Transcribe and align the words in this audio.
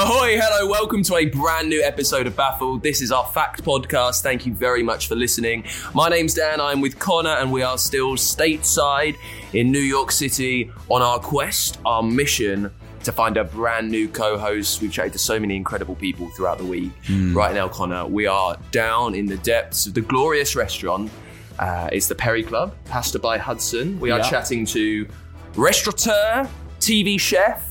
Ahoy, 0.00 0.38
hello, 0.40 0.70
welcome 0.70 1.02
to 1.02 1.16
a 1.16 1.24
brand 1.24 1.68
new 1.68 1.82
episode 1.82 2.28
of 2.28 2.36
Baffled. 2.36 2.84
This 2.84 3.00
is 3.02 3.10
our 3.10 3.26
fact 3.26 3.64
podcast. 3.64 4.22
Thank 4.22 4.46
you 4.46 4.54
very 4.54 4.80
much 4.84 5.08
for 5.08 5.16
listening. 5.16 5.64
My 5.92 6.08
name's 6.08 6.34
Dan, 6.34 6.60
I'm 6.60 6.80
with 6.80 7.00
Conor, 7.00 7.30
and 7.30 7.50
we 7.50 7.62
are 7.62 7.76
still 7.78 8.12
stateside 8.12 9.16
in 9.54 9.72
New 9.72 9.80
York 9.80 10.12
City 10.12 10.70
on 10.88 11.02
our 11.02 11.18
quest, 11.18 11.80
our 11.84 12.00
mission 12.04 12.70
to 13.02 13.10
find 13.10 13.36
a 13.38 13.42
brand 13.42 13.90
new 13.90 14.06
co 14.08 14.38
host. 14.38 14.80
We've 14.80 14.92
chatted 14.92 15.14
to 15.14 15.18
so 15.18 15.40
many 15.40 15.56
incredible 15.56 15.96
people 15.96 16.30
throughout 16.30 16.58
the 16.58 16.64
week. 16.66 16.92
Right 17.34 17.52
now, 17.54 17.66
Conor, 17.66 18.06
we 18.06 18.28
are 18.28 18.56
down 18.70 19.16
in 19.16 19.26
the 19.26 19.38
depths 19.38 19.86
of 19.86 19.94
the 19.94 20.00
glorious 20.00 20.54
restaurant. 20.54 21.10
Uh, 21.58 21.88
it's 21.90 22.06
the 22.06 22.14
Perry 22.14 22.44
Club, 22.44 22.72
Pasta 22.84 23.18
by 23.18 23.36
Hudson. 23.36 23.98
We 23.98 24.12
are 24.12 24.18
Yeah. 24.20 24.30
chatting 24.30 24.64
to 24.66 25.08
restaurateur, 25.56 26.48
TV 26.78 27.18
chef, 27.18 27.67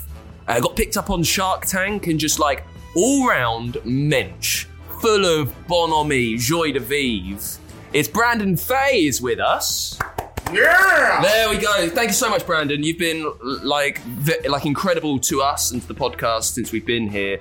uh, 0.47 0.59
got 0.59 0.75
picked 0.75 0.97
up 0.97 1.09
on 1.09 1.23
Shark 1.23 1.65
Tank 1.65 2.07
and 2.07 2.19
just 2.19 2.39
like 2.39 2.65
all 2.95 3.27
round 3.27 3.77
mensch, 3.85 4.65
full 5.01 5.25
of 5.25 5.53
bonhomie, 5.67 6.37
joie 6.37 6.71
de 6.71 6.79
vivre. 6.79 7.59
It's 7.93 8.07
Brandon 8.07 8.57
Fay 8.57 9.05
is 9.05 9.21
with 9.21 9.39
us. 9.39 9.97
Yeah! 10.53 11.21
There 11.21 11.49
we 11.49 11.57
go. 11.57 11.89
Thank 11.89 12.09
you 12.09 12.13
so 12.13 12.29
much, 12.29 12.45
Brandon. 12.45 12.83
You've 12.83 12.97
been 12.97 13.31
like 13.41 14.01
like 14.47 14.65
incredible 14.65 15.19
to 15.19 15.41
us 15.41 15.71
and 15.71 15.81
to 15.81 15.87
the 15.87 15.95
podcast 15.95 16.53
since 16.53 16.71
we've 16.71 16.85
been 16.85 17.09
here, 17.09 17.39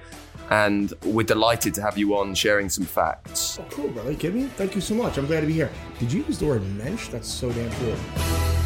and 0.51 0.93
we're 1.05 1.27
delighted 1.27 1.75
to 1.75 1.83
have 1.83 1.97
you 1.97 2.17
on 2.17 2.35
sharing 2.35 2.69
some 2.69 2.85
facts. 2.85 3.59
Oh, 3.61 3.67
cool, 3.71 3.89
brother. 3.89 4.11
You 4.11 4.17
kidding 4.17 4.43
me? 4.43 4.49
Thank 4.57 4.75
you 4.75 4.81
so 4.81 4.95
much. 4.95 5.19
I'm 5.19 5.27
glad 5.27 5.43
to 5.43 5.47
be 5.47 5.53
here. 5.53 5.71
Did 6.01 6.13
you 6.13 6.25
use 6.25 6.39
the 6.39 6.47
word 6.47 6.63
mensch? 6.77 7.09
That's 7.09 7.29
so 7.29 7.53
damn 7.53 7.71
cool. 7.73 8.66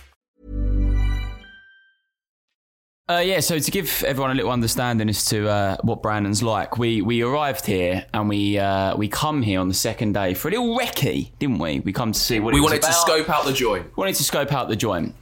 Uh, 3.11 3.19
yeah, 3.19 3.41
so 3.41 3.59
to 3.59 3.71
give 3.71 4.03
everyone 4.05 4.31
a 4.31 4.35
little 4.35 4.51
understanding 4.51 5.09
as 5.09 5.25
to 5.25 5.49
uh, 5.49 5.75
what 5.81 6.01
Brandon's 6.01 6.41
like, 6.41 6.77
we 6.77 7.01
we 7.01 7.21
arrived 7.23 7.65
here 7.65 8.05
and 8.13 8.29
we 8.29 8.57
uh, 8.57 8.95
we 8.95 9.09
come 9.09 9.41
here 9.41 9.59
on 9.59 9.67
the 9.67 9.73
second 9.73 10.13
day 10.13 10.33
for 10.33 10.47
a 10.47 10.51
little 10.51 10.77
recce, 10.77 11.29
didn't 11.37 11.59
we? 11.59 11.81
We 11.81 11.91
come 11.91 12.13
to 12.13 12.19
see 12.19 12.39
what 12.39 12.53
We 12.53 12.59
it 12.59 12.61
was 12.61 12.71
wanted 12.71 12.83
to 12.83 12.93
scope 12.93 13.29
out 13.29 13.43
the 13.45 13.51
joint. 13.53 13.97
wanted 13.97 14.15
to 14.15 14.23
scope 14.23 14.53
out 14.53 14.69
the 14.69 14.75
joint. 14.77 15.13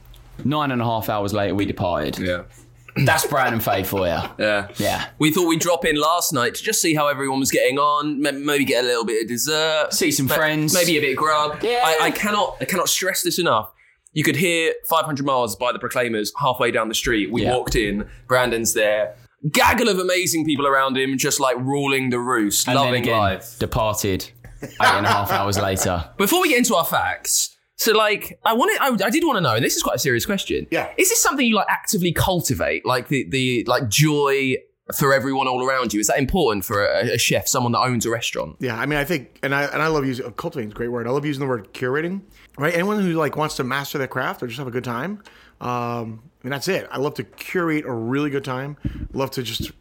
Nine 0.44 0.70
and 0.70 0.80
a 0.80 0.84
half 0.84 1.08
hours 1.08 1.32
later, 1.32 1.54
we 1.54 1.64
departed. 1.64 2.18
Yeah. 2.18 2.42
That's 3.04 3.26
Brandon 3.26 3.60
Fay 3.60 3.82
for 3.82 4.00
you. 4.06 4.18
Yeah. 4.38 4.68
Yeah. 4.76 5.06
We 5.18 5.32
thought 5.32 5.46
we'd 5.48 5.60
drop 5.60 5.84
in 5.84 5.96
last 5.96 6.32
night 6.32 6.54
to 6.56 6.62
just 6.62 6.80
see 6.80 6.94
how 6.94 7.08
everyone 7.08 7.40
was 7.40 7.50
getting 7.50 7.78
on, 7.78 8.20
maybe 8.22 8.64
get 8.64 8.84
a 8.84 8.86
little 8.86 9.04
bit 9.04 9.22
of 9.22 9.28
dessert, 9.28 9.92
See 9.92 10.10
some 10.12 10.26
ma- 10.26 10.34
friends. 10.34 10.74
maybe 10.74 10.96
a 10.96 11.00
bit 11.00 11.10
of 11.10 11.16
grub. 11.16 11.58
Yeah. 11.62 11.82
I, 11.84 11.98
I 12.06 12.10
cannot, 12.10 12.56
I 12.60 12.64
cannot 12.66 12.88
stress 12.88 13.22
this 13.22 13.38
enough. 13.38 13.72
You 14.12 14.24
could 14.24 14.36
hear 14.36 14.74
500 14.88 15.24
miles 15.24 15.54
by 15.56 15.72
the 15.72 15.78
Proclaimers 15.78 16.32
halfway 16.38 16.70
down 16.70 16.88
the 16.88 16.94
street. 16.94 17.30
We 17.30 17.42
Yeah. 17.42 17.54
walked 17.56 17.76
in, 17.76 18.08
Brandon's 18.26 18.74
there, 18.74 19.14
gaggle 19.52 19.88
of 19.88 19.98
amazing 19.98 20.44
people 20.44 20.66
around 20.66 20.96
him, 20.96 21.16
just 21.16 21.38
like 21.40 21.56
ruling 21.58 22.10
the 22.10 22.18
roost, 22.18 22.66
And 22.68 22.76
then 22.76 22.84
loving 22.86 23.02
again, 23.02 23.18
life. 23.18 23.58
departed 23.58 24.30
eight 24.62 24.70
and 24.80 25.06
a 25.06 25.08
half 25.08 25.30
hours 25.30 25.58
later. 25.58 26.10
Before 26.18 26.40
we 26.42 26.48
get 26.48 26.58
into 26.58 26.74
our 26.74 26.84
facts, 26.84 27.56
so 27.76 27.92
like 27.92 28.38
I 28.44 28.52
wanted, 28.52 28.78
I, 28.80 29.06
I 29.06 29.10
did 29.10 29.24
want 29.24 29.36
to 29.36 29.40
know, 29.40 29.54
and 29.54 29.64
this 29.64 29.76
is 29.76 29.82
quite 29.82 29.96
a 29.96 30.00
serious 30.00 30.26
question. 30.26 30.66
Yeah. 30.70 30.88
is 30.98 31.08
this 31.08 31.22
something 31.22 31.46
you 31.46 31.54
like 31.54 31.68
actively 31.70 32.12
cultivate, 32.12 32.84
like 32.84 33.08
the 33.08 33.26
the 33.30 33.64
like 33.68 33.88
joy 33.88 34.56
for 34.98 35.14
everyone 35.14 35.46
all 35.48 35.64
around 35.64 35.94
you? 35.94 36.00
Is 36.00 36.08
that 36.08 36.18
important 36.18 36.64
for 36.64 36.84
a, 36.84 37.12
a 37.14 37.18
chef, 37.18 37.46
someone 37.48 37.72
that 37.72 37.78
owns 37.80 38.04
a 38.04 38.10
restaurant? 38.10 38.56
Yeah, 38.60 38.76
I 38.78 38.84
mean, 38.86 38.98
I 38.98 39.04
think, 39.04 39.38
and 39.42 39.54
I 39.54 39.62
and 39.64 39.80
I 39.80 39.86
love 39.86 40.04
using 40.04 40.30
cultivating 40.32 40.68
is 40.70 40.74
a 40.74 40.76
great 40.76 40.88
word. 40.88 41.06
I 41.06 41.10
love 41.10 41.24
using 41.24 41.40
the 41.40 41.46
word 41.48 41.72
curating. 41.72 42.20
Right, 42.60 42.74
anyone 42.74 43.00
who 43.00 43.14
like 43.14 43.36
wants 43.36 43.56
to 43.56 43.64
master 43.64 43.96
their 43.96 44.06
craft 44.06 44.42
or 44.42 44.46
just 44.46 44.58
have 44.58 44.66
a 44.66 44.70
good 44.70 44.84
time, 44.84 45.22
um, 45.62 46.22
I 46.44 46.50
that's 46.50 46.68
it. 46.68 46.86
I 46.90 46.98
love 46.98 47.14
to 47.14 47.24
curate 47.24 47.86
a 47.86 47.92
really 47.92 48.28
good 48.28 48.44
time. 48.44 48.76
Love 49.14 49.30
to 49.30 49.42
just, 49.42 49.72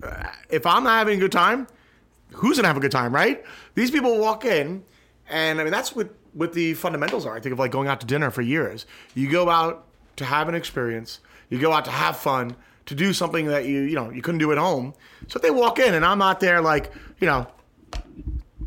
uh, 0.00 0.28
if 0.48 0.64
I'm 0.64 0.84
not 0.84 0.98
having 0.98 1.18
a 1.18 1.20
good 1.20 1.32
time, 1.32 1.66
who's 2.30 2.56
gonna 2.56 2.68
have 2.68 2.76
a 2.76 2.80
good 2.80 2.92
time, 2.92 3.12
right? 3.12 3.44
These 3.74 3.90
people 3.90 4.16
walk 4.20 4.44
in, 4.44 4.84
and 5.28 5.60
I 5.60 5.64
mean, 5.64 5.72
that's 5.72 5.96
what 5.96 6.14
what 6.32 6.52
the 6.52 6.74
fundamentals 6.74 7.26
are. 7.26 7.36
I 7.36 7.40
think 7.40 7.52
of 7.52 7.58
like 7.58 7.72
going 7.72 7.88
out 7.88 8.00
to 8.02 8.06
dinner 8.06 8.30
for 8.30 8.42
years. 8.42 8.86
You 9.14 9.28
go 9.28 9.50
out 9.50 9.86
to 10.14 10.24
have 10.24 10.48
an 10.48 10.54
experience. 10.54 11.18
You 11.48 11.58
go 11.58 11.72
out 11.72 11.84
to 11.86 11.90
have 11.90 12.16
fun. 12.16 12.54
To 12.86 12.94
do 12.94 13.12
something 13.12 13.46
that 13.46 13.66
you 13.66 13.80
you 13.80 13.96
know 13.96 14.10
you 14.10 14.22
couldn't 14.22 14.38
do 14.38 14.52
at 14.52 14.58
home. 14.58 14.94
So 15.26 15.38
if 15.38 15.42
they 15.42 15.50
walk 15.50 15.80
in 15.80 15.94
and 15.94 16.04
I'm 16.04 16.18
not 16.18 16.38
there 16.38 16.60
like 16.60 16.92
you 17.18 17.26
know 17.26 17.48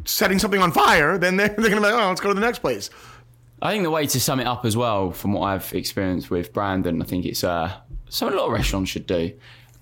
setting 0.04 0.40
something 0.40 0.62
on 0.62 0.74
fire, 0.74 1.18
then 1.18 1.38
they're, 1.38 1.48
they're 1.58 1.70
gonna 1.70 1.76
be 1.76 1.92
like, 1.92 1.94
oh, 1.94 2.10
let's 2.10 2.20
go 2.20 2.28
to 2.28 2.36
the 2.36 2.42
next 2.42 2.60
place. 2.60 2.90
I 3.64 3.72
think 3.72 3.84
the 3.84 3.92
way 3.92 4.06
to 4.06 4.20
sum 4.20 4.42
it 4.42 4.46
up 4.46 4.66
as 4.66 4.76
well, 4.76 5.12
from 5.12 5.32
what 5.32 5.44
I've 5.48 5.74
experienced 5.74 6.30
with 6.30 6.52
Brandon, 6.52 7.02
I 7.02 7.06
think 7.06 7.26
it's 7.26 7.46
uh, 7.46 7.72
something 8.10 8.38
a 8.38 8.42
lot 8.42 8.48
of 8.48 8.52
restaurants 8.52 8.92
should 8.92 9.08
do. 9.08 9.32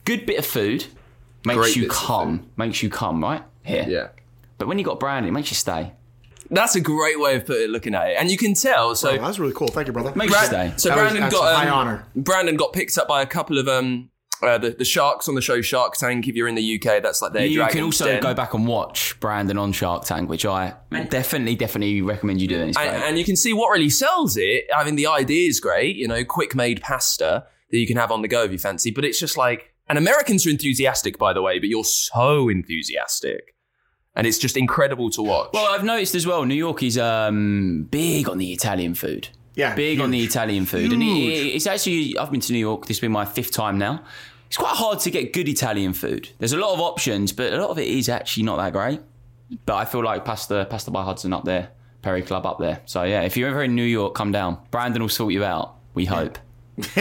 Good 0.06 0.28
bit 0.28 0.38
of 0.38 0.46
food 0.46 0.86
makes 1.44 1.58
Great 1.58 1.76
you 1.76 1.88
come, 1.90 2.48
makes 2.58 2.84
you 2.84 2.92
come, 2.92 3.24
right? 3.24 3.42
Here. 3.64 3.86
Yeah. 3.90 4.10
But 4.60 4.68
when 4.68 4.78
you 4.78 4.86
got 4.86 5.00
Brandon, 5.00 5.30
it 5.30 5.32
makes 5.32 5.50
you 5.50 5.56
stay. 5.56 5.94
that's 6.52 6.76
a 6.76 6.80
great 6.80 7.20
way 7.20 7.36
of 7.38 7.48
putting 7.48 7.64
it 7.64 7.70
looking 7.72 7.96
at 7.96 8.12
it, 8.12 8.18
and 8.20 8.30
you 8.30 8.38
can 8.38 8.54
tell. 8.54 8.94
So 8.96 9.10
Oh, 9.10 9.18
that's 9.18 9.40
really 9.40 9.54
cool. 9.54 9.70
Thank 9.70 9.88
you, 9.88 9.94
brother. 9.94 10.14
Makes 10.16 10.32
you 10.32 10.46
stay. 10.46 10.74
so 10.78 10.90
That 10.90 10.96
Brandon 11.00 11.22
that's 11.22 11.34
got 11.34 11.52
a 11.52 11.56
high 11.56 11.68
um, 11.68 11.74
honor. 11.74 12.06
Brandon 12.16 12.58
got 12.58 12.74
picked 12.74 12.96
up 13.00 13.08
by 13.08 13.24
a 13.24 13.26
couple 13.26 13.58
of 13.58 13.68
um. 13.68 14.11
Uh, 14.42 14.58
the, 14.58 14.72
the 14.72 14.86
sharks 14.86 15.30
on 15.30 15.36
the 15.36 15.42
show 15.42 15.62
Shark 15.62 15.94
Tank. 15.94 16.28
If 16.28 16.36
you're 16.36 16.48
in 16.48 16.56
the 16.56 16.76
UK, 16.76 17.04
that's 17.04 17.22
like 17.22 17.34
their 17.34 17.46
You 17.46 17.66
can 17.68 17.84
also 17.84 18.06
Den. 18.06 18.24
go 18.24 18.34
back 18.34 18.54
and 18.54 18.66
watch 18.68 19.20
Brandon 19.20 19.58
on 19.58 19.72
Shark 19.72 20.06
Tank, 20.06 20.30
which 20.30 20.46
I 20.46 20.74
definitely, 21.10 21.56
definitely 21.56 22.02
recommend 22.02 22.42
you 22.42 22.48
doing. 22.48 22.74
And, 22.78 23.04
and 23.04 23.20
you 23.20 23.24
can 23.24 23.36
see 23.36 23.54
what 23.54 23.70
really 23.70 23.90
sells 23.90 24.38
it. 24.38 24.66
I 24.76 24.84
mean, 24.84 24.96
the 24.96 25.08
idea 25.08 25.48
is 25.48 25.60
great, 25.60 25.96
you 25.96 26.08
know, 26.08 26.26
quick 26.26 26.56
made 26.56 26.82
pasta 26.82 27.46
that 27.70 27.78
you 27.78 27.86
can 27.86 27.98
have 27.98 28.12
on 28.12 28.22
the 28.24 28.28
go 28.28 28.44
if 28.44 28.52
you 28.52 28.58
fancy, 28.58 28.90
but 28.92 29.06
it's 29.06 29.20
just 29.20 29.38
like, 29.38 29.74
and 29.88 29.98
Americans 29.98 30.46
are 30.48 30.50
enthusiastic, 30.50 31.18
by 31.18 31.34
the 31.34 31.42
way, 31.42 31.60
but 31.60 31.70
you're 31.70 31.84
so 31.84 32.50
enthusiastic. 32.50 33.56
And 34.16 34.28
it's 34.28 34.38
just 34.38 34.58
incredible 34.58 35.10
to 35.12 35.22
watch. 35.22 35.52
well, 35.54 35.74
I've 35.74 35.84
noticed 35.86 36.16
as 36.16 36.28
well, 36.28 36.46
New 36.46 36.56
York 36.56 36.84
is 36.84 36.98
um, 36.98 37.88
big 37.92 38.28
on 38.28 38.40
the 38.40 38.52
Italian 38.52 38.94
food. 38.94 39.30
Yeah, 39.56 39.76
big 39.76 40.00
on 40.00 40.12
the. 40.12 40.24
Italian 40.24 40.66
food, 40.66 40.94
and 40.94 41.04
it, 41.04 41.06
it's 41.56 41.68
actually 41.68 42.18
I've 42.18 42.32
been 42.32 42.40
to 42.40 42.54
New 42.54 42.60
York. 42.60 42.86
This 42.86 42.98
has 42.98 43.02
been 43.02 43.12
my 43.12 43.26
fifth 43.26 43.52
time 43.52 43.78
now. 43.78 44.04
It's 44.52 44.58
quite 44.58 44.76
hard 44.76 45.00
to 45.00 45.10
get 45.10 45.32
good 45.32 45.48
Italian 45.48 45.94
food. 45.94 46.28
There's 46.38 46.52
a 46.52 46.58
lot 46.58 46.74
of 46.74 46.82
options, 46.82 47.32
but 47.32 47.54
a 47.54 47.58
lot 47.58 47.70
of 47.70 47.80
it 47.80 47.88
is 47.88 48.10
actually 48.10 48.44
not 48.44 48.58
that 48.58 48.74
great. 48.74 49.00
But 49.66 49.76
I 49.76 49.86
feel 49.86 50.04
like 50.04 50.26
pasta, 50.26 50.68
pasta 50.70 50.92
by 50.92 51.06
Hudson 51.06 51.32
up 51.32 51.46
there, 51.46 51.70
Perry 52.02 52.22
Club 52.22 52.46
up 52.46 52.60
there. 52.60 52.82
So 52.84 53.04
yeah, 53.04 53.22
if 53.22 53.38
you're 53.38 53.48
ever 53.48 53.64
in 53.64 53.76
New 53.76 53.86
York, 53.86 54.14
come 54.14 54.34
down. 54.34 54.58
Brandon 54.70 55.04
will 55.04 55.08
sort 55.08 55.32
you 55.32 55.46
out. 55.46 55.76
We 55.94 56.04
hope. 56.04 56.38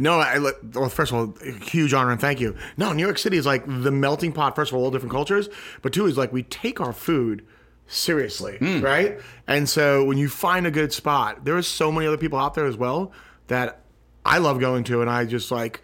No, 0.00 0.18
I, 0.18 0.40
well, 0.40 0.88
first 0.88 1.12
of 1.12 1.18
all, 1.18 1.34
huge 1.62 1.94
honor 1.94 2.10
and 2.10 2.20
thank 2.20 2.40
you. 2.40 2.56
No, 2.76 2.92
New 2.92 3.04
York 3.04 3.18
City 3.18 3.36
is 3.36 3.46
like 3.46 3.64
the 3.64 3.92
melting 3.92 4.32
pot, 4.32 4.56
first 4.56 4.72
of 4.72 4.78
all, 4.78 4.82
all 4.82 4.90
different 4.90 5.12
cultures, 5.12 5.48
but 5.82 5.92
two 5.92 6.06
is 6.06 6.18
like 6.18 6.32
we 6.32 6.42
take 6.42 6.80
our 6.80 6.92
food 6.92 7.46
seriously, 7.86 8.56
hmm. 8.58 8.80
right? 8.80 9.20
And 9.46 9.68
so 9.68 10.04
when 10.04 10.18
you 10.18 10.28
find 10.28 10.66
a 10.66 10.72
good 10.72 10.92
spot, 10.92 11.44
there 11.44 11.56
are 11.56 11.62
so 11.62 11.92
many 11.92 12.08
other 12.08 12.18
people 12.18 12.40
out 12.40 12.54
there 12.54 12.66
as 12.66 12.76
well 12.76 13.12
that 13.46 13.84
I 14.26 14.38
love 14.38 14.58
going 14.58 14.82
to, 14.84 15.02
and 15.02 15.08
I 15.08 15.24
just 15.24 15.52
like, 15.52 15.82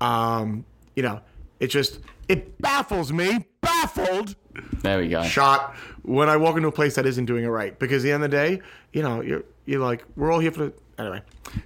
um, 0.00 0.64
you 0.94 1.02
know, 1.02 1.20
it 1.60 1.68
just 1.68 2.00
it 2.28 2.60
baffles 2.60 3.12
me, 3.12 3.46
baffled 3.60 4.34
There 4.82 4.98
we 4.98 5.08
go. 5.08 5.22
shot 5.22 5.74
when 6.02 6.28
I 6.28 6.36
walk 6.36 6.56
into 6.56 6.68
a 6.68 6.72
place 6.72 6.94
that 6.96 7.06
isn't 7.06 7.26
doing 7.26 7.44
it 7.44 7.48
right. 7.48 7.78
Because 7.78 8.02
at 8.04 8.08
the 8.08 8.12
end 8.12 8.24
of 8.24 8.30
the 8.30 8.36
day, 8.36 8.60
you 8.92 9.02
know, 9.02 9.20
you're 9.20 9.44
you're 9.64 9.80
like 9.80 10.04
we're 10.16 10.32
all 10.32 10.40
here 10.40 10.52
for 10.52 10.66
the 10.66 10.72
Anyway, 10.98 11.20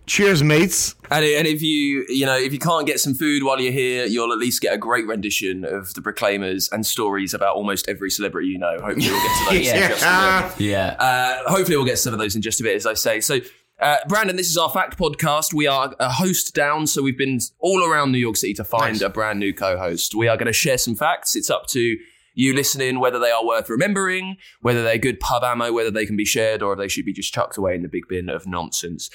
cheers, 0.07 0.43
mates. 0.43 0.97
And, 1.09 1.25
and 1.25 1.47
if 1.47 1.63
you 1.63 2.05
you 2.09 2.27
know 2.27 2.37
if 2.37 2.53
you 2.53 2.59
can't 2.59 2.85
get 2.85 2.99
some 2.99 3.15
food 3.15 3.45
while 3.45 3.61
you're 3.61 3.73
here, 3.73 4.05
you'll 4.07 4.33
at 4.33 4.39
least 4.39 4.61
get 4.61 4.75
a 4.75 4.79
great 4.79 5.07
rendition 5.07 5.65
of 5.65 5.95
the 5.95 6.03
Proclaimers 6.03 6.69
and 6.73 6.85
stories 6.85 7.33
about 7.33 7.55
almost 7.55 7.89
every 7.89 8.11
celebrity 8.11 8.49
you 8.49 8.59
know. 8.59 8.73
Hopefully, 8.81 9.09
we'll 9.09 9.23
get 9.23 9.39
to 9.39 9.55
those. 9.55 9.69
in 9.69 9.89
just 9.89 10.03
a 10.05 10.55
bit. 10.59 10.67
Yeah. 10.67 10.97
Uh, 10.99 11.49
hopefully, 11.49 11.77
we'll 11.77 11.87
get 11.87 12.01
some 12.01 12.13
of 12.13 12.19
those 12.19 12.35
in 12.35 12.43
just 12.43 12.61
a 12.61 12.65
bit, 12.65 12.75
as 12.75 12.87
I 12.87 12.95
say. 12.95 13.21
So, 13.21 13.39
uh, 13.81 13.97
Brandon, 14.09 14.37
this 14.37 14.49
is 14.51 14.57
our 14.57 14.71
fact 14.71 14.99
podcast. 14.99 15.55
We 15.55 15.67
are 15.67 15.95
a 15.99 16.11
host 16.11 16.55
down, 16.55 16.87
so 16.87 17.03
we've 17.03 17.19
been 17.19 17.41
all 17.59 17.83
around 17.85 18.13
New 18.13 18.19
York 18.19 18.37
City 18.37 18.55
to 18.55 18.65
find 18.65 18.95
Nice. 18.95 19.03
a 19.03 19.09
brand 19.09 19.39
new 19.39 19.55
co-host. 19.55 20.15
We 20.15 20.29
are 20.29 20.37
going 20.37 20.47
to 20.47 20.53
share 20.53 20.79
some 20.79 20.95
facts. 20.95 21.35
It's 21.35 21.51
up 21.51 21.67
to 21.69 21.97
you 22.35 22.55
listening 22.55 23.01
whether 23.01 23.19
they 23.19 23.31
are 23.31 23.45
worth 23.45 23.69
remembering, 23.69 24.37
whether 24.61 24.83
they're 24.83 24.99
good 24.99 25.19
pub 25.19 25.43
ammo, 25.43 25.73
whether 25.73 25.91
they 25.91 26.07
can 26.07 26.17
be 26.17 26.25
shared, 26.25 26.63
or 26.63 26.73
if 26.75 26.79
they 26.79 26.89
should 26.89 27.05
be 27.05 27.13
just 27.13 27.33
chucked 27.35 27.57
away 27.57 27.75
in 27.75 27.83
the 27.83 27.89
big 27.89 28.07
bin 28.09 28.29
of 28.29 28.47
nonsense. 28.47 29.11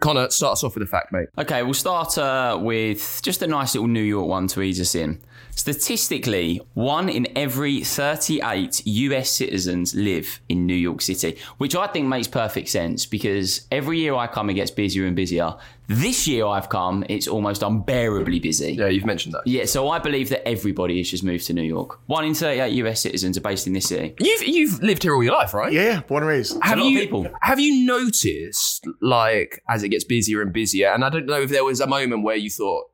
Conor, 0.00 0.30
start 0.30 0.52
us 0.52 0.64
off 0.64 0.74
with 0.74 0.82
a 0.82 0.86
fact, 0.86 1.12
mate. 1.12 1.28
Okay, 1.36 1.62
we'll 1.62 1.74
start 1.74 2.16
uh, 2.16 2.58
with 2.60 3.20
just 3.22 3.42
a 3.42 3.46
nice 3.46 3.74
little 3.74 3.88
New 3.88 4.02
York 4.02 4.28
one 4.28 4.46
to 4.48 4.62
ease 4.62 4.80
us 4.80 4.94
in. 4.94 5.20
Statistically, 5.60 6.62
one 6.72 7.10
in 7.10 7.28
every 7.36 7.84
38 7.84 8.80
US 8.86 9.30
citizens 9.30 9.94
live 9.94 10.40
in 10.48 10.64
New 10.64 10.72
York 10.72 11.02
City, 11.02 11.36
which 11.58 11.76
I 11.76 11.86
think 11.86 12.08
makes 12.08 12.26
perfect 12.26 12.70
sense 12.70 13.04
because 13.04 13.66
every 13.70 13.98
year 13.98 14.14
I 14.14 14.26
come, 14.26 14.48
it 14.48 14.54
gets 14.54 14.70
busier 14.70 15.04
and 15.04 15.14
busier. 15.14 15.54
This 15.86 16.26
year 16.26 16.46
I've 16.46 16.70
come, 16.70 17.04
it's 17.10 17.28
almost 17.28 17.62
unbearably 17.62 18.40
busy. 18.40 18.72
Yeah, 18.72 18.86
you've 18.86 19.04
mentioned 19.04 19.34
that. 19.34 19.42
Yeah, 19.44 19.66
so 19.66 19.90
I 19.90 19.98
believe 19.98 20.30
that 20.30 20.48
everybody 20.48 20.96
has 20.96 21.10
just 21.10 21.24
moved 21.24 21.46
to 21.48 21.52
New 21.52 21.60
York. 21.60 22.00
One 22.06 22.24
in 22.24 22.32
38 22.32 22.72
US 22.86 23.02
citizens 23.02 23.36
are 23.36 23.42
based 23.42 23.66
in 23.66 23.74
this 23.74 23.86
city. 23.86 24.14
You've 24.18 24.42
you've 24.42 24.82
lived 24.82 25.02
here 25.02 25.14
all 25.14 25.22
your 25.22 25.34
life, 25.34 25.52
right? 25.52 25.70
Yeah, 25.70 25.82
yeah, 25.82 26.00
born 26.00 26.22
and 26.22 26.30
raised. 26.30 26.56
Have 26.62 26.78
lot 26.78 26.86
of 26.86 26.90
you 26.90 27.00
people. 27.00 27.26
have 27.42 27.60
you 27.60 27.84
noticed 27.84 28.86
like 29.02 29.62
as 29.68 29.82
it 29.82 29.90
gets 29.90 30.04
busier 30.04 30.40
and 30.40 30.54
busier? 30.54 30.88
And 30.88 31.04
I 31.04 31.10
don't 31.10 31.26
know 31.26 31.42
if 31.42 31.50
there 31.50 31.64
was 31.64 31.80
a 31.80 31.86
moment 31.86 32.22
where 32.22 32.36
you 32.36 32.48
thought 32.48 32.86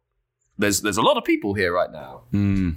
there's 0.58 0.80
there's 0.80 0.96
a 0.96 1.02
lot 1.02 1.16
of 1.16 1.24
people 1.24 1.54
here 1.54 1.72
right 1.72 1.90
now. 1.90 2.22
Hmm. 2.30 2.70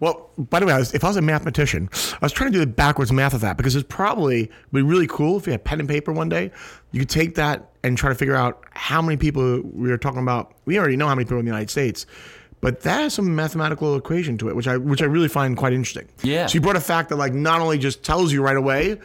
Well, 0.00 0.30
by 0.38 0.60
the 0.60 0.66
way, 0.66 0.72
I 0.72 0.78
was, 0.78 0.94
if 0.94 1.04
I 1.04 1.08
was 1.08 1.16
a 1.16 1.22
mathematician, 1.22 1.88
I 1.92 2.18
was 2.22 2.32
trying 2.32 2.52
to 2.52 2.58
do 2.58 2.64
the 2.64 2.70
backwards 2.70 3.12
math 3.12 3.34
of 3.34 3.40
that 3.40 3.56
because 3.56 3.74
it's 3.74 3.86
probably 3.88 4.50
would 4.72 4.80
be 4.80 4.82
really 4.82 5.06
cool 5.06 5.36
if 5.38 5.46
you 5.46 5.52
had 5.52 5.64
pen 5.64 5.80
and 5.80 5.88
paper 5.88 6.12
one 6.12 6.28
day. 6.28 6.50
You 6.92 7.00
could 7.00 7.08
take 7.08 7.34
that 7.34 7.70
and 7.82 7.98
try 7.98 8.08
to 8.08 8.14
figure 8.14 8.34
out 8.34 8.64
how 8.72 9.02
many 9.02 9.16
people 9.16 9.60
we 9.62 9.90
are 9.90 9.98
talking 9.98 10.22
about. 10.22 10.54
We 10.64 10.78
already 10.78 10.96
know 10.96 11.06
how 11.08 11.14
many 11.14 11.24
people 11.24 11.38
in 11.38 11.44
the 11.44 11.50
United 11.50 11.70
States, 11.70 12.06
but 12.60 12.80
that 12.82 13.00
has 13.00 13.14
some 13.14 13.34
mathematical 13.34 13.96
equation 13.96 14.38
to 14.38 14.48
it, 14.48 14.56
which 14.56 14.68
I 14.68 14.76
which 14.76 15.02
I 15.02 15.06
really 15.06 15.28
find 15.28 15.56
quite 15.56 15.72
interesting. 15.72 16.08
Yeah. 16.22 16.46
So 16.46 16.54
you 16.54 16.60
brought 16.60 16.76
a 16.76 16.80
fact 16.80 17.08
that 17.10 17.16
like 17.16 17.34
not 17.34 17.60
only 17.60 17.78
just 17.78 18.02
tells 18.02 18.32
you 18.32 18.42
right 18.42 18.56
away 18.56 18.98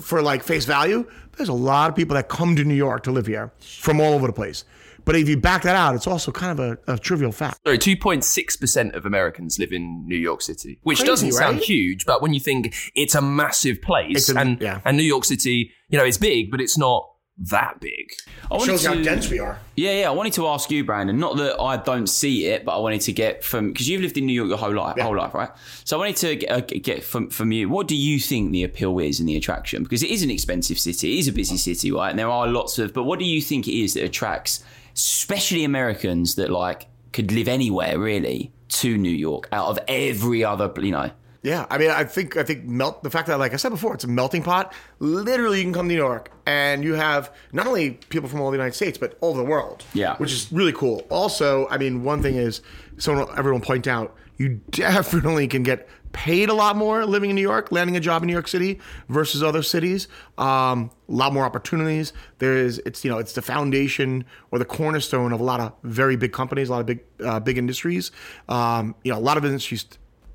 for 0.00 0.22
like 0.22 0.42
face 0.42 0.64
value, 0.64 1.10
there's 1.36 1.48
a 1.48 1.54
lot 1.54 1.90
of 1.90 1.96
people 1.96 2.14
that 2.14 2.28
come 2.28 2.56
to 2.56 2.64
New 2.64 2.74
York 2.74 3.02
to 3.04 3.10
live 3.10 3.26
here 3.26 3.52
from 3.60 4.00
all 4.00 4.12
over 4.12 4.26
the 4.26 4.32
place. 4.32 4.64
But 5.06 5.16
if 5.16 5.28
you 5.28 5.38
back 5.38 5.62
that 5.62 5.76
out, 5.76 5.94
it's 5.94 6.06
also 6.06 6.30
kind 6.32 6.58
of 6.58 6.78
a, 6.86 6.94
a 6.94 6.98
trivial 6.98 7.32
fact. 7.32 7.60
Sorry, 7.64 7.78
two 7.78 7.96
point 7.96 8.24
six 8.24 8.56
percent 8.56 8.94
of 8.94 9.06
Americans 9.06 9.58
live 9.58 9.72
in 9.72 10.06
New 10.06 10.18
York 10.18 10.42
City, 10.42 10.78
which 10.82 10.98
Crazy, 10.98 11.06
doesn't 11.06 11.32
sound 11.32 11.56
right? 11.56 11.64
huge, 11.64 12.04
but 12.04 12.20
when 12.20 12.34
you 12.34 12.40
think 12.40 12.74
it's 12.94 13.14
a 13.14 13.22
massive 13.22 13.80
place, 13.80 14.28
a- 14.28 14.36
and 14.38 14.60
yeah. 14.60 14.80
and 14.84 14.98
New 14.98 15.02
York 15.04 15.24
City, 15.24 15.70
you 15.88 15.96
know, 15.96 16.04
it's 16.04 16.18
big, 16.18 16.50
but 16.50 16.60
it's 16.60 16.76
not 16.76 17.08
that 17.38 17.80
big. 17.80 18.10
I 18.50 18.54
wanted 18.54 18.66
Shows 18.72 18.82
you 18.84 18.88
how 18.88 18.94
to- 18.94 19.02
dense 19.04 19.30
we 19.30 19.38
are. 19.38 19.58
Yeah, 19.76 19.92
yeah. 20.00 20.08
I 20.08 20.12
wanted 20.12 20.32
to 20.34 20.46
ask 20.48 20.70
you, 20.70 20.82
Brandon. 20.84 21.18
Not 21.18 21.36
that 21.36 21.60
I 21.60 21.76
don't 21.76 22.06
see 22.08 22.46
it, 22.46 22.64
but 22.64 22.76
I 22.76 22.78
wanted 22.80 23.02
to 23.02 23.12
get 23.12 23.44
from 23.44 23.68
because 23.72 23.88
you've 23.88 24.00
lived 24.00 24.16
in 24.18 24.24
New 24.26 24.32
York 24.32 24.48
your 24.48 24.56
whole 24.58 24.74
life, 24.74 24.98
whole 24.98 25.16
life, 25.16 25.34
right? 25.34 25.50
So 25.84 25.96
I 25.96 26.00
wanted 26.00 26.16
to 26.16 26.36
get, 26.36 26.50
uh, 26.50 26.60
get 26.60 27.04
from 27.04 27.28
from 27.30 27.52
you. 27.52 27.68
What 27.68 27.86
do 27.88 27.94
you 27.94 28.18
think 28.18 28.52
the 28.52 28.64
appeal 28.64 28.98
is 28.98 29.20
and 29.20 29.28
the 29.28 29.36
attraction? 29.36 29.82
Because 29.82 30.02
it 30.02 30.10
is 30.10 30.22
an 30.22 30.30
expensive 30.30 30.78
city, 30.78 31.16
it 31.16 31.18
is 31.20 31.28
a 31.28 31.32
busy 31.32 31.58
city, 31.58 31.92
right? 31.92 32.10
And 32.10 32.18
there 32.18 32.30
are 32.30 32.48
lots 32.48 32.78
of. 32.80 32.92
But 32.92 33.04
what 33.04 33.18
do 33.20 33.24
you 33.24 33.40
think 33.42 33.68
it 33.68 33.78
is 33.78 33.92
that 33.94 34.04
attracts, 34.04 34.64
especially 34.96 35.64
Americans 35.64 36.34
that 36.36 36.50
like 36.50 36.88
could 37.12 37.30
live 37.30 37.48
anywhere 37.48 37.98
really 37.98 38.52
to 38.68 38.96
New 38.96 39.10
York 39.10 39.48
out 39.52 39.68
of 39.68 39.78
every 39.86 40.44
other, 40.44 40.72
you 40.82 40.90
know? 40.90 41.10
Yeah, 41.42 41.64
I 41.70 41.78
mean, 41.78 41.90
I 41.90 42.02
think 42.02 42.36
I 42.36 42.42
think 42.42 42.64
melt 42.64 43.04
the 43.04 43.10
fact 43.10 43.28
that, 43.28 43.38
like 43.38 43.52
I 43.52 43.56
said 43.56 43.68
before, 43.68 43.94
it's 43.94 44.02
a 44.02 44.08
melting 44.08 44.42
pot. 44.42 44.72
Literally, 44.98 45.58
you 45.58 45.64
can 45.64 45.72
come 45.72 45.88
to 45.88 45.94
New 45.94 46.00
York 46.00 46.32
and 46.44 46.82
you 46.82 46.94
have 46.94 47.32
not 47.52 47.68
only 47.68 47.92
people 48.08 48.28
from 48.28 48.40
all 48.40 48.50
the 48.50 48.56
United 48.56 48.74
States, 48.74 48.98
but 48.98 49.16
all 49.20 49.30
over 49.30 49.38
the 49.38 49.44
world. 49.44 49.84
Yeah. 49.94 50.16
which 50.16 50.32
is 50.32 50.50
really 50.50 50.72
cool. 50.72 51.06
Also, 51.08 51.68
I 51.68 51.78
mean, 51.78 52.02
one 52.02 52.20
thing 52.20 52.34
is, 52.34 52.62
someone 52.98 53.28
everyone 53.38 53.60
point 53.60 53.86
out, 53.86 54.16
you 54.38 54.60
definitely 54.70 55.46
can 55.46 55.62
get 55.62 55.88
paid 56.16 56.48
a 56.48 56.54
lot 56.54 56.76
more 56.76 57.04
living 57.04 57.28
in 57.28 57.36
New 57.36 57.42
York, 57.42 57.70
landing 57.70 57.94
a 57.94 58.00
job 58.00 58.22
in 58.22 58.26
New 58.26 58.32
York 58.32 58.48
City 58.48 58.80
versus 59.10 59.42
other 59.42 59.62
cities. 59.62 60.08
Um, 60.38 60.90
a 61.10 61.12
lot 61.12 61.34
more 61.34 61.44
opportunities. 61.44 62.14
There 62.38 62.56
is, 62.56 62.78
it's 62.86 63.04
you 63.04 63.10
know, 63.10 63.18
it's 63.18 63.34
the 63.34 63.42
foundation 63.42 64.24
or 64.50 64.58
the 64.58 64.64
cornerstone 64.64 65.34
of 65.34 65.40
a 65.40 65.44
lot 65.44 65.60
of 65.60 65.74
very 65.82 66.16
big 66.16 66.32
companies, 66.32 66.70
a 66.70 66.72
lot 66.72 66.80
of 66.80 66.86
big 66.86 67.00
uh, 67.22 67.38
big 67.40 67.58
industries. 67.58 68.12
Um, 68.48 68.94
you 69.04 69.12
know, 69.12 69.18
a 69.18 69.20
lot 69.20 69.36
of 69.36 69.44
industries 69.44 69.84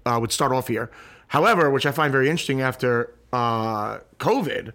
uh, 0.05 0.19
would 0.21 0.31
start 0.31 0.51
off 0.51 0.67
here. 0.67 0.91
However, 1.29 1.71
which 1.71 1.87
I 1.87 1.91
find 1.91 2.11
very 2.11 2.29
interesting 2.29 2.61
after 2.61 3.15
uh, 3.33 4.01
COVID, 4.19 4.73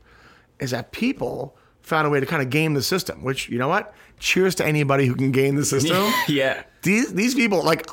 is 0.58 0.72
that 0.72 0.90
people 0.90 1.56
found 1.82 2.08
a 2.08 2.10
way 2.10 2.18
to 2.18 2.26
kind 2.26 2.42
of 2.42 2.50
game 2.50 2.74
the 2.74 2.82
system. 2.82 3.22
Which 3.22 3.48
you 3.48 3.58
know 3.58 3.68
what? 3.68 3.94
Cheers 4.18 4.56
to 4.56 4.66
anybody 4.66 5.06
who 5.06 5.14
can 5.14 5.30
game 5.30 5.54
the 5.54 5.64
system. 5.64 6.12
Yeah. 6.28 6.64
These 6.82 7.14
these 7.14 7.36
people 7.36 7.62
like 7.62 7.88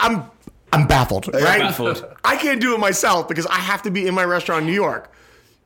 I'm 0.00 0.30
I'm 0.76 0.86
baffled. 0.86 1.32
Right? 1.32 1.60
baffled. 1.60 2.04
I 2.24 2.36
can't 2.36 2.60
do 2.60 2.74
it 2.74 2.78
myself 2.78 3.28
because 3.28 3.46
I 3.46 3.56
have 3.56 3.82
to 3.82 3.90
be 3.90 4.06
in 4.06 4.14
my 4.14 4.24
restaurant 4.24 4.62
in 4.62 4.66
New 4.68 4.74
York. 4.74 5.12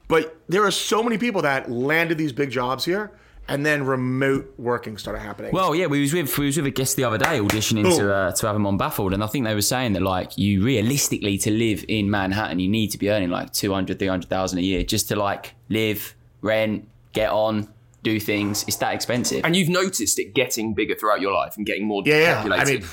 But 0.09 0.37
there 0.49 0.65
are 0.65 0.73
so 0.73 1.03
many 1.03 1.19
people 1.19 1.43
that 1.43 1.71
landed 1.71 2.19
these 2.19 2.33
big 2.33 2.51
jobs 2.51 2.85
here, 2.85 3.13
and 3.47 3.65
then 3.65 3.85
remote 3.85 4.53
working 4.59 4.99
started 4.99 5.21
happening. 5.21 5.53
Well, 5.53 5.75
yeah, 5.75 5.87
we 5.87 6.01
was 6.01 6.13
with 6.13 6.37
we 6.37 6.47
was 6.47 6.57
with 6.57 6.67
a 6.67 6.71
guest 6.71 6.97
the 6.97 7.05
other 7.05 7.19
day 7.19 7.39
auditioning 7.39 7.97
to 7.97 8.13
uh, 8.13 8.33
to 8.33 8.47
have 8.47 8.57
him 8.57 8.67
on 8.67 8.77
Baffled, 8.77 9.13
and 9.13 9.23
I 9.23 9.29
think 9.29 9.45
they 9.45 9.55
were 9.55 9.63
saying 9.63 9.93
that 9.93 10.03
like 10.03 10.37
you 10.37 10.65
realistically 10.65 11.39
to 11.39 11.51
live 11.51 11.85
in 11.87 12.11
Manhattan, 12.11 12.59
you 12.59 12.69
need 12.69 12.89
to 12.89 12.99
be 12.99 13.09
earning 13.09 13.31
like 13.31 13.53
200, 13.53 13.99
300,000 13.99 14.59
a 14.59 14.63
year 14.63 14.83
just 14.83 15.09
to 15.09 15.17
like 15.17 15.55
live, 15.69 16.15
rent, 16.43 16.89
get 17.13 17.31
on, 17.31 17.69
do 18.03 18.19
things. 18.19 18.65
It's 18.67 18.77
that 18.77 18.95
expensive. 18.95 19.45
And 19.45 19.55
you've 19.55 19.69
noticed 19.69 20.19
it 20.19 20.35
getting 20.35 20.75
bigger 20.75 20.95
throughout 20.95 21.21
your 21.21 21.33
life 21.33 21.57
and 21.57 21.67
getting 21.67 21.87
more 21.87 22.03
Yeah, 22.05 22.45
yeah. 22.47 22.55
I 22.55 22.65
mean, 22.65 22.85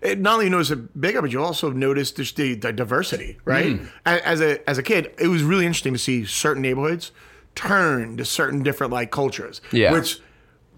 it, 0.00 0.18
not 0.20 0.34
only 0.34 0.48
notice 0.50 0.70
it 0.70 1.00
bigger, 1.00 1.20
but 1.22 1.30
you 1.32 1.42
also 1.42 1.70
notice 1.70 2.10
just 2.12 2.36
the, 2.36 2.54
the 2.54 2.72
diversity, 2.72 3.38
right? 3.44 3.80
A- 4.06 4.26
As 4.26 4.40
a 4.40 4.68
as 4.68 4.78
a 4.78 4.82
kid, 4.82 5.12
it 5.18 5.28
was 5.28 5.42
really 5.42 5.66
interesting 5.66 5.92
to 5.92 5.98
see 5.98 6.24
certain 6.24 6.62
neighborhoods 6.62 7.12
turn 7.54 8.16
to 8.16 8.24
certain 8.24 8.62
different 8.62 8.92
like 8.92 9.10
cultures. 9.10 9.60
Yeah. 9.72 9.92
Which 9.92 10.20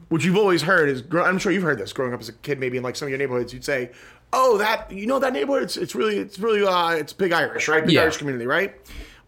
which 0.08 0.25
you've 0.25 0.37
always 0.37 0.62
heard 0.62 0.88
is 0.88 1.02
I'm 1.12 1.38
sure 1.38 1.50
you've 1.52 1.62
heard 1.62 1.78
this 1.78 1.92
growing 1.92 2.12
up 2.14 2.20
as 2.20 2.28
a 2.28 2.32
kid, 2.32 2.58
maybe 2.61 2.76
in 2.76 2.82
like 2.82 2.97
some 2.97 3.06
of 3.06 3.11
your 3.11 3.18
neighborhoods, 3.18 3.52
you'd 3.54 3.64
say, 3.64 3.90
"Oh, 4.32 4.58
that 4.58 4.90
you 4.92 5.06
know 5.06 5.18
that 5.18 5.32
neighborhood, 5.32 5.62
it's, 5.64 5.76
it's 5.76 5.94
really 5.94 6.18
it's 6.18 6.38
really 6.38 6.64
uh 6.66 6.90
it's 6.90 7.12
big 7.12 7.32
Irish, 7.32 7.68
right? 7.68 7.85
Big 7.85 7.94
Yeah. 7.94 8.02
Irish 8.02 8.18
community, 8.18 8.47
right?" 8.47 8.75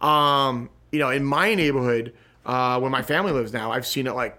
Um, 0.01 0.69
you 0.93 0.99
know, 0.99 1.11
in 1.11 1.25
my 1.25 1.55
neighborhood, 1.55 2.13
uh, 2.45 2.79
where 2.79 2.91
my 2.91 3.03
family 3.03 3.33
lives 3.33 3.53
now, 3.53 3.73
I've 3.73 3.87
seen 3.87 4.07
it 4.07 4.15
like 4.15 4.39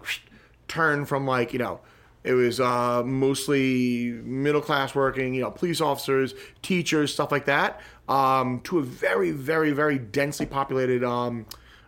turn 0.68 1.06
from 1.06 1.26
like 1.26 1.54
you 1.54 1.60
know 1.60 1.80
it 2.28 2.34
was 2.34 2.60
uh, 2.60 3.04
mostly 3.06 4.12
middle 4.26 4.60
class 4.60 4.94
working, 4.94 5.34
you 5.34 5.42
know, 5.42 5.50
police 5.50 5.80
officers, 5.80 6.34
teachers, 6.62 7.14
stuff 7.14 7.32
like 7.32 7.46
that, 7.46 7.80
um, 8.10 8.60
to 8.66 8.80
a 8.80 8.84
very, 8.84 9.32
very, 9.32 9.72
very 9.72 9.98
densely 9.98 10.46
populated, 10.46 11.06
um, 11.06 11.46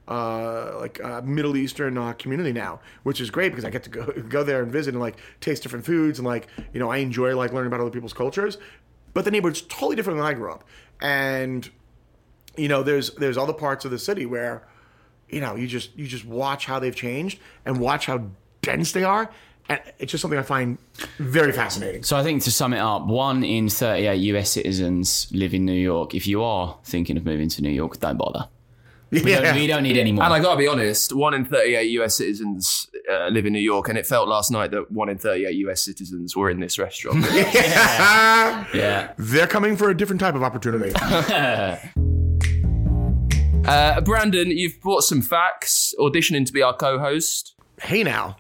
uh, 0.08 0.77
like 0.79 1.03
uh, 1.03 1.22
Middle 1.25 1.58
Eastern 1.58 1.98
uh, 1.98 2.13
community 2.13 2.53
now, 2.53 2.79
which 3.03 3.19
is 3.19 3.29
great 3.29 3.50
because 3.50 3.65
I 3.65 3.69
get 3.69 3.84
to 3.84 3.89
go 3.89 4.05
go 4.29 4.46
there 4.46 4.63
and 4.63 4.72
visit 4.72 4.93
and 4.93 5.01
like 5.01 5.17
taste 5.41 5.62
different 5.62 5.86
foods 5.86 6.19
and 6.19 6.25
like 6.25 6.48
you 6.74 6.79
know 6.79 6.89
I 6.89 6.98
enjoy 6.98 7.36
like 7.36 7.51
learning 7.51 7.67
about 7.67 7.81
other 7.81 7.91
people's 7.91 8.13
cultures. 8.13 8.58
But 9.13 9.25
the 9.25 9.31
neighborhood's 9.31 9.62
totally 9.63 9.98
different 9.98 10.19
than 10.19 10.25
I 10.25 10.34
grew 10.34 10.53
up, 10.53 10.63
and 11.01 11.69
you 12.55 12.69
know 12.69 12.81
there's 12.81 13.13
there's 13.15 13.38
other 13.38 13.53
parts 13.53 13.84
of 13.84 13.91
the 13.91 14.00
city 14.00 14.25
where 14.25 14.65
you 15.27 15.41
know 15.41 15.55
you 15.55 15.67
just 15.67 15.98
you 15.98 16.08
just 16.08 16.24
watch 16.24 16.65
how 16.65 16.79
they've 16.79 16.96
changed 16.96 17.41
and 17.65 17.77
watch 17.77 18.05
how 18.05 18.29
dense 18.62 18.93
they 18.93 19.03
are 19.03 19.29
and 19.70 19.80
it's 20.00 20.12
just 20.12 20.22
something 20.22 20.40
i 20.40 20.44
find 20.44 20.78
very 21.18 21.52
fascinating 21.52 22.04
So 22.04 22.18
I 22.18 22.24
think 22.24 22.44
to 22.44 22.52
sum 22.52 22.74
it 22.74 22.80
up, 22.80 23.06
one 23.08 23.44
in 23.44 23.70
38 23.70 24.16
US 24.16 24.50
citizens 24.52 25.28
live 25.32 25.54
in 25.54 25.66
New 25.66 25.74
York. 25.74 26.16
If 26.16 26.28
you 26.28 26.44
are 26.44 26.78
thinking 26.84 27.18
of 27.18 27.26
moving 27.26 27.50
to 27.50 27.62
New 27.62 27.70
York, 27.70 28.00
don't 28.00 28.18
bother. 28.18 28.48
We, 29.12 29.22
don't, 29.22 29.56
we 29.56 29.66
don't 29.68 29.84
need 29.84 29.98
any 29.98 30.12
more. 30.12 30.24
And 30.24 30.34
I 30.34 30.40
gotta 30.40 30.58
be 30.58 30.68
honest, 30.68 31.14
one 31.14 31.34
in 31.34 31.46
38 31.46 31.84
US 32.00 32.16
citizens 32.16 32.90
uh, 33.12 33.28
live 33.30 33.46
in 33.46 33.54
New 33.54 33.60
York, 33.60 33.90
and 33.90 33.98
it 33.98 34.06
felt 34.06 34.28
last 34.28 34.52
night 34.52 34.72
that 34.72 34.92
one 34.92 35.10
in 35.10 35.18
38 35.18 35.56
US 35.68 35.82
citizens 35.82 36.36
were 36.36 36.50
in 36.50 36.60
this 36.60 36.78
restaurant. 36.78 37.26
yeah. 37.34 39.14
they're 39.18 39.48
coming 39.48 39.76
for 39.76 39.90
a 39.90 39.98
different 39.98 40.20
type 40.20 40.36
of 40.36 40.44
opportunity 40.44 40.92
uh, 43.66 44.02
Brandon, 44.02 44.52
you've 44.52 44.80
brought 44.82 45.02
some 45.02 45.22
facts, 45.22 45.94
auditioning 46.00 46.46
to 46.46 46.54
be 46.54 46.62
our 46.62 46.76
co 46.76 47.00
host. 47.00 47.56
hey 47.82 48.04
now 48.04 48.38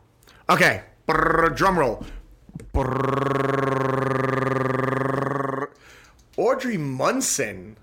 okay 0.49 0.83
Drum 1.09 1.79
roll 1.79 2.05
audrey 6.37 6.77
munson 6.77 7.75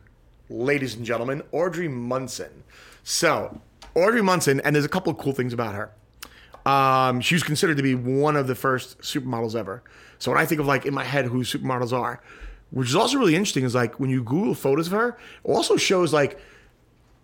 ladies 0.49 0.95
and 0.95 1.05
gentlemen 1.05 1.43
audrey 1.53 1.89
munson 1.89 2.63
so 3.03 3.61
audrey 3.95 4.23
munson 4.23 4.61
and 4.61 4.75
there's 4.77 4.85
a 4.85 4.89
couple 4.89 5.13
of 5.13 5.19
cool 5.19 5.33
things 5.33 5.53
about 5.53 5.75
her 5.75 5.91
Um, 6.67 7.21
she 7.21 7.35
was 7.35 7.43
considered 7.43 7.77
to 7.77 7.83
be 7.83 7.95
one 7.95 8.37
of 8.37 8.47
the 8.49 8.55
first 8.57 8.99
supermodels 9.01 9.55
ever. 9.55 9.83
So 10.19 10.33
when 10.33 10.41
I 10.41 10.47
think 10.47 10.61
of 10.61 10.67
like 10.67 10.85
in 10.85 10.95
my 10.95 11.05
head 11.05 11.27
who 11.27 11.43
supermodels 11.43 11.93
are, 11.93 12.21
which 12.71 12.89
is 12.89 12.97
also 12.97 13.19
really 13.19 13.37
interesting, 13.37 13.65
is 13.65 13.75
like 13.75 14.01
when 14.01 14.11
you 14.11 14.23
Google 14.25 14.55
photos 14.55 14.89
of 14.89 14.93
her, 14.93 15.09
it 15.11 15.17
also 15.49 15.77
shows 15.77 16.13
like 16.13 16.41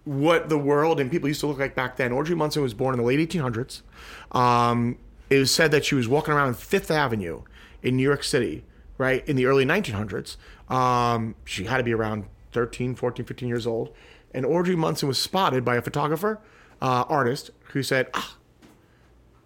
what 0.04 0.48
the 0.48 0.58
world 0.58 1.00
and 1.00 1.10
people 1.10 1.28
used 1.28 1.40
to 1.40 1.48
look 1.48 1.58
like 1.58 1.74
back 1.74 1.96
then. 1.96 2.12
Audrey 2.12 2.36
Munson 2.36 2.62
was 2.62 2.74
born 2.74 2.94
in 2.94 2.98
the 3.00 3.06
late 3.06 3.18
1800s. 3.28 3.82
Um, 4.30 4.96
it 5.32 5.38
was 5.38 5.54
said 5.54 5.70
that 5.70 5.84
she 5.84 5.94
was 5.94 6.06
walking 6.08 6.34
around 6.34 6.58
Fifth 6.58 6.90
Avenue 6.90 7.42
in 7.82 7.96
New 7.96 8.02
York 8.02 8.22
City, 8.22 8.64
right, 8.98 9.26
in 9.26 9.34
the 9.36 9.46
early 9.46 9.64
1900s. 9.64 10.36
Um, 10.72 11.34
she 11.44 11.64
had 11.64 11.78
to 11.78 11.82
be 11.82 11.94
around 11.94 12.26
13, 12.52 12.94
14, 12.94 13.24
15 13.24 13.48
years 13.48 13.66
old. 13.66 13.94
And 14.34 14.44
Audrey 14.44 14.76
Munson 14.76 15.08
was 15.08 15.18
spotted 15.18 15.64
by 15.64 15.76
a 15.76 15.82
photographer, 15.82 16.38
uh, 16.82 17.04
artist, 17.08 17.50
who 17.72 17.82
said, 17.82 18.08
ah, 18.12 18.36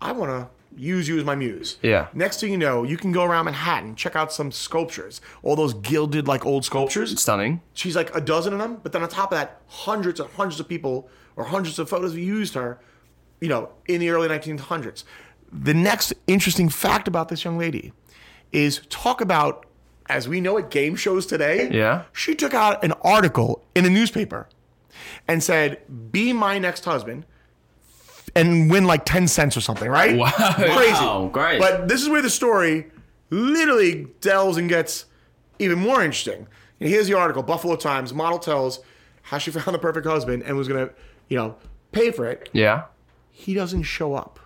I 0.01 0.11
want 0.11 0.31
to 0.31 0.49
use 0.77 1.07
you 1.07 1.19
as 1.19 1.25
my 1.25 1.37
muse. 1.37 1.79
Yeah. 1.83 2.09
Next 2.13 2.41
thing 2.41 2.51
you 2.51 2.59
know, 2.59 2.83
you 2.83 2.97
can 2.97 3.13
go 3.13 3.23
around 3.23 3.45
Manhattan, 3.45 3.95
check 3.95 4.17
out 4.17 4.33
some 4.33 4.51
sculptures, 4.51 5.21
all 5.45 5.55
those 5.55 5.73
gilded, 5.75 6.27
like 6.27 6.45
old 6.45 6.65
sculptures. 6.65 7.19
Stunning. 7.21 7.63
She's 7.75 7.95
like 7.95 8.15
a 8.15 8.21
dozen 8.21 8.53
of 8.53 8.59
them, 8.59 8.81
but 8.83 8.93
then 8.93 9.03
on 9.03 9.09
top 9.09 9.31
of 9.31 9.39
that, 9.39 9.61
hundreds 9.69 10.19
and 10.19 10.29
hundreds 10.31 10.59
of 10.59 10.69
people 10.69 11.09
or 11.37 11.45
hundreds 11.45 11.79
of 11.79 11.89
photos 11.89 12.15
used 12.17 12.55
her, 12.55 12.81
you 13.41 13.49
know, 13.49 13.71
in 13.87 14.01
the 14.01 14.11
early 14.11 14.29
1900s. 14.29 15.05
The 15.53 15.75
next 15.75 16.13
interesting 16.27 16.69
fact 16.69 17.09
about 17.09 17.29
this 17.29 17.45
young 17.45 17.59
lady 17.59 17.93
is 18.53 18.83
talk 18.89 19.21
about, 19.21 19.67
as 20.09 20.29
we 20.29 20.41
know 20.41 20.59
at 20.59 20.71
game 20.71 20.97
shows 20.97 21.27
today. 21.27 21.71
Yeah. 21.71 22.05
She 22.13 22.35
took 22.35 22.55
out 22.55 22.83
an 22.85 22.93
article 23.03 23.65
in 23.75 23.85
a 23.85 23.91
newspaper 23.91 24.49
and 25.29 25.43
said, 25.43 25.81
Be 26.13 26.33
my 26.33 26.59
next 26.59 26.85
husband 26.85 27.25
and 28.35 28.71
win 28.71 28.85
like 28.85 29.05
10 29.05 29.29
cents 29.29 29.57
or 29.57 29.61
something, 29.61 29.89
right? 29.89 30.17
Wow. 30.17 30.31
Crazy. 30.55 30.93
Wow, 30.93 31.31
great. 31.33 31.59
But 31.59 31.89
this 31.89 32.03
is 32.03 32.09
where 32.09 32.23
the 32.23 32.31
story 32.31 32.91
literally 33.31 34.07
delves 34.21 34.57
and 34.59 34.69
gets 34.69 35.07
even 35.59 35.79
more 35.79 36.03
interesting. 36.03 36.47
Here's 36.79 37.07
the 37.07 37.15
article 37.15 37.43
Buffalo 37.43 37.77
Times 37.77 38.13
model 38.13 38.39
tells 38.39 38.81
how 39.23 39.39
she 39.39 39.51
found 39.53 39.75
the 39.75 39.79
perfect 39.79 40.07
husband 40.07 40.43
and 40.45 40.57
was 40.57 40.69
going 40.69 40.87
to, 40.89 40.95
you 41.29 41.37
know, 41.37 41.57
pay 41.93 42.11
for 42.11 42.27
it. 42.27 42.49
Yeah. 42.53 42.85
He 43.31 43.55
doesn't 43.55 43.83
show 43.85 44.15
up. 44.15 44.39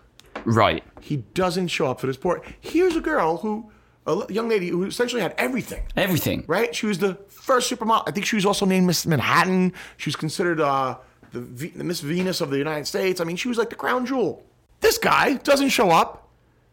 Right. 0.44 0.82
He 1.00 1.18
doesn't 1.34 1.68
show 1.68 1.86
up 1.90 2.00
for 2.00 2.06
this 2.06 2.16
poor. 2.16 2.42
Here's 2.60 2.96
a 2.96 3.00
girl 3.00 3.38
who, 3.38 3.70
a 4.06 4.30
young 4.32 4.48
lady 4.48 4.68
who 4.68 4.84
essentially 4.84 5.22
had 5.22 5.34
everything, 5.38 5.82
Everything. 5.96 6.44
right? 6.46 6.74
She 6.74 6.86
was 6.86 6.98
the 6.98 7.14
first 7.28 7.70
supermodel. 7.70 8.04
I 8.06 8.10
think 8.10 8.26
she 8.26 8.36
was 8.36 8.46
also 8.46 8.66
named 8.66 8.86
Miss 8.86 9.06
Manhattan. 9.06 9.72
She 9.96 10.08
was 10.08 10.16
considered 10.16 10.60
uh, 10.60 10.96
the, 11.32 11.40
v- 11.40 11.68
the 11.74 11.84
Miss 11.84 12.00
Venus 12.00 12.40
of 12.40 12.50
the 12.50 12.58
United 12.58 12.86
States. 12.86 13.20
I 13.20 13.24
mean, 13.24 13.36
she 13.36 13.48
was 13.48 13.58
like 13.58 13.70
the 13.70 13.76
crown 13.76 14.06
jewel. 14.06 14.42
This 14.80 14.98
guy 14.98 15.34
doesn't 15.34 15.68
show 15.70 15.90
up. 15.90 16.28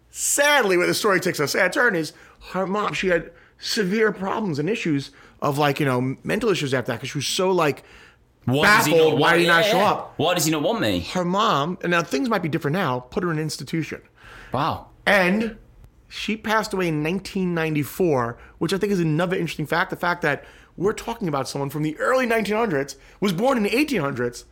Sadly, 0.09 0.77
where 0.77 0.87
the 0.87 0.93
story 0.93 1.19
takes 1.19 1.39
a 1.39 1.47
sad 1.47 1.73
turn 1.73 1.95
is 1.95 2.13
her 2.51 2.65
mom. 2.65 2.93
She 2.93 3.07
had 3.09 3.31
severe 3.59 4.11
problems 4.11 4.59
and 4.59 4.69
issues 4.69 5.11
of 5.41 5.57
like 5.57 5.79
you 5.79 5.85
know 5.85 6.15
mental 6.23 6.49
issues 6.49 6.73
after 6.73 6.91
that 6.91 6.97
because 6.99 7.09
she 7.09 7.17
was 7.17 7.27
so 7.27 7.51
like 7.51 7.83
Why 8.47 8.63
baffled. 8.63 9.19
Why 9.19 9.33
did 9.33 9.41
he 9.41 9.47
not 9.47 9.65
yeah, 9.65 9.71
show 9.71 9.77
yeah. 9.77 9.91
up? 9.91 10.13
Why 10.17 10.33
does 10.33 10.45
he 10.45 10.51
not 10.51 10.61
want 10.61 10.79
me? 10.79 11.01
Her 11.01 11.25
mom, 11.25 11.77
and 11.81 11.91
now 11.91 12.01
things 12.01 12.29
might 12.29 12.41
be 12.41 12.47
different 12.49 12.73
now. 12.75 13.01
Put 13.01 13.23
her 13.23 13.31
in 13.31 13.37
an 13.37 13.43
institution. 13.43 14.01
Wow. 14.53 14.87
And 15.05 15.57
she 16.07 16.37
passed 16.37 16.73
away 16.73 16.87
in 16.87 17.03
1994, 17.03 18.37
which 18.59 18.73
I 18.73 18.77
think 18.77 18.93
is 18.93 18.99
another 19.01 19.35
interesting 19.35 19.65
fact. 19.65 19.89
The 19.89 19.97
fact 19.97 20.21
that 20.21 20.45
we're 20.77 20.93
talking 20.93 21.27
about 21.27 21.49
someone 21.49 21.69
from 21.69 21.83
the 21.83 21.97
early 21.97 22.25
1900s, 22.25 22.95
was 23.19 23.33
born 23.33 23.57
in 23.57 23.63
the 23.63 23.69
1800s, 23.71 24.45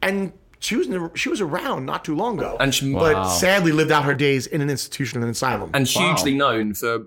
and 0.00 0.32
she 0.60 0.76
was 0.76 0.86
in 0.86 0.92
the, 0.92 1.10
she 1.14 1.28
was 1.28 1.40
around 1.40 1.86
not 1.86 2.04
too 2.04 2.14
long 2.14 2.38
ago. 2.38 2.56
And 2.60 2.72
she- 2.74 2.92
but 2.92 3.14
Wow. 3.14 3.24
sadly 3.28 3.72
lived 3.72 3.90
out 3.90 4.04
her 4.04 4.14
days 4.14 4.46
in 4.46 4.60
an 4.60 4.70
institution, 4.70 5.18
and 5.18 5.24
an 5.24 5.30
asylum. 5.30 5.70
And 5.74 5.86
hugely 5.88 6.34
known 6.34 6.74
for 6.74 7.06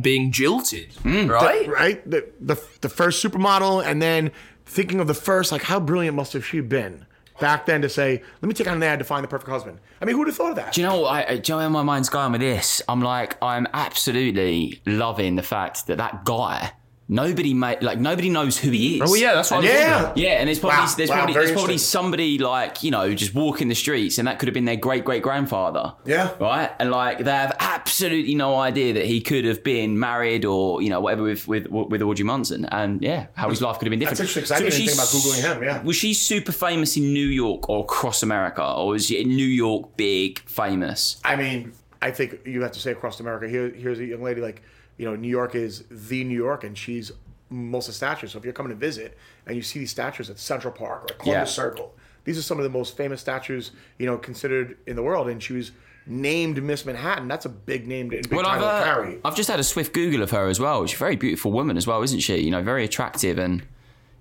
being 0.00 0.32
jilted, 0.32 0.90
mm, 1.02 1.28
right? 1.28 1.66
right, 1.68 2.10
the, 2.10 2.28
the 2.40 2.56
the 2.80 2.88
first 2.88 3.24
supermodel, 3.24 3.84
and 3.84 4.00
then 4.02 4.30
thinking 4.66 5.00
of 5.00 5.06
the 5.06 5.14
first, 5.14 5.52
like 5.52 5.62
how 5.62 5.78
brilliant 5.80 6.16
must 6.16 6.32
have 6.32 6.44
she 6.44 6.60
been 6.60 7.06
back 7.40 7.66
then 7.66 7.82
to 7.82 7.88
say, 7.88 8.22
let 8.40 8.48
me 8.48 8.54
take 8.54 8.68
on 8.68 8.76
an 8.76 8.82
ad 8.82 8.98
to 9.00 9.04
find 9.04 9.24
the 9.24 9.28
perfect 9.28 9.50
husband. 9.50 9.78
I 10.00 10.04
mean, 10.04 10.14
who'd 10.16 10.28
have 10.28 10.36
thought 10.36 10.50
of 10.50 10.56
that? 10.56 10.74
Do 10.74 10.80
you 10.80 10.86
know 10.86 11.00
what? 11.00 11.08
I, 11.12 11.24
I- 11.32 11.36
do 11.38 11.52
you 11.52 11.56
know 11.56 11.62
where 11.64 11.70
my 11.70 11.82
mind's 11.82 12.08
going 12.08 12.30
with 12.32 12.40
this? 12.40 12.80
I'm 12.88 13.02
like, 13.02 13.36
I'm 13.42 13.66
absolutely 13.74 14.80
loving 14.86 15.36
the 15.36 15.42
fact 15.42 15.86
that 15.88 15.96
that 15.98 16.24
guy, 16.24 16.72
nobody 17.12 17.54
made, 17.54 17.82
like, 17.82 17.98
nobody 17.98 18.30
knows 18.30 18.58
who 18.58 18.70
he 18.70 18.96
is. 19.00 19.10
Oh 19.10 19.14
yeah, 19.14 19.34
that's 19.34 19.50
what. 19.50 19.58
I'm 19.58 19.64
saying. 19.64 19.76
Yeah. 19.76 20.12
Yeah, 20.16 20.28
and 20.40 20.48
there's 20.48 20.58
probably 20.58 20.78
Wow, 20.78 20.94
there's 20.96 21.10
wow, 21.10 21.16
probably 21.16 21.34
very 21.34 21.46
there's 21.46 21.56
probably 21.56 21.78
somebody 21.78 22.38
like 22.38 22.82
you 22.82 22.90
know 22.90 23.14
just 23.14 23.34
walking 23.34 23.68
the 23.68 23.74
streets, 23.74 24.18
and 24.18 24.26
that 24.26 24.38
could 24.38 24.48
have 24.48 24.54
been 24.54 24.64
their 24.64 24.76
great 24.76 25.04
great 25.04 25.22
grandfather. 25.22 25.94
Yeah. 26.04 26.34
right. 26.40 26.70
And 26.78 26.90
like 26.90 27.18
they 27.18 27.30
have 27.30 27.54
absolutely 27.60 28.34
no 28.34 28.56
idea 28.56 28.94
that 28.94 29.04
he 29.04 29.20
could 29.20 29.44
have 29.44 29.62
been 29.62 29.98
married 29.98 30.44
or 30.44 30.82
you 30.82 30.90
know 30.90 31.00
whatever 31.00 31.22
with 31.22 31.46
with 31.46 31.66
with 31.68 32.02
Audrey 32.02 32.24
Munson, 32.24 32.64
and 32.66 33.02
yeah, 33.02 33.26
how 33.34 33.48
his 33.50 33.60
life 33.60 33.78
could 33.78 33.86
have 33.86 33.90
been 33.90 33.98
different. 34.00 34.18
That's 34.18 34.36
interesting, 34.36 34.42
'cause 34.42 34.50
I 34.52 34.58
didn't 34.58 34.66
was 34.66 34.74
she 34.74 34.86
think 34.86 34.98
about 34.98 35.08
Googling 35.08 35.56
him, 35.56 35.62
yeah. 35.62 35.82
was 35.82 35.96
she 35.96 36.14
super 36.14 36.52
famous 36.52 36.96
in 36.96 37.12
New 37.12 37.26
York 37.26 37.68
or 37.68 37.80
across 37.84 38.22
America, 38.22 38.64
or 38.64 38.88
was 38.88 39.06
she 39.06 39.20
in 39.20 39.28
New 39.28 39.46
York 39.46 39.96
big 39.96 40.40
famous? 40.48 41.20
I 41.24 41.36
mean, 41.36 41.72
I 42.00 42.10
think 42.10 42.40
you 42.46 42.62
have 42.62 42.72
to 42.72 42.80
say 42.80 42.92
across 42.92 43.20
America. 43.20 43.48
Here, 43.48 43.70
here's 43.70 43.98
a 44.00 44.04
young 44.04 44.22
lady 44.22 44.40
like, 44.40 44.62
you 44.98 45.04
know, 45.06 45.16
New 45.16 45.28
York 45.28 45.54
is 45.54 45.84
the 45.90 46.24
New 46.24 46.36
York, 46.36 46.64
and 46.64 46.76
she's 46.76 47.12
most 47.50 47.88
of 47.88 47.94
the 47.94 47.96
statues. 47.96 48.32
So 48.32 48.38
if 48.38 48.44
you're 48.44 48.52
coming 48.54 48.70
to 48.70 48.76
visit 48.78 49.16
and 49.46 49.56
you 49.56 49.62
see 49.62 49.78
these 49.78 49.90
statues 49.90 50.30
at 50.30 50.38
Central 50.38 50.72
Park 50.72 51.10
or 51.10 51.14
Columbus 51.14 51.50
Yeah. 51.50 51.62
Circle, 51.64 51.94
these 52.24 52.38
are 52.38 52.42
some 52.42 52.58
of 52.58 52.64
the 52.64 52.70
most 52.70 52.96
famous 52.96 53.20
statues, 53.20 53.72
you 53.98 54.06
know, 54.06 54.16
considered 54.16 54.78
in 54.86 54.96
the 54.96 55.02
world. 55.02 55.28
And 55.28 55.42
she 55.42 55.52
was 55.52 55.72
named 56.06 56.62
Miss 56.62 56.84
Manhattan. 56.86 57.28
That's 57.28 57.44
a 57.44 57.48
big 57.50 57.86
name 57.86 58.10
to 58.10 58.16
big 58.16 58.32
Well, 58.32 58.46
I've, 58.46 58.62
uh, 58.62 58.84
carry. 58.84 59.18
I've 59.24 59.36
just 59.36 59.50
had 59.50 59.60
a 59.60 59.64
swift 59.64 59.92
Google 59.92 60.22
of 60.22 60.30
her 60.30 60.48
as 60.48 60.58
well. 60.58 60.86
She's 60.86 60.96
a 60.96 60.98
very 60.98 61.16
beautiful 61.16 61.52
woman 61.52 61.76
as 61.76 61.86
well, 61.86 62.02
isn't 62.02 62.20
she? 62.20 62.38
You 62.38 62.50
know, 62.50 62.62
very 62.62 62.84
attractive 62.84 63.38
and, 63.38 63.62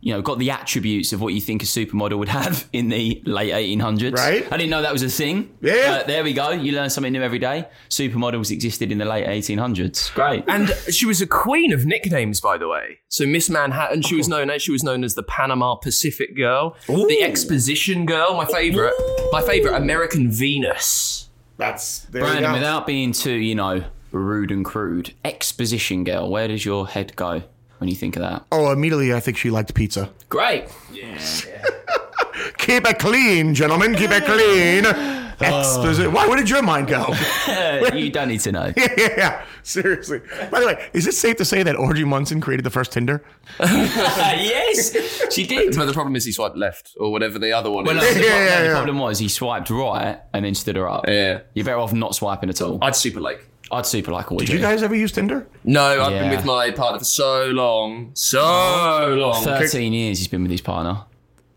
you 0.01 0.11
know, 0.11 0.21
got 0.21 0.39
the 0.39 0.49
attributes 0.49 1.13
of 1.13 1.21
what 1.21 1.33
you 1.33 1.39
think 1.39 1.61
a 1.61 1.65
supermodel 1.65 2.17
would 2.17 2.27
have 2.27 2.67
in 2.73 2.89
the 2.89 3.21
late 3.25 3.53
1800s. 3.53 4.15
Right. 4.15 4.51
I 4.51 4.57
didn't 4.57 4.71
know 4.71 4.81
that 4.81 4.91
was 4.91 5.03
a 5.03 5.09
thing. 5.09 5.55
Yeah. 5.61 6.01
Uh, 6.01 6.07
there 6.07 6.23
we 6.23 6.33
go. 6.33 6.49
You 6.49 6.71
learn 6.73 6.89
something 6.89 7.13
new 7.13 7.21
every 7.21 7.37
day. 7.39 7.67
Supermodels 7.89 8.49
existed 8.49 8.91
in 8.91 8.97
the 8.97 9.05
late 9.05 9.27
1800s. 9.27 10.13
Great. 10.15 10.43
And 10.47 10.69
she 10.93 11.05
was 11.05 11.21
a 11.21 11.27
queen 11.27 11.71
of 11.71 11.85
nicknames, 11.85 12.41
by 12.41 12.57
the 12.57 12.67
way. 12.67 12.99
So 13.09 13.27
Miss 13.27 13.49
Manhattan, 13.49 14.01
she 14.01 14.15
was 14.15 14.27
known 14.27 14.49
as 14.49 14.63
she 14.63 14.71
was 14.71 14.83
known 14.83 15.03
as 15.03 15.13
the 15.13 15.23
Panama 15.23 15.75
Pacific 15.75 16.35
Girl, 16.35 16.75
the 16.87 17.19
Exposition 17.21 18.05
Girl, 18.07 18.33
my 18.35 18.45
favorite, 18.45 18.93
my 19.31 19.41
favorite, 19.43 19.75
American 19.75 20.31
Venus. 20.31 21.29
That's 21.57 21.99
there 22.05 22.23
you 22.23 22.27
Brandon, 22.27 22.51
go. 22.51 22.57
without 22.57 22.87
being 22.87 23.11
too, 23.11 23.33
you 23.33 23.53
know, 23.53 23.83
rude 24.11 24.51
and 24.51 24.65
crude, 24.65 25.13
exposition 25.23 26.03
girl, 26.03 26.29
where 26.29 26.47
does 26.47 26.65
your 26.65 26.87
head 26.87 27.15
go 27.15 27.43
when 27.81 27.89
you 27.89 27.95
think 27.95 28.15
of 28.15 28.21
that? 28.21 28.45
oh, 28.51 28.71
immediately 28.71 29.13
I 29.13 29.19
think 29.19 29.35
she 29.37 29.49
liked 29.49 29.73
pizza. 29.73 30.09
Great. 30.29 30.65
Yeah. 30.93 31.17
Keep 32.57 32.85
it 32.87 32.99
clean, 32.99 33.53
gentlemen. 33.53 33.95
Keep 33.95 34.11
it 34.11 34.23
clean. 34.23 34.83
Exposi- 35.41 36.11
Why? 36.13 36.27
Where 36.27 36.37
did 36.37 36.47
your 36.49 36.61
mind 36.61 36.87
go? 36.87 37.07
you 37.95 38.11
don't 38.11 38.27
need 38.27 38.41
to 38.41 38.51
know. 38.51 38.71
yeah, 38.77 38.87
yeah, 38.95 39.07
yeah. 39.17 39.45
seriously. 39.63 40.21
By 40.51 40.59
the 40.59 40.67
way, 40.67 40.89
is 40.93 41.07
it 41.07 41.15
safe 41.15 41.37
to 41.37 41.45
say 41.45 41.63
that 41.63 41.75
Audrey 41.75 42.03
Munson 42.05 42.39
created 42.41 42.63
the 42.63 42.69
first 42.69 42.91
Tinder? 42.91 43.23
yes, 43.59 45.33
she 45.33 45.47
did. 45.47 45.75
But 45.75 45.85
the 45.85 45.93
problem 45.93 46.15
is 46.15 46.25
he 46.25 46.31
swiped 46.31 46.57
left 46.57 46.91
or 46.99 47.11
whatever 47.11 47.39
the 47.39 47.51
other 47.53 47.71
one 47.71 47.85
Well, 47.85 47.95
no, 47.95 48.03
is. 48.03 48.13
the, 48.13 48.21
Yeah, 48.21 48.27
problem, 48.27 48.45
yeah, 48.47 48.53
no, 48.55 48.61
the 48.61 48.65
yeah. 48.67 48.73
problem 48.75 48.99
was 48.99 49.19
he 49.19 49.27
swiped 49.27 49.69
right 49.71 50.19
and 50.33 50.45
then 50.45 50.53
stood 50.55 50.75
her 50.75 50.87
up. 50.87 51.05
Yeah. 51.07 51.41
You're 51.55 51.65
better 51.65 51.79
off 51.79 51.91
not 51.93 52.13
swiping 52.15 52.49
at 52.49 52.61
all. 52.61 52.77
I'd 52.81 52.95
super 52.95 53.19
like. 53.19 53.43
I'd 53.71 53.85
super 53.85 54.11
like 54.11 54.31
Audrey. 54.31 54.45
Did 54.47 54.53
you 54.53 54.59
guys 54.59 54.83
ever 54.83 54.95
use 54.95 55.11
Tinder? 55.11 55.47
No, 55.63 56.01
I've 56.01 56.11
been 56.11 56.29
with 56.31 56.45
my 56.45 56.71
partner 56.71 56.99
for 56.99 57.05
so 57.05 57.45
long, 57.47 58.11
so 58.13 59.15
long. 59.17 59.43
13 59.43 59.93
years 59.93 60.19
he's 60.19 60.27
been 60.27 60.41
with 60.43 60.51
his 60.51 60.61
partner. 60.61 61.03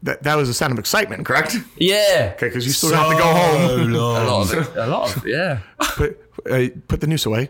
That, 0.03 0.23
that 0.25 0.37
was 0.37 0.51
a 0.51 0.55
sound 0.55 0.73
of 0.75 0.79
excitement, 0.79 1.25
correct? 1.25 1.57
Yeah, 1.79 2.33
Okay, 2.35 2.49
because 2.49 2.67
you 2.67 2.73
still 2.73 2.93
have 2.93 3.11
to 3.11 3.17
go 3.17 3.25
home. 3.25 3.95
a 3.95 3.97
lot 3.99 4.53
of 4.53 4.59
it. 4.69 4.77
A 4.77 4.87
lot 4.87 5.17
of 5.17 5.25
it, 5.27 5.31
yeah. 5.31 5.61
Put, 5.79 6.21
uh, 6.51 6.67
put 6.89 7.01
the 7.01 7.07
noose 7.07 7.25
away. 7.25 7.49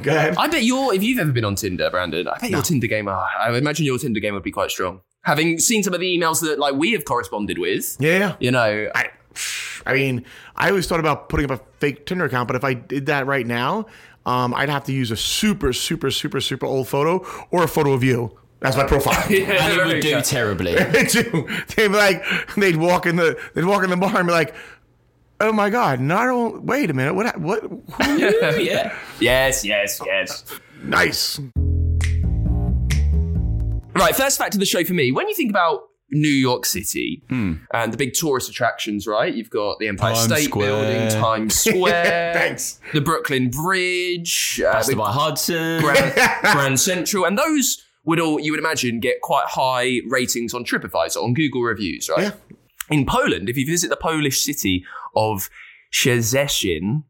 Go 0.00 0.10
ahead. 0.16 0.36
I 0.38 0.48
bet 0.48 0.64
you're, 0.64 0.94
if 0.94 1.02
you've 1.02 1.18
ever 1.18 1.32
been 1.32 1.44
on 1.44 1.54
Tinder, 1.54 1.90
Brandon, 1.90 2.26
I 2.28 2.38
bet 2.38 2.48
your 2.50 2.62
Tinder 2.62 2.86
game, 2.86 3.08
uh, 3.08 3.12
I 3.38 3.54
imagine 3.54 3.84
your 3.84 3.98
Tinder 3.98 4.20
game 4.20 4.32
would 4.32 4.42
be 4.42 4.50
quite 4.50 4.70
strong. 4.70 5.02
Having 5.24 5.58
seen 5.58 5.82
some 5.82 5.92
of 5.92 6.00
the 6.00 6.06
emails 6.18 6.40
that 6.40 6.58
like 6.58 6.74
we 6.74 6.92
have 6.92 7.04
corresponded 7.04 7.58
with, 7.58 7.96
Yeah, 8.00 8.18
yeah. 8.18 8.36
you 8.40 8.50
know, 8.50 8.88
I, 8.94 9.10
I 9.86 9.94
mean, 9.94 10.24
I 10.56 10.68
always 10.68 10.86
thought 10.86 11.00
about 11.00 11.28
putting 11.28 11.50
up 11.50 11.60
a 11.60 11.64
fake 11.78 12.06
Tinder 12.06 12.24
account, 12.24 12.46
but 12.46 12.56
if 12.56 12.64
I 12.64 12.74
did 12.74 13.06
that 13.06 13.26
right 13.26 13.46
now, 13.46 13.86
um, 14.24 14.54
I'd 14.54 14.68
have 14.68 14.84
to 14.84 14.92
use 14.92 15.10
a 15.10 15.16
super, 15.16 15.72
super, 15.72 16.10
super, 16.10 16.40
super 16.40 16.66
old 16.66 16.88
photo 16.88 17.26
or 17.50 17.64
a 17.64 17.68
photo 17.68 17.92
of 17.92 18.04
you. 18.04 18.38
That's 18.60 18.76
my 18.76 18.84
profile. 18.84 19.14
And 19.28 19.80
it 19.80 19.86
would 19.86 20.02
do 20.02 20.20
terribly. 20.22 20.74
They 20.92 21.04
do. 21.04 21.48
They'd 21.74 21.88
be 21.88 21.94
like, 21.94 22.24
they'd 22.56 22.76
walk 22.76 23.06
in 23.06 23.16
the, 23.16 23.36
they'd 23.54 23.64
walk 23.64 23.82
in 23.82 23.90
the 23.90 23.96
bar 23.96 24.16
and 24.16 24.26
be 24.26 24.32
like, 24.32 24.54
"Oh 25.40 25.52
my 25.52 25.68
god, 25.68 26.00
not 26.00 26.28
only, 26.28 26.60
wait 26.60 26.88
a 26.88 26.94
minute, 26.94 27.14
what, 27.14 27.36
what, 27.40 27.62
who, 27.62 28.18
yeah. 28.18 28.96
yes, 29.18 29.64
yes, 29.64 30.00
yes. 30.06 30.44
nice." 30.84 31.40
Right, 33.94 34.14
first 34.14 34.38
fact 34.38 34.54
of 34.54 34.60
the 34.60 34.66
show 34.66 34.84
for 34.84 34.94
me. 34.94 35.10
When 35.10 35.28
you 35.28 35.34
think 35.34 35.50
about 35.50 35.88
New 36.12 36.28
York 36.28 36.66
City 36.66 37.22
and 37.30 37.92
the 37.92 37.96
big 37.96 38.12
tourist 38.12 38.50
attractions, 38.50 39.06
right? 39.06 39.32
You've 39.34 39.50
got 39.50 39.78
the 39.78 39.88
Empire 39.88 40.14
Times 40.14 40.24
State 40.26 40.44
Square. 40.44 40.68
Building, 40.68 41.08
Times 41.22 41.54
Square, 41.54 42.34
Thanks. 42.34 42.80
the 42.92 43.00
Brooklyn 43.00 43.48
Bridge, 43.50 44.60
uh, 44.66 44.82
the 44.82 44.94
by 44.94 45.10
Hudson. 45.10 45.80
Grand, 45.80 46.14
Grand 46.52 46.78
Central, 46.78 47.24
and 47.24 47.38
those 47.38 47.82
would 48.04 48.20
all 48.20 48.38
you 48.38 48.52
would 48.52 48.60
imagine 48.60 49.00
get 49.00 49.20
quite 49.22 49.46
high 49.46 50.00
ratings 50.08 50.52
on 50.54 50.64
TripAdvisor 50.64 51.22
on 51.22 51.34
Google 51.34 51.62
reviews, 51.62 52.08
right? 52.08 52.24
Yeah. 52.24 52.32
In 52.90 53.06
Poland, 53.06 53.48
if 53.48 53.56
you 53.56 53.64
visit 53.64 53.88
the 53.88 53.96
Polish 53.96 54.42
city 54.42 54.84
of 55.16 55.48
Szczecin, 55.92 57.04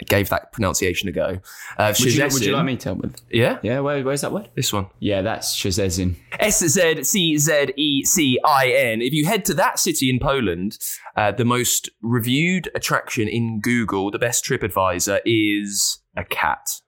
I 0.00 0.04
gave 0.04 0.28
that 0.28 0.52
pronunciation 0.52 1.08
a 1.08 1.12
go. 1.12 1.40
Uh, 1.78 1.94
would, 1.98 2.14
you, 2.14 2.22
would 2.22 2.44
you 2.44 2.52
like 2.52 2.64
me 2.64 2.76
to 2.76 2.88
help 2.90 2.98
with? 2.98 3.16
Yeah, 3.30 3.58
Yeah, 3.62 3.80
where, 3.80 4.02
where's 4.02 4.20
that 4.20 4.32
word? 4.32 4.48
this 4.54 4.72
one. 4.72 4.86
Yeah, 5.00 5.22
that's 5.22 5.56
Szczecin. 5.56 6.16
S 6.38 6.60
Z 6.60 7.04
C 7.04 7.38
Z 7.38 7.72
E 7.76 8.04
C 8.04 8.38
I 8.44 8.68
N. 8.68 9.02
If 9.02 9.12
you 9.12 9.26
head 9.26 9.44
to 9.46 9.54
that 9.54 9.78
city 9.78 10.10
in 10.10 10.18
Poland, 10.18 10.78
uh, 11.16 11.32
the 11.32 11.44
most 11.44 11.90
reviewed 12.02 12.70
attraction 12.74 13.28
in 13.28 13.60
Google, 13.60 14.10
the 14.10 14.18
best 14.18 14.44
TripAdvisor, 14.44 15.20
is 15.24 16.00
a 16.16 16.24
cat. 16.24 16.80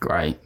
Great. 0.00 0.38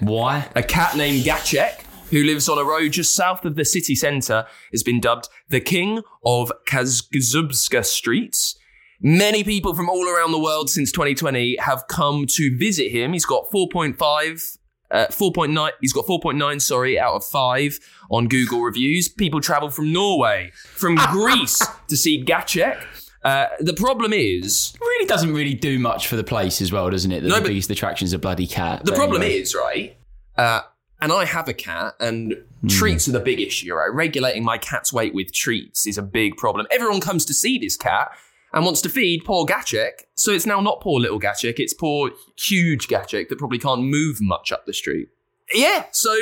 Why? 0.00 0.48
A 0.56 0.62
cat 0.62 0.96
named 0.96 1.24
Gacek, 1.24 1.82
who 2.10 2.24
lives 2.24 2.48
on 2.48 2.58
a 2.58 2.64
road 2.64 2.92
just 2.92 3.14
south 3.14 3.44
of 3.44 3.54
the 3.54 3.64
city 3.64 3.94
centre, 3.94 4.46
has 4.72 4.82
been 4.82 5.00
dubbed 5.00 5.28
the 5.48 5.60
king 5.60 6.02
of 6.24 6.50
Kaszubska 6.68 7.84
streets. 7.84 8.58
Many 9.00 9.44
people 9.44 9.74
from 9.74 9.88
all 9.90 10.08
around 10.08 10.32
the 10.32 10.38
world 10.38 10.70
since 10.70 10.90
2020 10.92 11.56
have 11.58 11.86
come 11.88 12.26
to 12.30 12.56
visit 12.56 12.90
him. 12.90 13.12
He's 13.12 13.26
got 13.26 13.50
4.5, 13.52 14.58
uh, 14.90 15.06
4.9, 15.10 15.70
he's 15.80 15.92
got 15.92 16.06
4.9, 16.06 16.60
sorry, 16.62 16.98
out 16.98 17.14
of 17.14 17.24
5 17.24 17.78
on 18.10 18.28
Google 18.28 18.62
reviews. 18.62 19.08
People 19.08 19.40
travel 19.40 19.68
from 19.70 19.92
Norway, 19.92 20.50
from 20.54 20.94
Greece 21.10 21.60
to 21.88 21.96
see 21.96 22.24
Gacek. 22.24 22.82
Uh, 23.22 23.46
the 23.60 23.74
problem 23.74 24.12
is, 24.12 24.72
Really 24.80 25.06
doesn't 25.06 25.34
really 25.34 25.54
do 25.54 25.78
much 25.80 26.06
for 26.06 26.14
the 26.16 26.24
place 26.24 26.60
as 26.62 26.70
well, 26.72 26.88
doesn't 26.90 27.10
it? 27.10 27.22
That 27.22 27.28
No, 27.28 27.40
the 27.40 27.48
biggest 27.48 27.68
attraction's 27.70 28.12
a 28.12 28.18
bloody 28.18 28.46
cat. 28.46 28.84
The 28.84 28.92
problem 28.92 29.22
anyway. 29.22 29.40
is, 29.40 29.54
right? 29.54 29.96
Uh, 30.38 30.60
and 31.00 31.12
I 31.12 31.24
have 31.24 31.48
a 31.48 31.54
cat, 31.54 31.94
and 32.00 32.36
Hmm. 32.62 32.68
treats 32.68 33.06
are 33.08 33.12
the 33.12 33.20
big 33.20 33.38
issue, 33.40 33.74
right? 33.74 33.92
Regulating 33.92 34.42
my 34.44 34.56
cat's 34.58 34.92
weight 34.92 35.12
with 35.12 35.32
treats 35.32 35.86
is 35.86 35.98
a 35.98 36.02
big 36.02 36.36
problem. 36.38 36.66
Everyone 36.70 37.00
comes 37.00 37.24
to 37.26 37.34
see 37.34 37.58
this 37.58 37.76
cat 37.76 38.08
and 38.56 38.64
wants 38.64 38.80
to 38.80 38.88
feed 38.88 39.22
poor 39.22 39.44
Gacek. 39.44 40.04
So 40.14 40.32
it's 40.32 40.46
now 40.46 40.60
not 40.62 40.80
poor 40.80 40.98
little 40.98 41.20
Gacek, 41.20 41.56
it's 41.58 41.74
poor 41.74 42.10
huge 42.38 42.88
Gacek 42.88 43.28
that 43.28 43.38
probably 43.38 43.58
can't 43.58 43.82
move 43.82 44.16
much 44.22 44.50
up 44.50 44.64
the 44.64 44.72
street. 44.72 45.08
Yeah, 45.52 45.84
so 45.92 46.16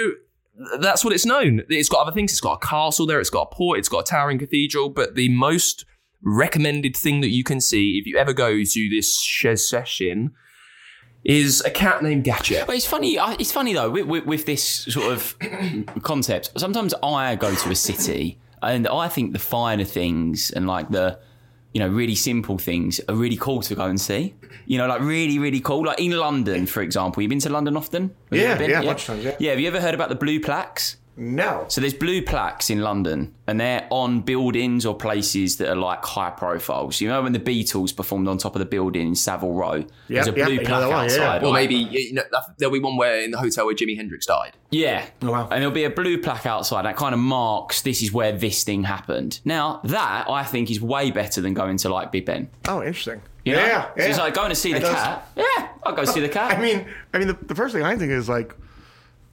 that's 0.81 1.05
what 1.05 1.15
it's 1.15 1.25
known. 1.25 1.63
It's 1.69 1.89
got 1.89 2.01
other 2.01 2.13
things. 2.13 2.33
It's 2.33 2.41
got 2.41 2.55
a 2.55 2.67
castle 2.67 3.07
there, 3.07 3.21
it's 3.21 3.31
got 3.31 3.43
a 3.53 3.55
port, 3.55 3.79
it's 3.79 3.89
got 3.89 4.01
a 4.01 4.03
towering 4.03 4.41
cathedral, 4.41 4.89
but 4.89 5.15
the 5.15 5.29
most 5.29 5.85
recommended 6.23 6.97
thing 6.97 7.21
that 7.21 7.29
you 7.29 7.45
can 7.45 7.61
see 7.61 7.99
if 7.99 8.07
you 8.07 8.17
ever 8.17 8.33
go 8.33 8.65
to 8.65 8.89
this 8.91 9.17
Szczecin 9.17 10.33
is 11.23 11.63
a 11.65 11.71
cat 11.71 12.03
named. 12.03 12.25
But 12.67 12.75
it's 12.75 12.87
funny. 12.87 13.17
It's 13.39 13.53
funny 13.53 13.75
though 13.75 13.91
with, 13.91 14.07
with, 14.07 14.27
with 14.27 14.45
this 14.45 14.65
sort 14.65 15.13
of 15.13 15.39
concept. 16.03 16.51
Sometimes 16.57 16.95
I 17.01 17.37
go 17.37 17.55
to 17.55 17.71
a 17.71 17.77
city 17.77 18.41
and 18.61 18.89
I 18.89 19.07
think 19.07 19.35
the 19.35 19.39
finer 19.39 19.85
things 19.85 20.51
and 20.51 20.67
like 20.67 20.91
the 20.91 21.21
you 21.75 21.81
know 21.81 21.89
really 21.89 22.15
simple 22.15 22.57
things 22.57 23.01
are 23.09 23.15
really 23.15 23.37
cool 23.37 23.61
to 23.61 23.75
go 23.75 23.85
and 23.85 24.01
see. 24.01 24.35
You 24.67 24.79
know, 24.79 24.87
like 24.87 25.03
really 25.03 25.39
really 25.39 25.61
cool. 25.61 25.85
Like 25.85 26.01
in 26.01 26.13
London, 26.13 26.67
for 26.67 26.81
example. 26.81 27.23
you've 27.23 27.29
been 27.29 27.41
to 27.41 27.51
London 27.51 27.77
often? 27.77 28.15
Have 28.31 28.39
Yeah, 28.39 28.59
yeah, 28.71 28.81
of 28.81 29.05
times, 29.05 29.25
yeah. 29.25 29.37
Yeah. 29.39 29.51
Have 29.51 29.61
you 29.61 29.69
ever 29.69 29.81
heard 29.81 29.95
about 29.95 30.09
the 30.09 30.15
blue 30.15 30.41
plaques? 30.41 30.97
No. 31.17 31.67
So 31.69 31.81
there's 31.81 31.95
blue 31.95 32.23
plaques 32.23 32.71
in 32.71 32.81
London, 32.81 33.35
and 33.47 33.61
they're 33.61 33.87
on 33.91 34.21
buildings 34.23 34.85
or 34.85 34.97
places 34.97 35.59
that 35.59 35.69
are 35.69 35.77
like 35.77 36.05
high 36.05 36.31
profile. 36.31 36.91
So 36.91 37.05
you 37.05 37.11
know 37.11 37.23
when 37.23 37.33
the 37.33 37.39
Beatles 37.41 37.95
performed 37.95 38.27
on 38.29 38.39
top 38.39 38.55
of 38.57 38.59
the 38.59 38.65
building 38.67 39.09
in 39.09 39.15
Savile 39.15 39.53
Row, 39.55 39.85
there's 40.09 40.27
a 40.27 40.33
yeah, 40.37 40.45
blue 40.47 40.61
I 40.61 40.65
plaque 40.65 40.81
that 40.81 40.89
one, 40.89 41.09
yeah, 41.09 41.15
yeah. 41.17 41.23
outside. 41.23 41.43
Or 41.45 41.51
like- 41.51 41.71
maybe 41.71 41.75
you 41.77 42.15
know, 42.15 42.23
there'll 42.59 42.73
be 42.73 42.81
one 42.81 42.97
where 42.97 43.21
in 43.21 43.31
the 43.31 43.39
hotel 43.39 43.67
where 43.67 43.75
Jimi 43.75 43.97
Hendrix 43.97 44.27
died. 44.27 44.57
Yeah. 44.71 45.07
Oh, 45.23 45.31
wow. 45.31 45.43
And 45.51 45.61
there'll 45.63 45.71
be 45.71 45.85
a 45.85 45.91
blue 45.91 46.19
plaque 46.21 46.47
outside 46.47 46.85
that 46.85 46.97
kind 46.97 47.15
of 47.15 47.21
marks 47.21 47.83
this 47.83 48.03
is 48.03 48.13
where 48.13 48.33
this 48.33 48.65
thing 48.65 48.83
happened. 48.85 49.41
Now, 49.45 49.81
that 49.85 50.29
I 50.29 50.43
think 50.43 50.71
is 50.71 50.81
way 50.81 51.13
better 51.13 51.41
than 51.41 51.55
going 51.55 51.77
to 51.79 51.89
like 51.89 52.11
Big 52.11 52.27
Ben. 52.27 52.51
Oh, 52.67 52.83
interesting. 52.83 53.23
You 53.45 53.53
know? 53.53 53.61
yeah, 53.61 53.91
yeah. 53.97 54.03
So 54.05 54.09
it's 54.11 54.19
like 54.19 54.35
going 54.35 54.49
to 54.49 54.57
see 54.57 54.71
It 54.73 54.75
the 54.75 54.81
does. 54.81 54.95
cat. 54.95 55.29
Yeah, 55.37 55.69
I'll 55.85 55.95
go 55.95 56.05
see 56.05 56.21
the 56.21 56.29
cat. 56.29 56.59
I 56.59 56.61
mean, 56.61 56.87
I 57.13 57.19
mean, 57.19 57.29
the, 57.29 57.35
the 57.35 57.55
first 57.55 57.75
thing 57.75 57.85
I 57.85 57.97
think 57.97 58.11
is 58.11 58.29
like, 58.29 58.57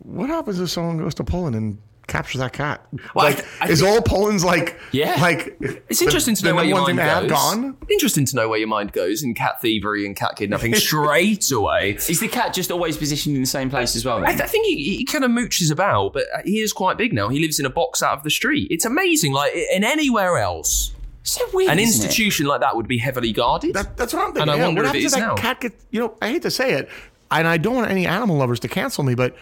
what 0.03 0.29
happens 0.29 0.59
if 0.59 0.69
someone 0.69 0.97
goes 0.97 1.13
to 1.15 1.23
Poland 1.23 1.55
and 1.55 1.77
captures 2.07 2.39
that 2.39 2.51
cat? 2.51 2.85
Well, 3.15 3.25
I 3.25 3.29
like, 3.29 3.35
th- 3.37 3.47
I 3.61 3.69
is 3.69 3.81
all 3.81 4.01
Poland's 4.01 4.43
like, 4.43 4.77
Yeah. 4.91 5.15
like 5.21 5.55
It's 5.89 6.01
interesting 6.01 6.35
to 6.35 6.45
know 6.45 6.55
where 6.55 6.65
your 6.65 6.81
mind 6.81 6.97
they 6.99 7.03
have 7.03 7.23
goes. 7.23 7.31
gone. 7.31 7.77
Interesting 7.89 8.25
to 8.25 8.35
know 8.35 8.49
where 8.49 8.59
your 8.59 8.67
mind 8.67 8.91
goes 8.91 9.23
in 9.23 9.33
cat 9.33 9.61
thievery 9.61 10.05
and 10.05 10.15
cat 10.15 10.35
kidnapping 10.35 10.73
straight 10.75 11.49
away. 11.51 11.91
is 12.09 12.19
the 12.19 12.27
cat 12.27 12.53
just 12.53 12.69
always 12.71 12.97
positioned 12.97 13.35
in 13.35 13.41
the 13.41 13.47
same 13.47 13.69
place 13.69 13.95
as 13.95 14.03
well? 14.03 14.23
I, 14.25 14.29
th- 14.31 14.41
I 14.41 14.47
think 14.47 14.65
he, 14.65 14.97
he 14.97 15.05
kind 15.05 15.23
of 15.23 15.31
mooches 15.31 15.71
about, 15.71 16.13
but 16.13 16.23
uh, 16.35 16.41
he 16.43 16.59
is 16.59 16.73
quite 16.73 16.97
big 16.97 17.13
now. 17.13 17.29
He 17.29 17.39
lives 17.39 17.59
in 17.59 17.65
a 17.65 17.69
box 17.69 18.03
out 18.03 18.17
of 18.17 18.23
the 18.23 18.31
street. 18.31 18.67
It's 18.71 18.83
amazing. 18.85 19.31
Like 19.33 19.53
in 19.55 19.83
anywhere 19.85 20.37
else, 20.37 20.93
so 21.23 21.45
weird. 21.53 21.71
an 21.71 21.79
isn't 21.79 22.01
it? 22.01 22.05
institution 22.07 22.45
like 22.47 22.59
that 22.61 22.75
would 22.75 22.87
be 22.87 22.97
heavily 22.97 23.31
guarded. 23.31 23.73
That, 23.75 23.95
that's 23.95 24.13
what 24.13 24.21
I'm 24.23 24.33
thinking. 24.33 24.41
And 24.41 24.51
I 24.51 24.55
yeah, 24.57 24.65
wonder 24.65 24.81
what 24.83 24.95
if 24.95 24.95
it 24.95 25.03
happens 25.03 25.13
that 25.13 25.19
now. 25.19 25.35
cat 25.35 25.61
gets? 25.61 25.85
You 25.91 25.99
know, 26.01 26.17
I 26.21 26.29
hate 26.29 26.41
to 26.41 26.51
say 26.51 26.73
it, 26.73 26.89
and 27.29 27.47
I 27.47 27.57
don't 27.57 27.75
want 27.75 27.89
any 27.91 28.05
animal 28.07 28.35
lovers 28.37 28.59
to 28.61 28.67
cancel 28.67 29.03
me, 29.05 29.13
but 29.15 29.35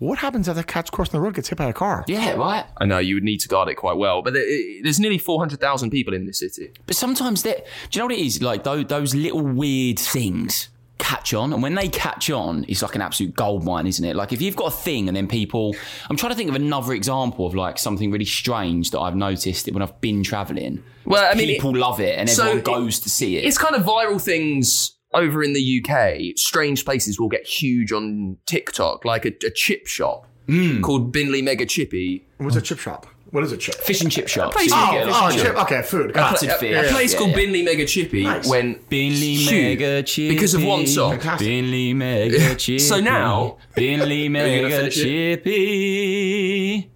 what 0.00 0.18
happens 0.18 0.48
if 0.48 0.56
that 0.56 0.66
cat's 0.66 0.90
crossing 0.90 1.12
the 1.12 1.20
road 1.20 1.34
gets 1.34 1.48
hit 1.48 1.56
by 1.58 1.66
a 1.68 1.72
car? 1.72 2.04
Yeah, 2.08 2.32
right. 2.32 2.64
I 2.78 2.84
know 2.86 2.98
you 2.98 3.14
would 3.14 3.22
need 3.24 3.38
to 3.40 3.48
guard 3.48 3.68
it 3.68 3.76
quite 3.76 3.96
well, 3.96 4.22
but 4.22 4.32
there's 4.34 4.98
nearly 4.98 5.18
400,000 5.18 5.90
people 5.90 6.12
in 6.14 6.26
this 6.26 6.40
city. 6.40 6.72
But 6.86 6.96
sometimes 6.96 7.42
that, 7.44 7.64
do 7.90 7.98
you 7.98 8.00
know 8.00 8.06
what 8.06 8.14
it 8.14 8.20
is? 8.24 8.42
Like 8.42 8.64
those, 8.64 8.86
those 8.86 9.14
little 9.14 9.42
weird 9.42 9.98
things 9.98 10.70
catch 10.98 11.32
on, 11.34 11.52
and 11.52 11.62
when 11.62 11.74
they 11.74 11.88
catch 11.88 12.30
on, 12.30 12.64
it's 12.68 12.82
like 12.82 12.94
an 12.94 13.00
absolute 13.02 13.34
gold 13.34 13.64
mine, 13.64 13.86
isn't 13.86 14.04
it? 14.04 14.16
Like 14.16 14.32
if 14.32 14.42
you've 14.42 14.56
got 14.56 14.66
a 14.72 14.76
thing, 14.76 15.08
and 15.08 15.16
then 15.16 15.28
people, 15.28 15.74
I'm 16.08 16.16
trying 16.16 16.32
to 16.32 16.36
think 16.36 16.48
of 16.50 16.56
another 16.56 16.92
example 16.92 17.46
of 17.46 17.54
like 17.54 17.78
something 17.78 18.10
really 18.10 18.24
strange 18.26 18.90
that 18.90 19.00
I've 19.00 19.16
noticed 19.16 19.70
when 19.72 19.82
I've 19.82 19.98
been 20.00 20.22
traveling. 20.22 20.82
Well, 21.06 21.26
I 21.30 21.34
mean, 21.34 21.46
people 21.48 21.74
love 21.76 22.00
it, 22.00 22.18
and 22.18 22.28
so 22.28 22.42
everyone 22.42 22.58
it- 22.58 22.64
goes 22.64 23.00
to 23.00 23.10
see 23.10 23.36
it. 23.36 23.44
It's 23.44 23.58
kind 23.58 23.74
of 23.74 23.82
viral 23.82 24.22
things 24.22 24.92
over 25.12 25.42
in 25.42 25.52
the 25.52 25.82
UK. 25.84 26.36
Strange 26.38 26.84
places 26.84 27.18
will 27.20 27.28
get 27.28 27.46
huge 27.46 27.92
on 27.92 28.36
TikTok, 28.46 29.04
like 29.04 29.24
a, 29.24 29.32
a 29.46 29.50
chip 29.50 29.86
shop 29.86 30.26
Hmm. 30.46 30.80
called 30.82 31.12
Binley 31.14 31.42
Mega 31.44 31.64
Chippy. 31.66 32.26
What's 32.38 32.56
a 32.56 32.60
chip 32.62 32.78
shop? 32.80 33.06
What 33.30 33.44
is 33.44 33.52
a 33.52 33.56
chip? 33.56 33.76
Fish 33.76 34.00
and 34.00 34.10
chip 34.10 34.26
shop. 34.26 34.52
place- 34.52 34.70
Oh, 34.72 34.90
Oh, 35.06 35.28
fish 35.30 35.36
and 35.38 35.46
chip. 35.46 35.56
Okay, 35.62 35.82
food. 35.82 36.12
Got 36.12 36.42
it. 36.42 36.48
Battered 36.48 36.58
fish. 36.58 36.90
A 36.90 36.92
place 36.92 37.12
Yeah, 37.12 37.18
called 37.20 37.30
yeah. 37.30 37.36
Binley 37.36 37.64
Mega 37.64 37.84
Chippy 37.86 38.24
Nice. 38.24 38.48
when 38.48 38.74
Binley 38.90 39.36
huge 39.36 39.50
Mega 39.52 40.02
Chippy. 40.02 40.34
because 40.34 40.54
of 40.54 40.64
one 40.64 40.86
song. 40.88 41.12
Fantastic. 41.12 41.46
Binley 41.46 41.94
Mega 41.94 42.54
Chippy. 42.56 42.78
So 42.80 42.98
now- 43.00 43.58
Binley 43.76 44.28
Mega 44.32 44.90
Chippy. 44.90 46.76
Mega 46.76 46.88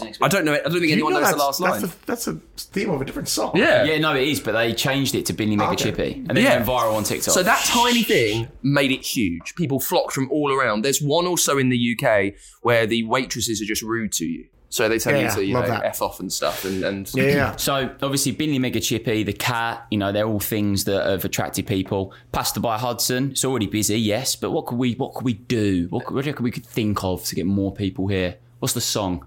finish 0.00 0.16
it? 0.16 0.18
Chippy. 0.18 0.24
I 0.24 0.28
don't 0.28 0.44
know. 0.44 0.54
I 0.54 0.58
don't 0.58 0.72
think 0.72 0.84
You 0.86 0.92
anyone 0.92 1.12
know 1.14 1.20
knows 1.20 1.30
the 1.30 1.36
that's, 1.36 1.60
last 1.60 1.60
line. 1.60 1.80
that's, 1.80 1.94
the, 1.94 2.06
that's 2.06 2.24
the 2.26 2.40
theme 2.56 2.90
of 2.90 3.00
a 3.00 3.04
different 3.04 3.28
song. 3.28 3.52
yeah. 3.54 3.84
Yeah, 3.84 3.98
no, 3.98 4.14
it 4.14 4.26
is, 4.28 4.40
but 4.40 4.52
they 4.52 4.72
changed 4.74 5.14
it 5.14 5.26
to 5.26 5.34
Binley 5.34 5.56
Mega 5.56 5.70
Okay. 5.72 5.84
Chippy, 5.84 6.12
and 6.28 6.36
then 6.36 6.44
Yeah. 6.44 6.54
it 6.54 6.56
went 6.66 6.68
viral 6.68 6.94
on 6.96 7.04
TikTok. 7.04 7.34
So 7.34 7.42
that 7.42 7.64
tiny 7.64 8.02
thing 8.02 8.48
made 8.62 8.90
it 8.92 9.02
huge. 9.02 9.54
People 9.56 9.80
flocked 9.80 10.12
from 10.12 10.30
all 10.30 10.52
around. 10.52 10.82
There's 10.82 11.00
one 11.02 11.26
also 11.26 11.58
in 11.58 11.68
the 11.68 11.96
UK 11.98 12.34
where 12.62 12.86
the 12.86 13.04
waitresses 13.04 13.60
are 13.62 13.66
just 13.66 13.82
rude 13.82 14.12
to 14.12 14.24
you. 14.26 14.46
So 14.68 14.88
they 14.88 14.98
tell 14.98 15.14
Yeah, 15.14 15.28
you 15.30 15.34
to, 15.36 15.44
you 15.44 15.54
know, 15.54 15.62
that. 15.62 15.84
F 15.84 16.02
off 16.02 16.18
and 16.18 16.30
stuff. 16.30 16.64
And, 16.64 16.82
and 16.82 17.14
Yeah, 17.14 17.22
yeah. 17.24 17.56
So 17.56 17.88
obviously, 18.02 18.34
Binley 18.34 18.58
Mega 18.60 18.80
Chippy, 18.80 19.22
the 19.22 19.32
cat, 19.32 19.86
you 19.92 19.96
know, 19.96 20.10
they're 20.10 20.26
all 20.26 20.40
things 20.40 20.84
that 20.84 21.06
have 21.06 21.24
attracted 21.24 21.68
people. 21.68 22.12
Pasta 22.32 22.58
by 22.58 22.76
Hudson, 22.76 23.30
it's 23.30 23.44
already 23.44 23.68
busy, 23.68 23.98
yes, 23.98 24.34
but 24.34 24.50
what 24.50 24.66
could 24.66 24.76
we, 24.76 24.94
what 24.94 25.14
could 25.14 25.24
we 25.24 25.34
do? 25.34 25.86
What 25.90 26.04
could, 26.04 26.14
what 26.16 26.22
do 26.24 26.26
you 26.28 26.32
reckon 26.32 26.44
we 26.44 26.50
could 26.50 26.66
think 26.66 27.04
of 27.04 27.22
to 27.24 27.34
get 27.36 27.46
more 27.46 27.72
people 27.72 28.08
here? 28.08 28.36
What's 28.58 28.74
the 28.74 28.80
song? 28.80 29.24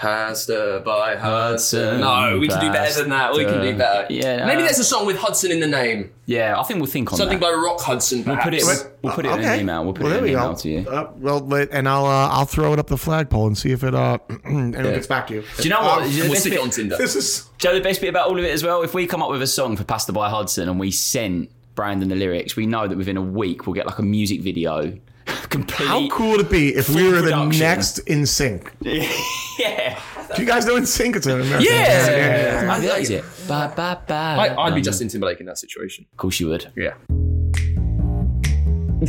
Pasta 0.00 0.82
by 0.84 1.14
Hudson. 1.16 2.00
Hudson, 2.00 2.00
No, 2.00 2.38
we 2.38 2.48
can 2.48 2.58
do 2.60 2.72
better 2.72 3.00
than 3.02 3.10
that. 3.10 3.34
We 3.34 3.44
can 3.44 3.60
do 3.60 3.76
better. 3.76 4.06
Yeah, 4.12 4.46
Maybe 4.46 4.62
uh, 4.62 4.64
there's 4.64 4.78
a 4.78 4.84
song 4.84 5.04
with 5.04 5.16
Hudson 5.18 5.52
in 5.52 5.60
the 5.60 5.66
name. 5.66 6.10
Yeah, 6.24 6.58
I 6.58 6.62
think 6.62 6.80
we'll 6.80 6.90
think 6.90 7.12
on 7.12 7.18
Something 7.18 7.38
that. 7.38 7.44
by 7.46 7.52
Rock 7.52 7.80
Hudson. 7.80 8.24
we'll 8.24 8.36
put 8.38 8.54
it. 8.54 8.62
perhaps. 8.62 8.86
We'll 9.02 9.12
put 9.12 9.26
it 9.26 9.32
in 9.32 9.40
an 9.44 9.60
email. 9.60 9.84
We'll 9.84 9.92
put 9.92 10.04
Well, 10.04 10.12
it 10.12 10.14
there 10.16 10.24
in 10.24 10.24
we 10.24 10.34
an 10.34 10.36
go. 10.40 10.44
email 10.46 10.56
to 10.56 10.68
you. 10.70 10.88
Uh, 10.88 11.10
well, 11.16 11.40
let- 11.40 11.70
and 11.72 11.86
I'll 11.88 12.06
uh, 12.06 12.28
I'll 12.28 12.46
throw 12.46 12.72
it 12.72 12.78
up 12.78 12.86
the 12.86 12.96
flagpole 12.96 13.46
and 13.46 13.58
see 13.58 13.72
if 13.72 13.84
it 13.84 13.94
uh 13.94 14.18
anyone 14.44 14.72
gets 14.72 15.06
back 15.06 15.26
to 15.28 15.34
you. 15.34 15.44
Do 15.58 15.62
you 15.64 15.70
know 15.70 15.80
what? 15.80 16.02
Um, 16.02 16.10
The 16.10 16.20
we'll 16.22 16.28
best 16.30 16.40
stick 16.42 16.52
it 16.54 16.56
bit- 16.56 16.62
on 16.64 16.70
Tinder. 16.70 16.96
This 16.96 17.14
is 17.16 17.48
Joe, 17.58 17.74
the 17.74 17.80
best 17.82 18.00
bit 18.00 18.08
about 18.08 18.28
all 18.28 18.38
of 18.38 18.44
it 18.44 18.50
as 18.52 18.62
well, 18.64 18.82
if 18.82 18.94
we 18.94 19.06
come 19.06 19.22
up 19.22 19.30
with 19.30 19.42
a 19.42 19.46
song 19.46 19.76
for 19.76 19.84
Pasta 19.84 20.12
by 20.12 20.30
Hudson 20.30 20.68
and 20.68 20.80
we 20.80 20.90
sent 20.90 21.50
Brandon 21.74 22.08
the 22.08 22.16
lyrics, 22.16 22.56
we 22.56 22.66
know 22.66 22.88
that 22.88 22.96
within 22.96 23.16
a 23.18 23.22
week 23.22 23.66
we'll 23.66 23.74
get 23.74 23.86
like 23.86 23.98
a 23.98 24.02
music 24.02 24.40
video. 24.40 24.98
Completely. 25.50 25.86
how 25.86 26.08
cool 26.08 26.30
would 26.32 26.40
it 26.40 26.50
be 26.50 26.68
if 26.74 26.88
we 26.88 27.02
Full 27.02 27.12
were 27.12 27.22
the 27.22 27.44
next 27.46 28.04
NSYNC? 28.06 28.70
Yeah. 29.58 30.00
Do 30.34 30.40
you 30.40 30.48
guys 30.48 30.64
know 30.64 30.76
NSYNC? 30.76 31.16
It's 31.16 31.26
an 31.26 31.32
American. 31.40 31.60
Yeah. 31.62 32.06
band. 32.06 32.68
Maybe 32.68 32.86
that 32.86 33.00
is 33.00 33.10
it. 33.10 33.24
Bye, 33.46 33.66
bye, 33.68 33.98
bye. 34.06 34.48
I, 34.48 34.62
I'd 34.62 34.74
be 34.74 34.80
Justin 34.80 35.08
Timberlake 35.08 35.38
in 35.40 35.44
that 35.46 35.58
situation. 35.58 36.06
Of 36.12 36.16
course 36.16 36.40
you 36.40 36.48
would. 36.48 36.72
Yeah. 36.76 36.94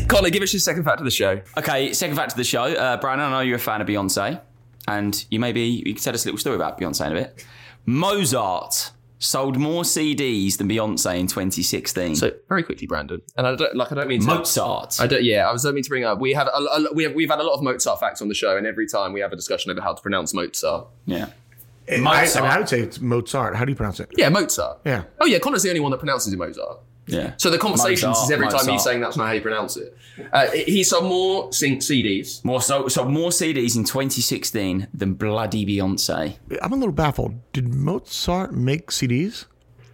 Conor, 0.07 0.29
give 0.29 0.41
us 0.43 0.51
your 0.53 0.59
second 0.59 0.83
fact 0.83 0.99
of 0.99 1.05
the 1.05 1.11
show. 1.11 1.41
Okay, 1.57 1.93
second 1.93 2.15
fact 2.17 2.31
of 2.31 2.37
the 2.37 2.43
show. 2.43 2.63
Uh, 2.63 2.97
Brandon, 2.97 3.27
I 3.27 3.31
know 3.31 3.39
you're 3.41 3.57
a 3.57 3.59
fan 3.59 3.79
of 3.81 3.87
Beyonce. 3.87 4.41
and 4.87 5.25
you 5.29 5.39
maybe 5.39 5.61
you 5.61 5.93
can 5.93 6.01
tell 6.03 6.13
us 6.13 6.25
a 6.25 6.27
little 6.27 6.39
story 6.39 6.55
about 6.55 6.79
Beyonce 6.79 7.05
in 7.05 7.11
a 7.11 7.15
bit. 7.21 7.45
Mozart 7.85 8.91
sold 9.21 9.57
more 9.57 9.83
CDs 9.83 10.57
than 10.57 10.67
Beyonce 10.67 11.19
in 11.19 11.27
2016. 11.27 12.15
So 12.15 12.31
very 12.49 12.63
quickly, 12.63 12.87
Brandon, 12.87 13.21
and 13.37 13.47
I 13.47 13.55
don't 13.55 13.75
like 13.75 13.91
I 13.91 13.95
don't 13.95 14.07
mean 14.07 14.21
to. 14.21 14.27
Mozart. 14.27 14.99
I 14.99 15.07
don't. 15.07 15.23
Yeah, 15.23 15.47
I 15.47 15.53
was 15.53 15.63
don't 15.63 15.75
mean 15.75 15.83
to 15.83 15.89
bring 15.89 16.03
up. 16.03 16.19
We 16.19 16.33
have 16.33 16.47
a, 16.47 16.57
a, 16.57 16.93
we 16.93 17.03
have 17.03 17.13
we've 17.13 17.29
had 17.29 17.39
a 17.39 17.43
lot 17.43 17.53
of 17.53 17.63
Mozart 17.63 17.99
facts 17.99 18.21
on 18.21 18.27
the 18.27 18.33
show, 18.33 18.57
and 18.57 18.67
every 18.67 18.87
time 18.87 19.13
we 19.13 19.21
have 19.21 19.31
a 19.31 19.35
discussion 19.35 19.71
over 19.71 19.79
how 19.79 19.93
to 19.93 20.01
pronounce 20.01 20.33
Mozart. 20.33 20.87
yeah. 21.05 21.29
I, 21.89 21.95
I, 21.95 21.97
mean, 21.97 22.07
I 22.07 22.57
would 22.57 22.69
say 22.69 22.79
it's 22.81 23.01
Mozart. 23.01 23.55
How 23.55 23.65
do 23.65 23.71
you 23.71 23.75
pronounce 23.75 23.99
it? 23.99 24.09
Yeah, 24.15 24.29
Mozart. 24.29 24.79
Yeah. 24.85 25.03
Oh 25.19 25.25
yeah, 25.25 25.39
Conor's 25.39 25.63
the 25.63 25.69
only 25.69 25.81
one 25.81 25.91
that 25.91 25.97
pronounces 25.97 26.31
it 26.31 26.37
Mozart. 26.37 26.79
Yeah. 27.11 27.33
So 27.37 27.49
the 27.49 27.57
conversations 27.57 28.09
Mozart, 28.09 28.25
is 28.25 28.31
every 28.31 28.45
time 28.47 28.53
Mozart. 28.57 28.71
he's 28.73 28.83
saying 28.83 29.01
that's 29.01 29.17
not 29.17 29.27
how 29.27 29.33
you 29.33 29.41
pronounce 29.41 29.77
it. 29.77 29.95
Uh, 30.31 30.47
he 30.51 30.83
sold 30.83 31.05
more 31.05 31.51
sing- 31.53 31.79
CDs. 31.79 32.43
More 32.43 32.61
so, 32.61 32.87
so 32.87 33.05
more 33.05 33.29
CDs 33.29 33.75
in 33.75 33.83
2016 33.83 34.87
than 34.93 35.13
bloody 35.15 35.65
Beyonce. 35.65 36.37
I'm 36.61 36.73
a 36.73 36.75
little 36.75 36.91
baffled. 36.93 37.35
Did 37.53 37.73
Mozart 37.73 38.53
make 38.53 38.91
CDs? 38.91 39.45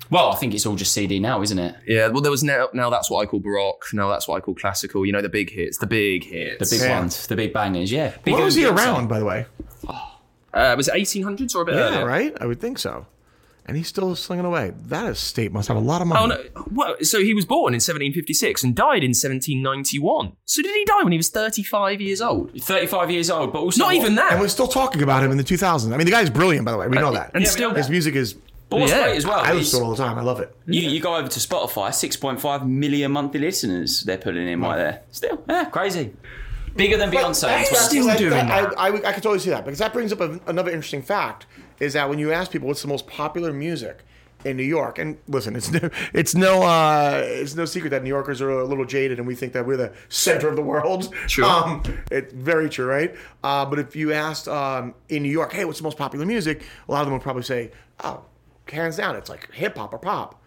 Well, 0.09 0.31
I 0.31 0.35
think 0.37 0.53
it's 0.53 0.65
all 0.65 0.75
just 0.77 0.93
CD 0.93 1.19
now, 1.19 1.41
isn't 1.41 1.59
it? 1.59 1.75
Yeah. 1.85 2.07
Well, 2.07 2.21
there 2.21 2.31
was 2.31 2.41
now 2.43 2.69
now 2.73 2.89
that's 2.89 3.09
what 3.11 3.21
I 3.21 3.25
call 3.25 3.41
baroque. 3.41 3.83
Now 3.91 4.07
that's 4.09 4.25
what 4.27 4.37
I 4.37 4.39
call 4.39 4.55
classical. 4.55 5.05
You 5.05 5.11
know 5.11 5.21
the 5.21 5.27
big 5.27 5.49
hits, 5.49 5.79
the 5.79 5.87
big 5.87 6.23
hits. 6.23 6.69
The 6.69 6.77
big 6.77 6.87
Yeah. 6.87 6.99
ones, 6.99 7.27
the 7.27 7.35
big 7.35 7.51
bangers. 7.51 7.91
Yeah. 7.91 8.13
Bigger 8.23 8.37
When 8.37 8.45
was 8.45 8.55
he 8.55 8.65
around, 8.65 9.07
by 9.09 9.19
the 9.19 9.25
way? 9.25 9.45
Uh, 10.53 10.73
was 10.77 10.87
it 10.87 10.93
1800s 10.95 11.53
or 11.55 11.61
a 11.61 11.65
bit 11.65 11.75
Yeah, 11.75 11.81
earlier? 11.81 12.05
right? 12.05 12.33
I 12.39 12.45
would 12.45 12.59
think 12.61 12.79
so. 12.79 13.05
And 13.67 13.75
he's 13.75 13.87
still 13.89 14.15
slinging 14.15 14.45
away. 14.45 14.71
That 14.85 15.05
estate 15.07 15.51
must 15.51 15.67
have 15.67 15.75
a 15.75 15.81
lot 15.81 16.01
of 16.01 16.07
money. 16.07 16.21
Oh 16.23 16.27
no! 16.55 16.63
Well, 16.71 16.95
so 17.01 17.19
he 17.21 17.33
was 17.33 17.43
born 17.45 17.73
in 17.73 17.79
1756 17.79 18.63
and 18.63 18.73
died 18.75 19.03
in 19.03 19.09
1791. 19.09 20.31
So 20.45 20.61
did 20.61 20.73
he 20.73 20.85
die 20.85 21.03
when 21.03 21.11
he 21.11 21.17
was 21.17 21.29
35 21.29 21.99
years 21.99 22.21
old? 22.21 22.51
35 22.61 23.11
years 23.11 23.29
old, 23.29 23.51
but 23.51 23.59
also 23.59 23.83
Not 23.83 23.93
even 23.93 24.15
that. 24.15 24.31
And 24.31 24.41
we're 24.41 24.47
still 24.47 24.67
talking 24.67 25.03
about 25.03 25.23
him 25.23 25.31
in 25.31 25.37
the 25.37 25.43
2000s. 25.43 25.91
I 25.93 25.97
mean, 25.97 26.05
the 26.05 26.11
guy's 26.11 26.29
brilliant, 26.29 26.65
by 26.65 26.71
the 26.71 26.77
way. 26.77 26.87
We 26.87 26.97
uh, 26.97 27.01
know 27.01 27.11
that. 27.13 27.31
and 27.33 27.43
Yeah, 27.43 27.49
still, 27.49 27.73
His 27.73 27.89
music 27.89 28.15
is. 28.15 28.35
But 28.69 28.79
what's 28.81 28.91
Yeah. 28.91 29.03
great 29.03 29.17
as 29.17 29.25
well, 29.25 29.39
I 29.39 29.53
listen 29.53 29.79
to 29.79 29.85
it 29.85 29.87
all 29.87 29.95
the 29.95 30.03
time. 30.03 30.17
I 30.17 30.21
love 30.21 30.39
it. 30.41 30.55
you, 30.65 30.81
you 30.89 30.99
go 30.99 31.15
over 31.15 31.27
to 31.27 31.39
Spotify, 31.39 31.89
6.5 31.89 32.67
million 32.67 33.11
monthly 33.11 33.39
listeners 33.39 34.01
they're 34.03 34.17
putting 34.17 34.47
in 34.47 34.59
right 34.61 34.75
there. 34.77 35.01
Still, 35.11 35.41
yeah, 35.49 35.65
crazy. 35.65 36.13
Bigger 36.75 36.97
than 36.97 37.09
Beyonce. 37.09 37.43
in 37.43 37.49
That's- 37.49 37.69
2016. 37.69 38.03
Still 38.03 38.07
that- 38.07 38.17
doing 38.17 38.31
that- 38.31 38.77
I, 38.79 38.87
I, 38.87 39.09
I 39.09 39.13
could 39.13 39.23
totally 39.23 39.39
see 39.39 39.49
that 39.51 39.63
because 39.65 39.79
that 39.79 39.93
brings 39.93 40.11
up 40.13 40.19
a, 40.21 40.39
another 40.47 40.69
interesting 40.71 41.01
fact 41.01 41.45
is 41.79 41.93
that 41.93 42.09
when 42.09 42.19
you 42.19 42.31
ask 42.31 42.51
people 42.51 42.67
what's 42.67 42.81
the 42.81 42.87
most 42.87 43.07
popular 43.07 43.53
music 43.53 44.03
in 44.45 44.55
New 44.55 44.63
York, 44.63 44.99
and 44.99 45.17
listen, 45.27 45.55
it's 45.55 45.71
no, 45.71 45.89
it's 46.13 46.35
no, 46.35 46.61
uh, 46.61 47.21
it's 47.23 47.55
no 47.55 47.65
secret 47.65 47.89
that 47.89 48.03
New 48.03 48.09
Yorkers 48.09 48.39
are 48.41 48.49
a 48.51 48.63
little 48.65 48.85
jaded 48.85 49.17
and 49.17 49.27
we 49.27 49.33
think 49.35 49.51
that 49.53 49.65
we're 49.65 49.77
the 49.77 49.91
center 50.09 50.47
of 50.47 50.55
the 50.55 50.61
world. 50.61 51.13
Sure. 51.27 51.45
Um, 51.47 51.81
it's 52.11 52.31
very 52.33 52.69
true, 52.69 52.85
right? 52.85 53.15
Uh, 53.43 53.65
but 53.65 53.79
if 53.79 53.95
you 53.95 54.13
asked 54.13 54.47
um, 54.47 54.93
in 55.09 55.23
New 55.23 55.31
York, 55.31 55.53
hey, 55.53 55.65
what's 55.65 55.79
the 55.79 55.83
most 55.83 55.97
popular 55.97 56.25
music? 56.25 56.63
A 56.87 56.91
lot 56.91 57.01
of 57.01 57.07
them 57.07 57.13
would 57.13 57.23
probably 57.23 57.43
say, 57.43 57.71
oh, 58.03 58.21
hands 58.69 58.97
down, 58.97 59.15
it's 59.15 59.29
like 59.29 59.51
hip 59.53 59.75
hop 59.77 59.93
or 59.93 59.97
pop. 59.99 60.41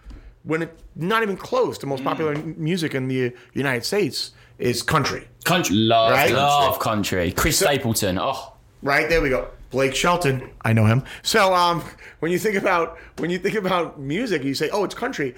When 0.45 0.63
it's 0.63 0.83
not 0.97 1.23
even 1.23 1.37
close, 1.37 1.77
the 1.79 1.87
most 1.87 2.03
popular 2.05 2.33
m- 2.33 2.55
music 2.57 2.95
in 2.95 3.09
the 3.09 3.33
United 3.55 3.85
States 3.85 4.31
is 4.59 4.83
country. 4.83 5.27
Country. 5.45 5.75
Love 5.77 6.13
Right? 6.13 6.33
Love 6.33 6.79
country. 6.79 7.33
Chris 7.33 7.59
Stapleton. 7.59 8.19
Oh, 8.19 8.55
Right 8.83 9.09
there 9.11 9.21
we 9.21 9.29
go. 9.31 9.49
Blake 9.71 9.95
Shelton. 9.95 10.51
I 10.63 10.73
know 10.73 10.87
him. 10.87 11.05
So 11.23 11.55
um, 11.55 11.83
when 12.19 12.33
you 12.33 12.39
think 12.39 12.57
about 12.57 12.99
when 13.19 13.31
you 13.31 13.39
think 13.39 13.55
about 13.55 14.01
music, 14.01 14.45
you 14.45 14.55
say, 14.55 14.69
"Oh, 14.71 14.85
it's 14.85 14.95
country." 14.95 15.35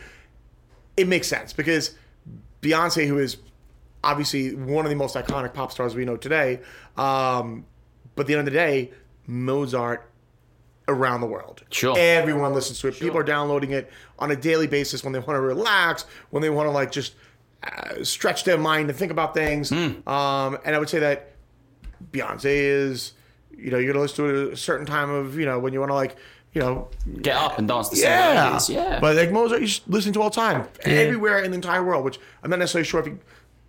It 0.97 1.09
makes 1.09 1.27
sense 1.27 1.53
because 1.53 1.95
Beyonce, 2.61 3.07
who 3.07 3.19
is 3.19 3.39
obviously 4.05 4.55
one 4.55 4.85
of 4.85 4.91
the 4.91 4.97
most 4.97 5.15
iconic 5.15 5.55
pop 5.55 5.73
stars 5.73 5.95
we 5.95 6.05
know 6.05 6.17
today, 6.17 6.61
um, 6.97 7.65
but 8.15 8.23
at 8.23 8.27
the 8.27 8.35
end 8.35 8.41
of 8.41 8.53
the 8.53 8.59
day, 8.59 8.91
Mozart 9.27 10.11
around 10.89 11.21
the 11.21 11.27
world. 11.27 11.63
Sure. 11.71 11.95
Everyone 11.97 12.53
listens 12.53 12.81
to 12.81 12.89
it. 12.89 12.95
People 12.95 13.19
are 13.19 13.25
downloading 13.25 13.71
it 13.71 13.91
on 14.19 14.31
a 14.31 14.37
daily 14.37 14.67
basis 14.67 15.05
when 15.05 15.13
they 15.13 15.19
want 15.19 15.31
to 15.31 15.41
relax, 15.41 16.05
when 16.31 16.43
they 16.43 16.51
want 16.51 16.67
to 16.67 16.71
like 16.71 16.91
just 16.93 17.15
uh, 17.63 18.03
stretch 18.03 18.45
their 18.45 18.59
mind 18.59 18.91
and 18.91 18.99
think 18.99 19.13
about 19.13 19.35
things. 19.35 19.71
Hmm. 19.71 20.07
Um, 20.09 20.59
and 20.65 20.75
I 20.75 20.79
would 20.79 20.89
say 20.89 20.99
that 20.99 21.33
Beyonce 22.11 22.45
is, 22.47 23.13
you 23.63 23.71
know, 23.71 23.79
you're 23.79 23.93
gonna 23.93 24.03
listen 24.03 24.25
to 24.25 24.35
it 24.35 24.47
at 24.49 24.53
a 24.55 24.57
certain 24.57 24.87
time 24.87 25.11
of, 25.11 25.39
you 25.39 25.47
know, 25.47 25.59
when 25.59 25.73
you 25.73 25.81
want 25.81 25.91
to 25.91 25.95
like, 25.95 26.17
you 26.53 26.61
know, 26.61 26.89
get 27.23 27.37
up 27.37 27.59
and 27.59 27.67
dance 27.69 27.89
the 27.89 27.97
same 27.97 28.11
yeah, 28.11 28.53
ways. 28.53 28.69
Yeah. 28.69 28.99
But 29.01 29.17
like 29.17 29.31
Mozart, 29.33 29.61
you 29.63 29.67
should 29.67 29.89
listen 29.89 30.13
to 30.15 30.21
all 30.23 30.31
the 30.31 30.37
time, 30.37 30.69
everywhere 30.85 31.39
in 31.43 31.51
the 31.51 31.55
entire 31.55 31.83
world. 31.83 32.05
Which 32.05 32.19
I'm 32.43 32.51
not 32.51 32.59
necessarily 32.59 32.87
sure 32.87 33.01
if 33.01 33.07
you 33.07 33.19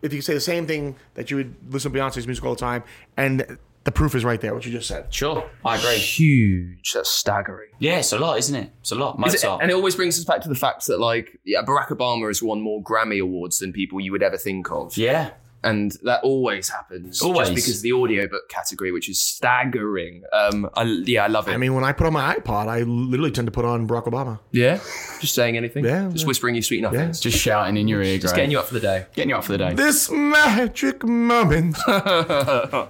if 0.02 0.12
you 0.12 0.20
could 0.20 0.26
say 0.26 0.34
the 0.34 0.42
same 0.42 0.68
thing 0.68 0.96
that 1.14 1.32
you 1.32 1.38
would 1.38 1.56
listen 1.70 1.92
to 1.94 1.98
Beyonce's 1.98 2.28
music 2.28 2.44
all 2.44 2.56
the 2.56 2.60
time, 2.60 2.84
and 3.16 3.58
the 3.86 3.92
proof 3.92 4.16
is 4.16 4.26
right 4.26 4.40
there. 4.42 4.54
What 4.54 4.66
you 4.66 4.72
just 4.72 4.88
said. 4.88 5.14
sure, 5.14 5.50
I 5.64 5.78
agree. 5.78 5.96
huge. 5.96 6.92
That's 6.94 7.10
staggering. 7.10 7.70
Yeah, 7.80 8.00
it's 8.00 8.12
a 8.14 8.20
lot, 8.20 8.38
isn't 8.38 8.56
it? 8.56 8.72
It's 8.82 8.92
a 8.92 8.96
lot. 8.96 9.18
Is 9.28 9.36
it- 9.44 9.48
and 9.48 9.70
it 9.70 9.74
always 9.74 9.96
brings 9.96 10.18
us 10.18 10.26
back 10.26 10.42
to 10.42 10.50
the 10.50 10.56
fact 10.56 10.86
that, 10.88 11.00
like, 11.00 11.38
yeah, 11.46 11.62
Barack 11.64 11.88
Obama 11.88 12.28
has 12.28 12.42
won 12.42 12.62
more 12.62 12.82
Grammy 12.82 13.22
awards 13.22 13.60
than 13.60 13.72
people 13.74 14.00
you 14.02 14.12
would 14.12 14.24
ever 14.24 14.38
think 14.38 14.72
of. 14.72 14.98
yeah. 14.98 15.32
And 15.64 15.94
that 16.04 16.22
always 16.24 16.68
happens. 16.70 17.22
Always. 17.22 17.48
Just 17.50 17.56
because 17.56 17.78
of 17.78 17.82
the 17.84 17.94
audiobook 17.94 18.50
category, 18.50 18.92
which 18.92 19.08
is 19.08 19.22
staggering. 19.22 20.24
Um, 20.34 20.70
I, 20.76 20.84
yeah, 20.84 21.24
I 21.24 21.28
love 21.28 21.48
it. 21.48 21.54
I 21.54 21.58
mean, 21.58 21.74
when 21.74 21.86
I 21.86 21.94
put 21.94 22.06
on 22.06 22.12
my 22.14 22.36
iPod, 22.36 22.68
I 22.68 22.82
literally 22.82 23.32
tend 23.32 23.48
to 23.48 23.52
put 23.52 23.64
on 23.64 23.88
Barack 23.88 24.06
Obama. 24.06 24.40
yeah? 24.52 24.80
Just 25.22 25.36
saying 25.36 25.56
anything? 25.56 25.86
Yeah, 25.86 26.10
Just 26.10 26.24
yeah. 26.24 26.28
whispering 26.28 26.56
you 26.56 26.62
sweet 26.62 26.82
nothings. 26.82 27.22
Just 27.22 27.38
shouting 27.40 27.78
in 27.78 27.88
your 27.88 28.02
ear, 28.02 28.18
Just 28.18 28.34
great. 28.34 28.42
getting 28.42 28.52
you 28.52 28.60
up 28.60 28.66
for 28.68 28.74
the 28.74 28.80
day. 28.82 29.06
Getting 29.16 29.30
you 29.30 29.36
up 29.38 29.46
for 29.46 29.54
the 29.54 29.58
day. 29.58 29.74
This 29.74 30.12
magic 30.12 31.04
moment, 31.06 31.78
well, 31.88 32.90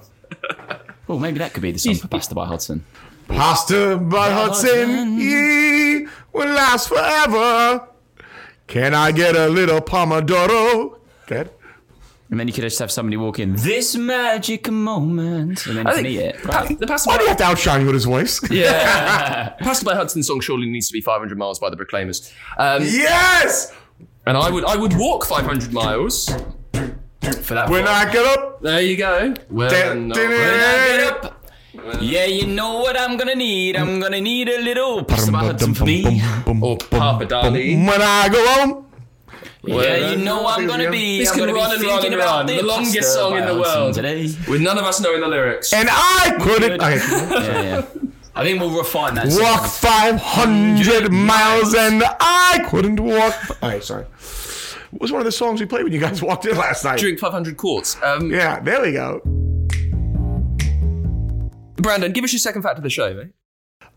maybe 1.20 1.38
that 1.40 1.54
could 1.54 1.62
be 1.64 1.72
the 1.72 1.80
song 1.80 1.96
for 1.96 2.08
Pasta 2.08 2.34
by 2.36 2.46
Hudson. 2.48 2.84
pasta 3.28 3.98
by 3.98 4.32
Hudson, 4.32 5.20
ye 5.20 6.08
will 6.32 6.48
last 6.50 6.90
forever. 6.90 7.88
Can 8.68 8.94
I 8.94 9.12
get 9.12 9.36
a 9.36 9.48
little 9.50 9.82
pomodoro? 9.82 10.98
Good. 11.28 11.50
And 12.34 12.40
then 12.40 12.48
you 12.48 12.54
could 12.56 12.64
just 12.64 12.80
have 12.80 12.92
somebody 12.92 13.16
walk 13.16 13.38
in, 13.38 13.56
this 13.58 13.96
magic 13.96 14.68
moment, 14.72 15.68
and 15.68 15.78
then 15.78 15.86
you 15.86 15.92
I 15.92 15.94
can 15.94 16.04
think 16.04 16.08
eat 16.08 16.20
it. 16.20 16.42
Pa- 16.42 16.66
the 16.80 16.88
Pasta 16.88 17.08
Why 17.08 17.18
do 17.18 17.24
you 17.26 17.30
have 17.30 17.38
to 17.38 17.44
outshine 17.44 17.82
you 17.82 17.86
with 17.86 17.94
his 17.94 18.06
voice? 18.06 18.42
yeah. 18.50 19.50
Pasta 19.60 19.86
by 19.86 19.94
Hudson 19.94 20.24
song 20.24 20.40
surely 20.40 20.66
needs 20.68 20.88
to 20.88 20.94
be 20.94 21.00
500 21.00 21.38
miles 21.38 21.60
by 21.60 21.70
the 21.70 21.78
Proclaimers. 21.78 22.34
Um, 22.58 22.82
yes. 22.82 23.72
and 24.26 24.36
I 24.36 24.50
would 24.50 24.66
I 24.66 24.76
would 24.76 24.94
walk 24.98 25.26
500 25.26 25.72
miles. 25.72 26.26
For 27.44 27.54
that 27.54 27.70
When. 27.70 27.88
I 27.88 28.12
get 28.12 28.26
up, 28.26 28.64
There 28.64 28.82
you 28.82 28.98
go. 28.98 29.36
Well, 29.52 29.70
Dun, 29.70 30.08
no, 30.08 30.16
dun, 30.16 30.30
when 30.32 30.40
I 30.42 30.88
get 30.98 31.24
up. 31.26 31.46
Yeah, 32.02 32.26
you 32.26 32.48
know 32.48 32.80
what 32.80 33.00
I'm 33.00 33.16
gonna 33.16 33.36
need. 33.36 33.76
I'm 33.78 34.00
gonna 34.00 34.22
need 34.22 34.50
a 34.50 34.60
little 34.60 35.04
Pasta 35.04 35.32
by 35.32 35.46
Hudson 35.46 35.76
for 35.76 35.86
me. 35.86 36.04
Or 36.48 36.78
pappardelle. 36.80 37.52
When 37.54 38.02
I 38.02 38.28
go 38.30 38.44
home, 38.54 38.83
Yeah, 39.66 40.12
you 40.12 40.18
know 40.24 40.46
I'm 40.46 40.68
gonna 40.68 40.92
be. 40.92 41.20
This 41.20 41.30
I'm 41.32 41.36
can 41.38 41.48
gonna 41.48 41.54
run 41.58 41.70
be 41.70 41.76
and 41.76 41.84
run 41.86 41.92
thinking 42.02 42.14
and 42.14 42.22
about 42.22 42.36
run. 42.38 42.46
The 42.48 42.62
longest 42.64 42.96
Pasta 42.98 43.12
song 43.12 43.38
in 43.38 43.46
the 43.46 43.56
world. 43.60 43.94
Today. 43.94 44.24
With 44.48 44.62
none 44.62 44.78
of 44.78 44.84
us 44.84 45.00
knowing 45.00 45.22
the 45.22 45.28
lyrics. 45.28 45.72
and 45.72 45.88
I 45.92 46.38
couldn't. 46.42 46.82
Okay. 46.82 47.00
Yeah, 47.44 47.62
yeah. 47.62 47.86
I 48.36 48.44
think 48.44 48.60
we'll 48.60 48.76
refine 48.76 49.14
that. 49.16 49.28
Walk 49.30 49.66
song. 49.68 50.18
500 50.18 51.12
miles 51.14 51.76
and 51.76 52.04
I 52.20 52.66
couldn't 52.68 53.00
walk. 53.00 53.36
All 53.62 53.70
right, 53.70 53.84
sorry. 53.84 54.06
What 54.90 55.02
was 55.02 55.12
one 55.12 55.22
of 55.22 55.26
the 55.26 55.32
songs 55.32 55.60
we 55.60 55.68
played 55.68 55.84
when 55.84 55.94
you 55.94 56.00
guys 56.00 56.22
walked 56.22 56.46
in 56.46 56.58
last 56.58 56.84
night? 56.84 57.00
Drink 57.00 57.20
500 57.20 57.56
quarts. 57.58 57.96
Um, 58.02 58.32
Yeah, 58.32 58.60
there 58.60 58.82
we 58.82 58.92
go. 58.92 59.22
Brandon, 61.76 62.12
give 62.12 62.24
us 62.24 62.32
your 62.34 62.40
second 62.40 62.64
fact 62.64 62.78
of 62.78 62.84
the 62.84 62.90
show, 62.90 63.14
mate. 63.14 63.34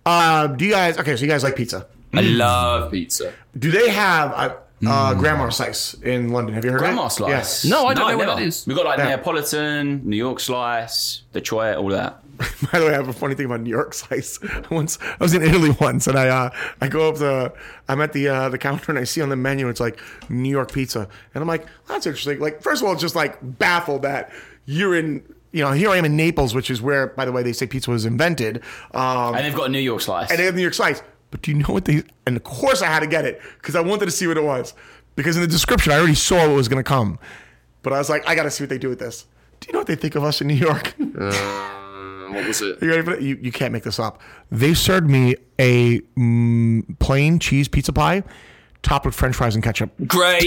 Uh, 0.05 0.49
do 0.49 0.65
you 0.67 0.73
guys? 0.73 0.99
Okay, 0.99 1.17
so 1.17 1.23
you 1.23 1.29
guys 1.31 1.43
like 1.43 1.57
pizza? 1.57 1.87
I 2.15 2.21
love 2.21 2.91
pizza. 2.91 3.33
Do 3.59 3.71
they 3.71 3.89
have 3.91 4.31
a 4.33 4.59
uh, 4.87 5.15
Grandma 5.15 5.49
Slice 5.49 5.95
in 6.03 6.31
London? 6.31 6.55
Have 6.55 6.65
you 6.65 6.71
heard 6.71 6.79
Grandma 6.81 7.07
of 7.07 7.13
it? 7.13 7.15
slice. 7.15 7.31
Yes. 7.31 7.65
No, 7.65 7.87
I 7.87 7.95
don't 7.95 8.09
know 8.11 8.17
what 8.19 8.27
that 8.37 8.43
is. 8.43 8.67
We've 8.67 8.77
got 8.77 8.85
like 8.87 8.99
Yeah. 8.99 9.09
Neapolitan, 9.17 10.03
New 10.09 10.17
York 10.17 10.41
slice, 10.41 11.23
Detroit, 11.33 11.77
all 11.77 11.89
that. 11.89 12.23
By 12.71 12.79
the 12.81 12.85
way, 12.87 12.91
I 12.93 12.97
have 12.97 13.09
a 13.09 13.15
funny 13.15 13.35
thing 13.35 13.47
about 13.47 13.61
New 13.63 13.71
York 13.71 13.95
slice. 13.95 14.39
Once 14.71 14.99
I 15.01 15.17
was 15.21 15.33
in 15.33 15.43
Italy 15.43 15.71
once, 15.81 16.07
and 16.07 16.19
I 16.19 16.29
uh, 16.29 16.51
I 16.83 16.89
go 16.89 17.09
up 17.09 17.17
the 17.17 17.55
I'm 17.89 18.03
at 18.03 18.13
the 18.13 18.29
uh, 18.29 18.49
the 18.51 18.59
counter 18.59 18.93
and 18.93 18.99
I 18.99 19.05
see 19.05 19.23
on 19.23 19.31
the 19.31 19.37
menu 19.37 19.69
it's 19.71 19.81
like 19.81 19.99
New 20.29 20.51
York 20.51 20.71
pizza, 20.71 21.09
and 21.35 21.41
I'm 21.43 21.49
like, 21.49 21.67
that's 21.89 22.05
interesting. 22.07 22.39
Like, 22.39 22.61
first 22.61 22.83
of 22.83 22.89
all, 22.89 22.95
just 22.95 23.15
like 23.17 23.39
baffled 23.59 24.03
that 24.03 24.31
you're 24.67 24.95
in. 24.95 25.23
You 25.53 25.63
know, 25.65 25.73
here 25.73 25.89
I 25.89 25.97
am 25.97 26.05
in 26.05 26.17
Naples, 26.17 26.55
which 26.55 26.69
is 26.69 26.83
where, 26.83 27.07
by 27.07 27.25
the 27.25 27.33
way, 27.33 27.43
they 27.43 27.55
say 27.55 27.67
pizza 27.67 27.91
was 27.91 28.05
invented. 28.05 28.63
Um, 28.93 29.35
And 29.35 29.43
they've 29.47 29.55
got 29.55 29.69
a 29.69 29.71
New 29.71 29.79
York 29.79 30.03
slice. 30.03 30.29
and 30.29 30.39
they 30.39 30.45
have 30.45 30.55
New 30.55 30.61
York 30.61 30.75
slice. 30.75 31.01
But 31.37 31.43
do 31.43 31.51
you 31.51 31.59
know 31.59 31.75
what 31.75 31.85
they? 31.85 32.03
And 32.27 32.35
of 32.35 32.45
course, 32.45 32.81
I 32.81 32.87
had 32.87 33.01
to 33.01 33.07
get 33.07 33.27
it 33.27 33.43
because 33.59 33.77
I 33.77 33.83
wanted 33.83 34.07
to 34.07 34.11
see 34.11 34.27
what 34.27 34.39
it 34.39 34.43
was. 34.43 34.73
Because 35.17 35.37
in 35.37 35.43
the 35.43 35.49
description, 35.49 35.93
I 35.93 35.99
already 35.99 36.15
saw 36.15 36.49
what 36.49 36.57
was 36.57 36.67
going 36.67 36.83
to 36.83 36.89
come. 36.89 37.19
But 37.83 37.93
I 37.93 37.99
was 37.99 38.09
like, 38.09 38.27
I 38.27 38.35
got 38.35 38.45
to 38.45 38.51
see 38.51 38.65
what 38.65 38.71
they 38.71 38.79
do 38.79 38.89
with 38.89 39.01
this. 39.01 39.27
Do 39.61 39.67
you 39.67 39.75
know 39.75 39.81
what 39.81 39.87
they 39.87 39.97
think 39.97 40.15
of 40.15 40.25
us 40.25 40.41
in 40.41 40.47
New 40.47 40.55
York? 40.55 40.95
Um, 40.99 42.29
what 42.33 42.47
was 42.47 42.63
it? 42.63 42.81
You, 42.81 42.89
ready 42.89 43.03
for 43.03 43.11
that? 43.11 43.21
you, 43.21 43.39
you 43.43 43.53
can't 43.53 43.71
make 43.71 43.83
this 43.83 43.99
up. 43.99 44.23
They 44.51 44.73
served 44.73 45.11
me 45.11 45.37
a 45.59 46.01
mm, 46.17 46.99
plain 47.01 47.39
cheese 47.39 47.69
pizza 47.69 47.93
pie 47.93 48.23
topped 48.81 49.05
with 49.05 49.15
French 49.15 49.37
fries 49.37 49.55
and 49.55 49.63
ketchup. 49.63 49.91
Great, 50.07 50.43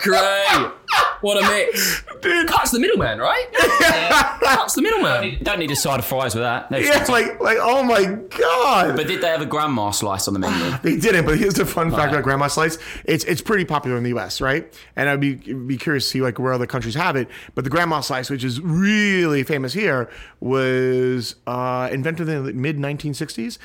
great. 0.00 0.70
What 1.20 1.42
a 1.42 1.46
mix. 1.48 2.00
Cuts 2.46 2.70
the 2.70 2.78
middleman, 2.80 3.18
right? 3.18 3.46
Cuts 4.42 4.74
the 4.74 4.82
middleman. 4.82 5.38
Don't 5.42 5.58
need 5.58 5.70
a 5.70 5.76
side 5.76 5.98
of 5.98 6.04
fries 6.04 6.34
with 6.34 6.42
that. 6.42 6.70
No, 6.70 6.78
Yeah, 6.78 7.04
like 7.08 7.40
like 7.40 7.58
oh 7.60 7.82
my 7.82 8.04
god. 8.38 8.96
But 8.96 9.06
did 9.06 9.20
they 9.20 9.28
have 9.28 9.40
a 9.40 9.46
grandma 9.46 9.90
slice 9.90 10.28
on 10.28 10.34
the 10.34 10.40
menu? 10.40 10.76
They 10.82 10.96
didn't, 10.96 11.26
but 11.26 11.38
here's 11.38 11.54
the 11.54 11.66
fun 11.66 11.90
fact 11.90 12.12
about 12.12 12.24
grandma 12.24 12.48
slice. 12.48 12.78
It's 13.04 13.24
it's 13.24 13.40
pretty 13.40 13.64
popular 13.64 13.96
in 13.96 14.02
the 14.02 14.10
U.S., 14.10 14.40
right? 14.40 14.72
And 14.96 15.08
I'd 15.08 15.20
be 15.20 15.34
be 15.34 15.76
curious 15.76 16.04
to 16.04 16.10
see 16.10 16.20
like 16.22 16.38
where 16.38 16.52
other 16.52 16.66
countries 16.66 16.94
have 16.94 17.16
it. 17.16 17.28
But 17.54 17.64
the 17.64 17.70
grandma 17.70 18.00
slice, 18.00 18.30
which 18.30 18.44
is 18.44 18.60
really 18.60 19.42
famous 19.42 19.72
here, 19.72 20.10
was 20.40 21.36
uh, 21.46 21.88
invented 21.92 22.28
in 22.28 22.44
the 22.44 22.52
mid 22.52 22.76
1960s 22.78 23.58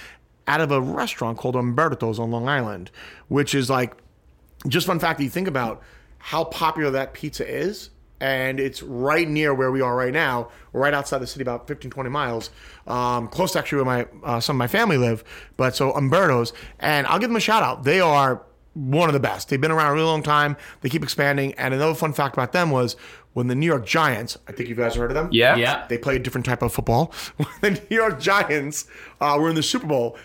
out 0.47 0.61
of 0.61 0.71
a 0.71 0.79
restaurant 0.79 1.37
called 1.37 1.55
Umberto's 1.55 2.19
on 2.19 2.31
Long 2.31 2.47
Island, 2.47 2.91
which 3.27 3.55
is 3.55 3.69
like 3.69 3.95
just 4.67 4.87
fun 4.87 4.99
fact. 4.99 5.17
that 5.19 5.23
You 5.23 5.29
think 5.29 5.47
about 5.47 5.81
how 6.25 6.43
popular 6.43 6.89
that 6.89 7.13
pizza 7.13 7.47
is. 7.47 7.91
And 8.19 8.59
it's 8.59 8.81
right 8.81 9.29
near 9.29 9.53
where 9.53 9.71
we 9.71 9.81
are 9.81 9.95
right 9.95 10.11
now, 10.13 10.49
right 10.73 10.91
outside 10.91 11.19
the 11.19 11.27
city, 11.27 11.43
about 11.43 11.67
15, 11.67 11.91
20 11.91 12.09
miles, 12.09 12.49
um, 12.88 13.27
close 13.27 13.51
to 13.51 13.59
actually 13.59 13.83
where 13.83 13.85
my 13.85 14.07
uh, 14.23 14.39
some 14.39 14.55
of 14.55 14.57
my 14.57 14.65
family 14.65 14.97
live. 14.97 15.23
But 15.55 15.75
so 15.75 15.91
Umberto's, 15.91 16.51
and 16.79 17.05
I'll 17.05 17.19
give 17.19 17.29
them 17.29 17.35
a 17.35 17.41
shout 17.41 17.61
out. 17.61 17.83
They 17.83 17.99
are 17.99 18.41
one 18.73 19.07
of 19.07 19.13
the 19.13 19.19
best. 19.19 19.49
They've 19.49 19.61
been 19.61 19.69
around 19.69 19.91
a 19.91 19.93
really 19.93 20.07
long 20.07 20.23
time. 20.23 20.57
They 20.81 20.89
keep 20.89 21.03
expanding. 21.03 21.53
And 21.59 21.75
another 21.75 21.93
fun 21.93 22.11
fact 22.11 22.33
about 22.35 22.53
them 22.53 22.71
was 22.71 22.95
when 23.33 23.45
the 23.45 23.55
New 23.55 23.67
York 23.67 23.85
Giants, 23.85 24.35
I 24.47 24.51
think 24.51 24.67
you 24.67 24.75
guys 24.75 24.95
heard 24.95 25.11
of 25.11 25.15
them. 25.15 25.29
Yeah. 25.31 25.57
Yeah. 25.57 25.85
They 25.88 25.99
play 25.99 26.15
a 26.15 26.19
different 26.19 26.45
type 26.45 26.63
of 26.63 26.73
football. 26.73 27.13
When 27.38 27.75
the 27.75 27.81
New 27.91 27.97
York 27.97 28.19
Giants 28.19 28.85
uh, 29.21 29.38
were 29.39 29.49
in 29.49 29.55
the 29.55 29.63
Super 29.63 29.85
Bowl, 29.85 30.17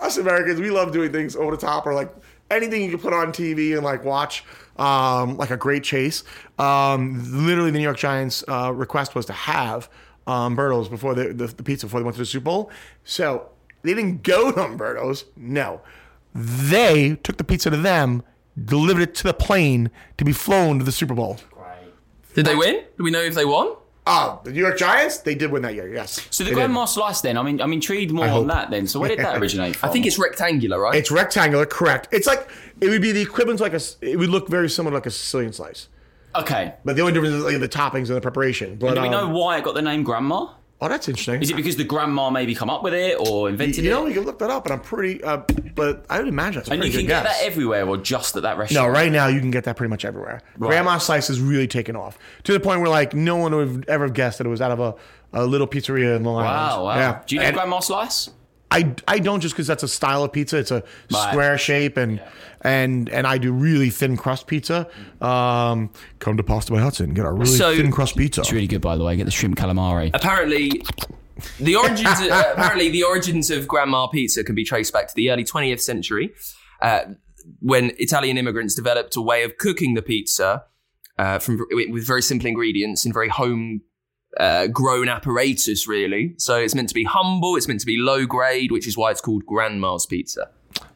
us 0.00 0.16
Americans, 0.16 0.60
we 0.60 0.70
love 0.70 0.92
doing 0.92 1.12
things 1.12 1.36
over 1.36 1.50
the 1.50 1.60
top 1.60 1.86
or 1.86 1.92
like 1.92 2.10
anything 2.56 2.82
you 2.82 2.90
can 2.90 2.98
put 2.98 3.12
on 3.12 3.32
TV 3.32 3.74
and 3.74 3.84
like 3.84 4.04
watch, 4.04 4.44
um, 4.76 5.36
like 5.36 5.50
a 5.50 5.56
great 5.56 5.84
chase. 5.84 6.24
Um, 6.58 7.46
literally, 7.46 7.70
the 7.70 7.78
New 7.78 7.84
York 7.84 7.98
Giants' 7.98 8.44
uh, 8.48 8.72
request 8.72 9.14
was 9.14 9.26
to 9.26 9.32
have 9.32 9.88
um, 10.26 10.52
Umberto's 10.52 10.88
before 10.88 11.14
the, 11.14 11.32
the, 11.32 11.46
the 11.46 11.62
pizza 11.62 11.86
before 11.86 12.00
they 12.00 12.04
went 12.04 12.16
to 12.16 12.22
the 12.22 12.26
Super 12.26 12.44
Bowl. 12.44 12.70
So 13.04 13.50
they 13.82 13.94
didn't 13.94 14.22
go 14.22 14.52
to 14.52 14.60
Umberto's. 14.64 15.24
No, 15.36 15.80
they 16.34 17.16
took 17.16 17.36
the 17.36 17.44
pizza 17.44 17.70
to 17.70 17.76
them, 17.76 18.22
delivered 18.64 19.02
it 19.02 19.14
to 19.16 19.24
the 19.24 19.34
plane 19.34 19.90
to 20.18 20.24
be 20.24 20.32
flown 20.32 20.78
to 20.78 20.84
the 20.84 20.92
Super 20.92 21.14
Bowl. 21.14 21.38
Did 22.34 22.46
they 22.46 22.54
win? 22.54 22.82
Do 22.96 23.04
we 23.04 23.10
know 23.10 23.20
if 23.20 23.34
they 23.34 23.44
won? 23.44 23.74
Oh, 24.04 24.40
the 24.42 24.50
New 24.50 24.60
York 24.60 24.78
Giants, 24.78 25.18
they 25.18 25.36
did 25.36 25.52
win 25.52 25.62
that 25.62 25.74
year. 25.74 25.92
Yes. 25.92 26.26
So 26.30 26.42
the 26.42 26.50
They 26.50 26.54
did. 26.54 26.56
grandma 26.56 26.86
slice 26.86 27.20
then, 27.20 27.36
I 27.38 27.42
mean, 27.42 27.60
I'm 27.60 27.72
intrigued 27.72 28.10
more 28.12 28.26
hope. 28.26 28.40
on 28.42 28.46
that 28.48 28.68
then. 28.70 28.88
So 28.88 28.98
where 28.98 29.08
did 29.08 29.20
that 29.20 29.36
originate 29.40 29.76
from? 29.76 29.88
I 29.88 29.92
think 29.92 30.06
it's 30.06 30.18
rectangular, 30.18 30.80
right? 30.80 30.96
It's 30.96 31.10
rectangular, 31.12 31.66
correct. 31.66 32.08
It's 32.10 32.26
like 32.26 32.48
it 32.80 32.88
would 32.88 33.00
be 33.02 33.12
the 33.12 33.20
equivalent 33.22 33.58
to 33.58 33.62
like 33.62 33.74
a 33.74 33.80
It 34.00 34.18
would 34.18 34.28
look 34.30 34.48
very 34.48 34.68
similar 34.68 34.90
to 34.90 34.96
like 34.96 35.06
a 35.06 35.10
Sicilian 35.10 35.52
slice, 35.52 35.88
Okay. 36.34 36.74
but 36.84 36.96
the 36.96 37.02
only 37.02 37.12
difference 37.12 37.34
is 37.36 37.44
like 37.44 37.60
the 37.60 37.68
toppings 37.68 38.08
and 38.08 38.16
the 38.16 38.20
preparation. 38.20 38.74
But 38.76 38.94
Do 38.96 39.02
we 39.02 39.08
know 39.08 39.26
um, 39.26 39.32
why 39.32 39.58
it 39.58 39.64
got 39.64 39.74
the 39.76 39.82
name 39.82 40.02
grandma? 40.02 40.48
Oh, 40.84 40.88
that's 40.88 41.08
interesting. 41.08 41.40
Is 41.40 41.48
it 41.50 41.54
because 41.54 41.76
the 41.76 41.84
grandma 41.84 42.28
maybe 42.28 42.56
come 42.56 42.68
up 42.68 42.82
with 42.82 42.92
it 42.92 43.16
or 43.20 43.48
invented 43.48 43.84
you 43.84 43.90
know, 43.90 44.04
it? 44.04 44.08
you 44.08 44.14
can 44.16 44.24
look 44.24 44.40
that 44.40 44.50
up, 44.50 44.66
and 44.66 44.72
I'm 44.72 44.80
pretty. 44.80 45.22
Uh, 45.22 45.36
but 45.76 46.04
I 46.10 46.18
would 46.18 46.26
imagine 46.26 46.58
that's 46.58 46.70
And 46.70 46.82
you 46.82 46.90
can 46.90 47.02
get 47.06 47.22
guess. 47.22 47.38
that 47.38 47.46
everywhere 47.46 47.86
or 47.86 47.96
just 47.98 48.34
at 48.36 48.42
that 48.42 48.58
restaurant. 48.58 48.88
no, 48.88 48.92
right 48.92 49.12
now 49.12 49.28
you 49.28 49.38
can 49.38 49.52
get 49.52 49.62
that 49.64 49.76
pretty 49.76 49.90
much 49.90 50.04
everywhere. 50.04 50.40
Grandma 50.58 50.98
slice 50.98 51.28
has 51.28 51.40
really 51.40 51.68
taken 51.68 51.94
off 51.94 52.18
to 52.42 52.52
the 52.52 52.58
point 52.58 52.80
where 52.80 52.90
like 52.90 53.14
no 53.14 53.36
one 53.36 53.54
would 53.54 53.68
have 53.68 53.84
ever 53.88 54.08
guessed 54.08 54.38
that 54.38 54.46
it 54.46 54.50
was 54.50 54.60
out 54.60 54.72
of 54.72 54.80
a, 54.80 54.94
a 55.32 55.46
little 55.46 55.68
pizzeria 55.68 56.16
in 56.16 56.24
Long 56.24 56.42
Island. 56.44 56.56
Wow, 56.82 56.84
wow. 56.86 56.96
Yeah. 56.96 57.22
Do 57.26 57.34
you 57.36 57.40
know 57.40 57.46
And- 57.46 57.56
grandma 57.56 57.78
slice? 57.78 58.30
I, 58.74 58.94
I 59.06 59.18
don't 59.18 59.40
just 59.40 59.54
because 59.54 59.66
that's 59.66 59.82
a 59.82 59.88
style 59.88 60.24
of 60.24 60.32
pizza. 60.32 60.56
It's 60.56 60.70
a 60.70 60.82
Right. 61.12 61.30
square 61.30 61.58
shape 61.58 61.98
and 61.98 62.22
and 62.62 63.08
and 63.10 63.26
I 63.26 63.38
do 63.38 63.52
really 63.52 63.90
thin 63.90 64.16
crust 64.16 64.46
pizza. 64.46 64.88
Um, 65.20 65.90
come 66.18 66.36
to 66.36 66.42
Pasta 66.42 66.72
by 66.72 66.80
Hudson, 66.80 67.14
get 67.14 67.24
a 67.26 67.30
really 67.32 67.46
So- 67.46 67.74
thin 67.76 67.90
crust 67.92 68.16
pizza. 68.16 68.40
It's 68.40 68.52
really 68.52 68.66
good, 68.66 68.80
by 68.80 68.96
the 68.96 69.04
way. 69.04 69.16
Get 69.16 69.24
the 69.24 69.30
shrimp 69.30 69.56
calamari. 69.56 70.10
apparently 70.14 70.82
the 71.58 71.74
origins 71.76 72.06
uh, 72.20 72.52
apparently 72.56 72.88
the 72.90 73.02
origins 73.02 73.50
of 73.50 73.66
grandma 73.66 74.06
pizza 74.06 74.44
can 74.44 74.54
be 74.54 74.64
traced 74.64 74.92
back 74.92 75.08
to 75.08 75.14
the 75.16 75.30
early 75.30 75.44
20th 75.44 75.80
century 75.80 76.30
uh, 76.82 77.00
when 77.60 77.90
italian 77.98 78.36
immigrants 78.38 78.74
developed 78.74 79.16
a 79.16 79.20
way 79.20 79.42
of 79.42 79.56
cooking 79.58 79.94
the 79.94 80.02
pizza 80.02 80.62
uh, 81.18 81.38
from 81.38 81.58
with 81.72 82.06
very 82.06 82.22
simple 82.22 82.46
ingredients 82.46 83.04
and 83.04 83.12
very 83.14 83.28
home 83.28 83.80
uh, 84.38 84.66
grown 84.68 85.08
apparatus 85.08 85.88
really 85.88 86.34
so 86.38 86.56
it's 86.56 86.74
meant 86.74 86.88
to 86.88 86.94
be 86.94 87.04
humble 87.04 87.56
it's 87.56 87.66
meant 87.66 87.80
to 87.80 87.86
be 87.86 87.96
low 87.96 88.24
grade 88.26 88.70
which 88.70 88.86
is 88.86 88.96
why 88.96 89.10
it's 89.10 89.20
called 89.20 89.44
grandma's 89.46 90.06
pizza 90.06 90.50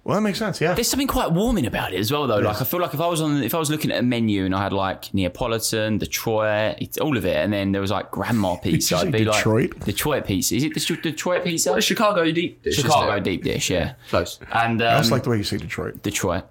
Well, 0.05 0.15
that 0.17 0.21
makes 0.21 0.39
sense. 0.39 0.61
Yeah. 0.61 0.75
There's 0.75 0.89
something 0.89 1.09
quite 1.09 1.33
warming 1.33 1.67
about 1.67 1.93
it 1.93 1.99
as 1.99 2.13
well, 2.13 2.27
though. 2.29 2.39
Like 2.39 2.61
I 2.61 2.65
feel 2.65 2.81
like 2.81 2.95
if 2.95 3.01
I 3.01 3.09
was 3.09 3.21
on, 3.21 3.43
if 3.43 3.55
I 3.55 3.59
was 3.59 3.71
looking 3.71 3.91
at 3.91 3.99
a 3.99 4.03
menu 4.03 4.45
and 4.45 4.55
I 4.55 4.63
had 4.63 4.73
like 4.73 5.13
Neapolitan, 5.13 5.99
Detroit, 5.99 6.77
it's 6.81 6.97
all 6.99 7.17
of 7.17 7.25
it, 7.27 7.37
and 7.37 7.53
then 7.53 7.73
there 7.73 7.81
was 7.81 7.91
like 7.91 8.11
grandma 8.13 8.55
pizza, 8.63 8.99
I'd 8.99 9.11
be 9.11 9.25
Detroit? 9.25 9.75
like 9.75 9.85
Detroit 9.85 10.27
pizza. 10.27 10.55
Is 10.55 10.63
it 10.63 10.75
the 10.75 10.97
Detroit 11.03 11.43
pizza? 11.45 11.73
Well, 11.73 11.81
chicago 11.81 12.31
deep 12.31 12.63
dish 12.63 12.77
Chicago 12.77 13.19
deep 13.19 13.43
dish, 13.43 13.69
yeah. 13.71 13.95
close 14.09 14.39
And 14.53 14.81
um, 14.81 14.95
I 14.95 14.99
just 14.99 15.11
like 15.11 15.25
the 15.25 15.31
way 15.31 15.39
you 15.39 15.45
say 15.45 15.57
Detroit. 15.57 16.03
Detroit. 16.03 16.45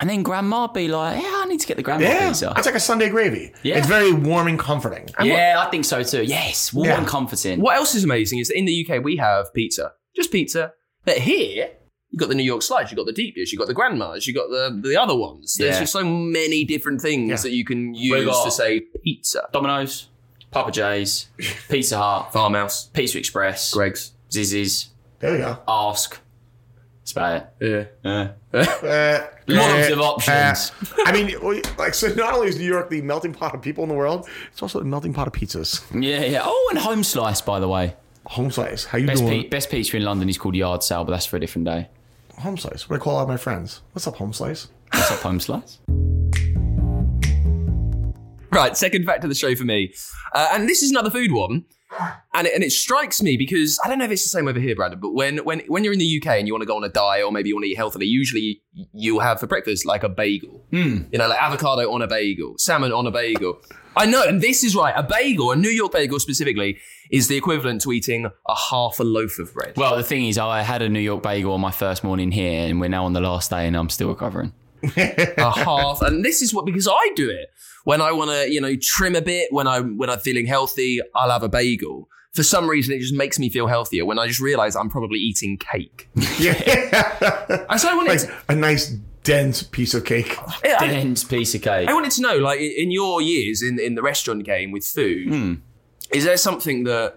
And 0.00 0.08
then 0.08 0.22
grandma 0.22 0.62
would 0.62 0.72
be 0.72 0.88
like, 0.88 1.22
yeah, 1.22 1.30
I 1.30 1.44
need 1.46 1.60
to 1.60 1.66
get 1.66 1.76
the 1.76 1.82
grandma 1.82 2.06
Yeah, 2.06 2.28
pizza. 2.28 2.54
it's 2.56 2.64
like 2.66 2.74
a 2.74 2.80
Sunday 2.80 3.10
gravy. 3.10 3.52
Yeah. 3.62 3.76
It's 3.76 3.86
very 3.86 4.12
warming, 4.12 4.56
comforting. 4.56 5.10
yeah, 5.22 5.62
I 5.64 5.70
think 5.70 5.84
so 5.84 6.02
too. 6.02 6.22
Yes, 6.24 6.72
warm 6.72 6.88
Yeah. 6.88 6.98
and 6.98 7.06
comforting. 7.06 7.60
What 7.60 7.76
else 7.76 7.94
is 7.94 8.02
amazing 8.02 8.38
is 8.38 8.48
that 8.48 8.56
in 8.58 8.64
the 8.64 8.88
UK 8.88 9.04
we 9.04 9.16
have 9.16 9.52
pizza, 9.52 9.92
just 10.16 10.32
pizza. 10.32 10.72
But 11.04 11.18
here 11.18 11.70
you 12.10 12.18
got 12.18 12.28
the 12.28 12.34
New 12.34 12.42
York 12.44 12.62
slice, 12.62 12.90
you 12.90 12.96
got 12.96 13.06
the 13.06 13.12
deep 13.12 13.34
dish, 13.36 13.52
you 13.52 13.58
got 13.58 13.68
the 13.68 13.74
grandmas, 13.74 14.26
you 14.26 14.34
got 14.34 14.48
the 14.50 14.80
the 14.82 15.00
other 15.00 15.16
ones. 15.16 15.54
There's 15.54 15.74
Yeah. 15.76 15.80
just 15.80 15.92
so 15.92 16.04
many 16.04 16.64
different 16.64 17.00
things 17.00 17.28
Yeah. 17.30 17.36
that 17.36 17.50
you 17.52 17.64
can 17.64 17.94
use 17.94 18.24
got- 18.26 18.44
to 18.44 18.50
say 18.50 18.80
pizza. 19.04 19.48
Domino's, 19.52 20.08
Papa 20.50 20.72
J's, 20.72 21.28
Pizza 21.68 21.96
Hut, 21.98 22.32
Farmhouse, 22.32 22.86
Pizza 22.92 23.18
Express, 23.18 23.72
Greggs. 23.72 24.12
Zizzi's, 24.30 24.88
There 25.20 25.32
you 25.32 25.38
go. 25.38 25.58
Ask. 25.68 26.18
That's 27.00 27.12
about 27.12 27.36
it. 27.60 27.94
Yeah. 28.04 28.30
Yeah. 28.52 28.66
Uh, 28.82 29.26
Lots 29.46 29.90
uh, 29.90 29.92
of 29.94 30.00
options. 30.00 30.70
uh, 30.92 31.02
I 31.06 31.12
mean, 31.12 31.34
well, 31.42 31.60
like 31.78 31.92
so. 31.94 32.06
Not 32.14 32.34
only 32.34 32.46
is 32.48 32.56
New 32.58 32.64
York 32.66 32.88
the 32.88 33.00
melting 33.02 33.32
pot 33.32 33.52
of 33.54 33.60
people 33.62 33.82
in 33.82 33.88
the 33.88 33.94
world, 33.96 34.28
it's 34.52 34.62
also 34.62 34.78
the 34.78 34.84
melting 34.84 35.12
pot 35.12 35.26
of 35.26 35.32
pizzas. 35.32 35.82
Yeah, 35.92 36.22
yeah. 36.24 36.42
Oh, 36.44 36.68
and 36.70 36.78
Home 36.78 37.02
Slice, 37.02 37.40
by 37.40 37.58
the 37.58 37.66
way. 37.68 37.94
Home 38.26 38.50
slice. 38.52 38.84
How 38.84 38.98
you 38.98 39.06
Best, 39.08 39.22
doing? 39.22 39.42
pi- 39.44 39.48
best 39.48 39.70
pizza 39.70 39.96
in 39.96 40.04
London 40.04 40.28
is 40.28 40.38
called 40.38 40.54
Yard 40.54 40.84
Sale, 40.84 41.04
but 41.04 41.10
that's 41.12 41.26
for 41.26 41.36
a 41.36 41.40
different 41.40 41.64
day. 41.66 41.88
Home 42.40 42.56
slice. 42.56 42.88
What 42.88 42.96
do 42.96 43.02
I 43.02 43.04
call 43.04 43.18
out 43.18 43.28
my 43.28 43.36
friends? 43.36 43.82
What's 43.92 44.06
up, 44.06 44.16
home 44.16 44.32
slice? 44.32 44.68
What's 44.92 45.10
up, 45.10 45.20
Home 45.20 45.38
Slice? 45.38 45.78
Right, 48.50 48.76
second 48.76 49.04
fact 49.04 49.22
of 49.24 49.30
the 49.30 49.36
show 49.36 49.54
for 49.54 49.64
me. 49.64 49.92
Uh, 50.34 50.48
and 50.52 50.68
this 50.68 50.82
is 50.82 50.90
another 50.90 51.10
food 51.10 51.32
one. 51.32 51.66
And 52.34 52.46
it, 52.46 52.54
and 52.54 52.64
it 52.64 52.72
strikes 52.72 53.22
me 53.22 53.36
because 53.36 53.78
I 53.84 53.88
don't 53.88 53.98
know 53.98 54.04
if 54.04 54.10
it's 54.10 54.22
the 54.22 54.28
same 54.28 54.48
over 54.48 54.58
here, 54.58 54.74
Brandon, 54.74 54.98
but 55.00 55.12
when, 55.12 55.38
when, 55.38 55.60
when 55.68 55.84
you're 55.84 55.92
in 55.92 55.98
the 55.98 56.20
UK 56.20 56.38
and 56.38 56.46
you 56.46 56.54
want 56.54 56.62
to 56.62 56.66
go 56.66 56.76
on 56.76 56.84
a 56.84 56.88
diet 56.88 57.24
or 57.24 57.32
maybe 57.32 57.50
you 57.50 57.54
want 57.54 57.64
to 57.64 57.70
eat 57.70 57.76
healthily, 57.76 58.06
usually 58.06 58.62
you'll 58.92 59.20
have 59.20 59.38
for 59.38 59.46
breakfast 59.46 59.84
like 59.84 60.02
a 60.02 60.08
bagel. 60.08 60.64
You 61.12 61.18
know, 61.18 61.28
like 61.28 61.42
avocado 61.42 61.92
on 61.92 62.00
a 62.00 62.06
bagel, 62.06 62.54
salmon 62.58 62.92
on 62.92 63.06
a 63.06 63.10
bagel. 63.10 63.60
I 63.96 64.06
know, 64.06 64.22
and 64.22 64.40
this 64.40 64.62
is 64.62 64.76
right. 64.76 64.94
A 64.96 65.02
bagel, 65.02 65.50
a 65.50 65.56
New 65.56 65.68
York 65.70 65.92
bagel 65.92 66.20
specifically, 66.20 66.78
is 67.10 67.28
the 67.28 67.36
equivalent 67.36 67.82
to 67.82 67.92
eating 67.92 68.26
a 68.26 68.54
half 68.70 69.00
a 69.00 69.04
loaf 69.04 69.38
of 69.38 69.52
bread. 69.52 69.76
Well, 69.76 69.96
the 69.96 70.04
thing 70.04 70.26
is, 70.26 70.38
I 70.38 70.62
had 70.62 70.80
a 70.82 70.88
New 70.88 71.00
York 71.00 71.22
bagel 71.22 71.52
on 71.54 71.60
my 71.60 71.72
first 71.72 72.04
morning 72.04 72.30
here, 72.30 72.68
and 72.68 72.80
we're 72.80 72.88
now 72.88 73.04
on 73.04 73.12
the 73.12 73.20
last 73.20 73.50
day, 73.50 73.66
and 73.66 73.76
I'm 73.76 73.88
still 73.88 74.08
recovering. 74.08 74.52
a 74.96 75.50
half, 75.50 76.02
and 76.02 76.24
this 76.24 76.40
is 76.40 76.54
what 76.54 76.64
because 76.64 76.88
I 76.88 77.10
do 77.14 77.28
it 77.28 77.50
when 77.84 78.00
I 78.00 78.12
want 78.12 78.30
to, 78.30 78.50
you 78.50 78.60
know, 78.60 78.74
trim 78.80 79.16
a 79.16 79.20
bit. 79.22 79.52
When 79.52 79.66
I'm 79.66 79.98
when 79.98 80.08
I'm 80.08 80.20
feeling 80.20 80.46
healthy, 80.46 81.00
I'll 81.14 81.30
have 81.30 81.42
a 81.42 81.48
bagel. 81.48 82.08
For 82.32 82.44
some 82.44 82.70
reason, 82.70 82.94
it 82.94 83.00
just 83.00 83.12
makes 83.12 83.40
me 83.40 83.50
feel 83.50 83.66
healthier. 83.66 84.06
When 84.06 84.18
I 84.18 84.28
just 84.28 84.38
realize 84.38 84.76
I'm 84.76 84.88
probably 84.88 85.18
eating 85.18 85.58
cake. 85.58 86.08
Yeah, 86.38 86.54
And 87.68 87.80
so 87.80 87.90
I 87.90 87.94
wanted, 87.94 88.08
like 88.08 88.20
to, 88.20 88.32
a 88.48 88.54
nice 88.54 88.96
dense 89.22 89.62
piece 89.62 89.94
of 89.94 90.04
cake. 90.04 90.36
Dense 90.62 91.24
piece 91.24 91.54
of 91.54 91.62
cake. 91.62 91.88
I 91.88 91.92
wanted 91.92 92.12
to 92.12 92.22
know, 92.22 92.36
like, 92.38 92.60
in 92.60 92.90
your 92.90 93.20
years 93.22 93.62
in 93.62 93.78
in 93.78 93.94
the 93.94 94.02
restaurant 94.02 94.44
game 94.44 94.70
with 94.72 94.84
food, 94.84 95.60
is 96.12 96.24
there 96.24 96.36
something 96.36 96.84
that 96.84 97.16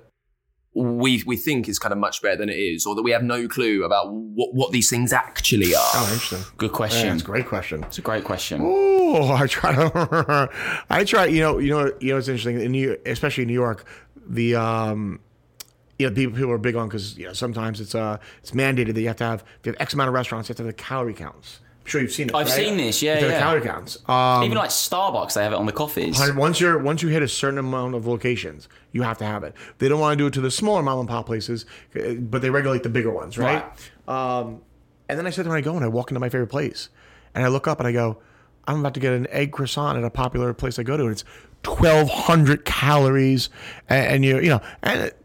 we 0.75 1.21
we 1.27 1.37
think 1.37 1.69
is 1.69 1.77
kind 1.77 1.91
of 1.93 1.99
much 1.99 2.21
better 2.21 2.35
than 2.37 2.49
it 2.49 2.57
is, 2.57 2.85
or 2.85 2.95
that 2.95 3.03
we 3.03 3.11
have 3.11 3.23
no 3.23 3.47
clue 3.47 3.83
about 3.83 4.11
what 4.11 4.53
what 4.53 4.71
these 4.71 4.89
things 4.89 5.13
actually 5.13 5.75
are? 5.75 5.91
Oh, 5.93 6.09
interesting. 6.13 6.39
Good 6.57 6.71
Yeah, 6.71 6.75
question. 6.75 7.09
that's 7.09 7.21
a 7.21 7.25
great 7.25 7.45
question. 7.47 7.83
It's 7.83 7.97
a 7.99 8.01
great 8.01 8.23
question. 8.23 8.61
Oh, 8.63 9.31
I 9.33 9.47
try 9.47 9.73
to. 9.75 10.49
I 10.89 11.03
try. 11.03 11.25
You 11.25 11.41
know. 11.41 11.57
You 11.59 11.69
know. 11.69 11.91
You 11.99 12.13
know. 12.13 12.17
It's 12.17 12.27
interesting 12.27 12.59
in 12.59 12.71
New, 12.71 12.97
especially 13.05 13.43
in 13.43 13.47
New 13.49 13.53
York. 13.53 13.85
The 14.27 14.55
um, 14.55 15.19
you 15.99 16.09
know, 16.09 16.15
people 16.15 16.35
people 16.35 16.51
are 16.51 16.57
big 16.57 16.75
on 16.75 16.87
because 16.87 17.17
you 17.17 17.27
know 17.27 17.33
sometimes 17.33 17.79
it's 17.79 17.93
uh 17.93 18.17
it's 18.39 18.51
mandated 18.51 18.95
that 18.95 19.01
you 19.01 19.07
have 19.07 19.17
to 19.17 19.25
have 19.25 19.43
if 19.59 19.65
you 19.65 19.71
have 19.73 19.81
X 19.81 19.93
amount 19.93 20.07
of 20.07 20.13
restaurants, 20.15 20.49
you 20.49 20.53
have 20.53 20.57
to 20.57 20.63
have 20.63 20.75
the 20.75 20.81
calorie 20.81 21.13
counts. 21.13 21.59
I'm 21.83 21.89
sure 21.89 22.01
you've 22.01 22.11
seen 22.11 22.29
it. 22.29 22.35
I've 22.35 22.47
right? 22.47 22.55
seen 22.55 22.77
this, 22.77 23.01
yeah, 23.01 23.19
You 23.19 23.25
have 23.25 23.27
to 23.27 23.31
have 23.33 23.41
yeah. 23.41 23.45
calorie 23.45 23.61
counts. 23.61 23.97
Um, 24.07 24.43
Even 24.43 24.57
like 24.57 24.69
Starbucks, 24.69 25.33
they 25.33 25.43
have 25.43 25.51
it 25.51 25.57
on 25.57 25.65
the 25.65 25.73
coffees. 25.73 26.17
Once 26.35 26.61
you're 26.61 26.77
once 26.79 27.01
you 27.01 27.09
hit 27.09 27.21
a 27.21 27.27
certain 27.27 27.59
amount 27.59 27.95
of 27.95 28.07
locations, 28.07 28.69
you 28.93 29.01
have 29.01 29.17
to 29.17 29.25
have 29.25 29.43
it. 29.43 29.53
They 29.79 29.89
don't 29.89 29.99
want 29.99 30.17
to 30.17 30.23
do 30.23 30.27
it 30.27 30.33
to 30.35 30.41
the 30.41 30.51
smaller 30.51 30.81
mom 30.81 30.99
and 30.99 31.09
pop 31.09 31.25
places, 31.25 31.65
uh, 31.95 32.13
but 32.13 32.41
they 32.41 32.49
regulate 32.49 32.83
the 32.83 32.89
bigger 32.89 33.11
ones, 33.11 33.37
right? 33.37 33.65
Um, 34.07 34.61
and 35.09 35.19
then 35.19 35.27
I 35.27 35.29
sit 35.29 35.43
there 35.43 35.53
and 35.53 35.57
I 35.57 35.61
go 35.61 35.75
and 35.75 35.83
I 35.83 35.89
walk 35.89 36.09
into 36.09 36.21
my 36.21 36.29
favorite 36.29 36.47
place, 36.47 36.87
and 37.35 37.43
I 37.43 37.49
look 37.49 37.67
up 37.67 37.79
and 37.79 37.87
I 37.87 37.91
go, 37.91 38.17
I'm 38.65 38.79
about 38.79 38.93
to 38.93 39.01
get 39.01 39.11
an 39.11 39.27
egg 39.29 39.51
croissant 39.51 39.97
at 39.97 40.05
a 40.05 40.09
popular 40.09 40.53
place 40.53 40.79
I 40.79 40.83
go 40.83 40.95
to, 40.95 41.03
and 41.03 41.11
it's 41.11 41.25
1,200 41.65 42.63
calories, 42.63 43.49
and, 43.89 44.07
and 44.07 44.25
you 44.25 44.39
you 44.39 44.49
know, 44.49 44.61
and 44.81 45.01
it, 45.01 45.19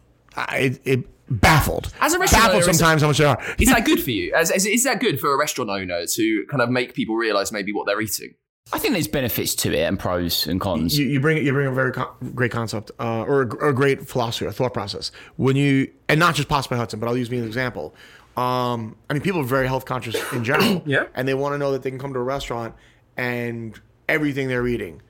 it, 0.52 0.80
it 0.84 1.08
baffled. 1.30 1.92
As 2.00 2.14
a 2.14 2.18
restaurant 2.18 2.44
baffled 2.44 2.62
owner, 2.62 2.70
is 2.70 2.78
sometimes 2.78 3.02
how 3.02 3.08
much 3.08 3.18
they 3.18 3.24
are. 3.24 3.38
Is 3.58 3.68
that 3.68 3.84
good 3.84 4.02
for 4.02 4.10
you? 4.10 4.34
As, 4.34 4.50
is, 4.50 4.66
is 4.66 4.84
that 4.84 5.00
good 5.00 5.20
for 5.20 5.32
a 5.32 5.36
restaurant 5.38 5.70
owner 5.70 6.06
to 6.06 6.46
kind 6.50 6.62
of 6.62 6.70
make 6.70 6.94
people 6.94 7.16
realize 7.16 7.52
maybe 7.52 7.72
what 7.72 7.86
they're 7.86 8.00
eating? 8.00 8.34
I 8.72 8.78
think 8.78 8.92
there's 8.92 9.08
benefits 9.08 9.54
to 9.56 9.72
it 9.72 9.80
and 9.80 9.98
pros 9.98 10.46
and 10.46 10.60
cons. 10.60 10.98
you, 10.98 11.06
you 11.06 11.20
bring 11.20 11.38
you 11.44 11.52
bring 11.52 11.68
a 11.68 11.72
very 11.72 11.90
con- 11.90 12.14
great 12.34 12.50
concept 12.52 12.90
uh, 13.00 13.22
or, 13.22 13.42
a, 13.42 13.54
or 13.56 13.68
a 13.68 13.74
great 13.74 14.06
philosophy 14.06 14.44
or 14.44 14.52
thought 14.52 14.74
process 14.74 15.10
when 15.36 15.56
you 15.56 15.90
and 16.08 16.20
not 16.20 16.34
just 16.34 16.48
pasta 16.50 16.68
by 16.68 16.76
Hudson, 16.76 17.00
but 17.00 17.06
I'll 17.08 17.16
use 17.16 17.30
me 17.30 17.38
as 17.38 17.44
an 17.44 17.48
example. 17.48 17.94
Um, 18.36 18.94
I 19.08 19.14
mean, 19.14 19.22
people 19.22 19.40
are 19.40 19.44
very 19.44 19.66
health 19.66 19.86
conscious 19.86 20.16
in 20.34 20.44
general, 20.44 20.82
Yeah. 20.86 21.06
and 21.14 21.26
they 21.26 21.32
want 21.34 21.54
to 21.54 21.58
know 21.58 21.72
that 21.72 21.82
they 21.82 21.88
can 21.90 21.98
come 21.98 22.12
to 22.12 22.18
a 22.20 22.22
restaurant 22.22 22.74
and 23.16 23.78
everything 24.08 24.48
they're 24.48 24.66
eating 24.68 25.02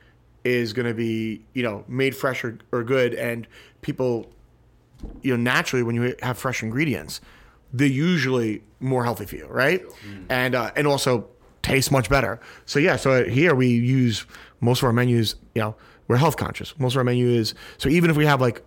is 0.44 0.72
going 0.72 0.86
to 0.86 0.94
be 0.94 1.44
you 1.52 1.62
know 1.64 1.84
made 1.88 2.14
fresh 2.16 2.44
or, 2.44 2.58
or 2.70 2.84
good, 2.84 3.12
and 3.14 3.48
people 3.82 4.30
you 5.22 5.36
know 5.36 5.42
naturally 5.42 5.82
when 5.82 5.94
you 5.94 6.14
have 6.22 6.38
fresh 6.38 6.62
ingredients, 6.62 7.20
they're 7.72 7.86
usually 7.86 8.62
more 8.80 9.04
healthy 9.04 9.26
for 9.26 9.36
you, 9.36 9.46
right? 9.46 9.82
And 10.28 10.54
uh, 10.54 10.70
and 10.76 10.86
also 10.86 11.28
taste 11.62 11.90
much 11.92 12.08
better. 12.08 12.40
So 12.66 12.78
yeah, 12.78 12.96
so 12.96 13.24
here 13.24 13.54
we 13.54 13.68
use 13.68 14.26
most 14.60 14.80
of 14.80 14.84
our 14.84 14.92
menus. 14.92 15.36
You 15.54 15.62
know, 15.62 15.76
we're 16.06 16.16
health 16.16 16.36
conscious. 16.36 16.78
Most 16.78 16.94
of 16.94 16.98
our 16.98 17.04
menu 17.04 17.28
is 17.28 17.54
so 17.76 17.88
even 17.88 18.10
if 18.10 18.16
we 18.16 18.26
have 18.26 18.40
like 18.40 18.62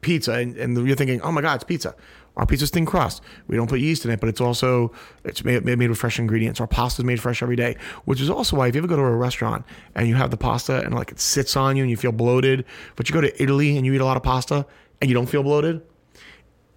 pizza 0.00 0.32
and, 0.32 0.56
and 0.56 0.86
you're 0.86 0.96
thinking, 0.96 1.20
oh 1.22 1.32
my 1.32 1.40
god, 1.40 1.56
it's 1.56 1.64
pizza. 1.64 1.94
Our 2.36 2.46
pizza's 2.46 2.70
thin 2.70 2.84
crust. 2.84 3.22
We 3.46 3.56
don't 3.56 3.68
put 3.68 3.78
yeast 3.78 4.04
in 4.04 4.10
it, 4.10 4.18
but 4.18 4.28
it's 4.28 4.40
also 4.40 4.92
it's 5.24 5.44
made, 5.44 5.64
made 5.64 5.88
with 5.88 5.98
fresh 5.98 6.18
ingredients. 6.18 6.60
Our 6.60 6.66
pasta's 6.66 7.04
made 7.04 7.20
fresh 7.20 7.42
every 7.42 7.54
day, 7.54 7.76
which 8.06 8.20
is 8.20 8.28
also 8.28 8.56
why 8.56 8.66
if 8.66 8.74
you 8.74 8.80
ever 8.80 8.88
go 8.88 8.96
to 8.96 9.02
a 9.02 9.16
restaurant 9.16 9.64
and 9.94 10.08
you 10.08 10.16
have 10.16 10.30
the 10.32 10.36
pasta 10.36 10.80
and 10.80 10.94
like 10.94 11.12
it 11.12 11.20
sits 11.20 11.56
on 11.56 11.76
you 11.76 11.84
and 11.84 11.90
you 11.90 11.96
feel 11.96 12.12
bloated, 12.12 12.64
but 12.96 13.08
you 13.08 13.12
go 13.12 13.20
to 13.20 13.42
Italy 13.42 13.76
and 13.76 13.86
you 13.86 13.94
eat 13.94 14.00
a 14.00 14.04
lot 14.04 14.16
of 14.16 14.24
pasta 14.24 14.66
and 15.00 15.10
you 15.10 15.14
don't 15.14 15.26
feel 15.26 15.42
bloated, 15.42 15.82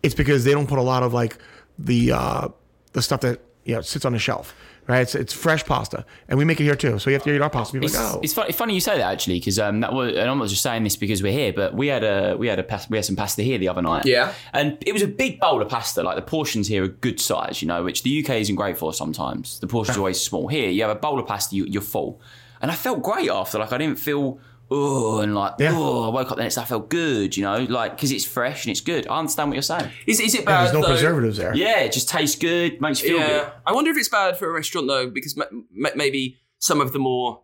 it's 0.03 0.15
because 0.15 0.43
they 0.43 0.51
don't 0.51 0.67
put 0.67 0.80
a 0.80 0.84
lot 0.84 1.03
of 1.03 1.13
like 1.13 1.38
the 1.77 2.12
uh, 2.12 2.47
the 2.93 3.01
stuff 3.01 3.21
that 3.21 3.41
you 3.65 3.75
know 3.75 3.82
sits 3.82 4.06
on 4.06 4.13
the 4.13 4.19
shelf. 4.19 4.56
Right, 4.88 5.01
it's, 5.01 5.15
it's 5.15 5.34
fresh 5.34 5.65
pasta, 5.65 6.06
and 6.30 6.39
we 6.39 6.45
make 6.45 6.62
it 6.62 6.63
here 6.63 6.77
too. 6.77 6.97
So 6.97 7.10
you 7.10 7.15
have 7.15 7.23
to 7.23 7.36
eat 7.36 7.41
our 7.41 7.49
pasta. 7.49 7.73
People 7.73 7.88
It's, 7.88 7.97
like, 7.97 8.15
oh, 8.15 8.21
it's, 8.23 8.32
funny, 8.32 8.53
funny 8.53 8.73
you 8.73 8.80
say 8.80 8.97
that 8.97 9.12
actually 9.12 9.38
because 9.38 9.60
um, 9.60 9.82
that 9.82 9.91
was, 9.91 10.15
and 10.15 10.30
I'm 10.30 10.38
not 10.38 10.47
just 10.47 10.62
saying 10.62 10.86
this 10.86 10.95
because 10.95 11.21
we're 11.21 11.34
here, 11.34 11.51
but 11.51 11.73
we 11.73 11.88
had 11.88 12.06
a 12.06 12.38
we 12.38 12.47
had 12.47 12.58
a 12.58 12.63
pas- 12.63 12.89
we 12.89 12.97
had 12.97 13.03
some 13.03 13.17
pasta 13.17 13.41
here 13.41 13.58
the 13.58 13.67
other 13.67 13.82
night. 13.82 14.06
Yeah. 14.06 14.34
and 14.53 14.77
it 14.86 14.93
was 14.93 15.01
a 15.01 15.08
big 15.08 15.41
bowl 15.41 15.62
of 15.62 15.67
pasta. 15.67 16.03
Like 16.03 16.15
the 16.15 16.21
portions 16.21 16.69
here 16.69 16.86
are 16.86 16.88
good 16.88 17.19
size, 17.19 17.62
you 17.62 17.67
know, 17.67 17.84
which 17.84 18.03
the 18.03 18.23
UK 18.23 18.36
isn't 18.36 18.56
great 18.56 18.77
for 18.77 18.93
sometimes. 18.93 19.60
The 19.60 19.67
portions 19.67 19.97
are 19.97 19.99
always 19.99 20.21
small. 20.21 20.47
Here, 20.47 20.69
you 20.69 20.84
have 20.84 20.91
a 20.91 20.99
bowl 20.99 21.19
of 21.19 21.27
pasta, 21.27 21.53
you, 21.53 21.65
you're 21.65 21.82
full, 21.82 22.21
and 22.62 22.71
I 22.71 22.75
felt 22.75 23.03
great 23.03 23.30
after. 23.30 23.60
Like 23.60 23.73
I 23.73 23.77
didn't 23.77 23.99
feel. 23.99 24.39
Oh, 24.69 25.19
and 25.21 25.34
like, 25.34 25.53
Yeah. 25.60 25.71
oh, 25.73 26.03
I 26.03 26.10
woke 26.10 26.30
up 26.30 26.36
the 26.38 26.43
next 26.43 26.56
day, 26.56 26.62
I 26.62 26.65
felt 26.65 26.89
good, 26.89 27.38
you 27.38 27.43
know, 27.43 27.60
like, 27.69 27.95
because 27.95 28.12
it's 28.12 28.25
fresh 28.25 28.65
and 28.65 28.71
it's 28.71 28.82
good. 28.82 29.08
I 29.08 29.17
understand 29.19 29.49
what 29.49 29.56
you're 29.56 29.62
saying. 29.62 29.89
Is, 30.06 30.19
is 30.19 30.34
it 30.36 30.39
yeah, 30.41 30.45
bad? 30.45 30.63
there's 30.65 30.73
no 30.73 30.82
though? 30.82 30.88
preservatives 30.89 31.38
there. 31.38 31.56
Yeah, 31.56 31.80
it 31.80 31.93
just 31.93 32.10
tastes 32.10 32.38
good, 32.38 32.82
makes 32.82 33.01
you 33.01 33.10
feel 33.10 33.19
Yeah, 33.19 33.27
good. 33.27 33.51
I 33.65 33.71
wonder 33.73 33.91
if 33.91 33.97
it's 33.97 34.10
bad 34.10 34.38
for 34.38 34.49
a 34.49 34.51
restaurant 34.51 34.88
though, 34.88 35.10
because 35.10 35.38
m- 35.39 35.65
m- 35.86 35.91
maybe 35.95 36.38
some 36.60 36.82
of 36.82 36.91
the 36.91 36.99
more 36.99 37.43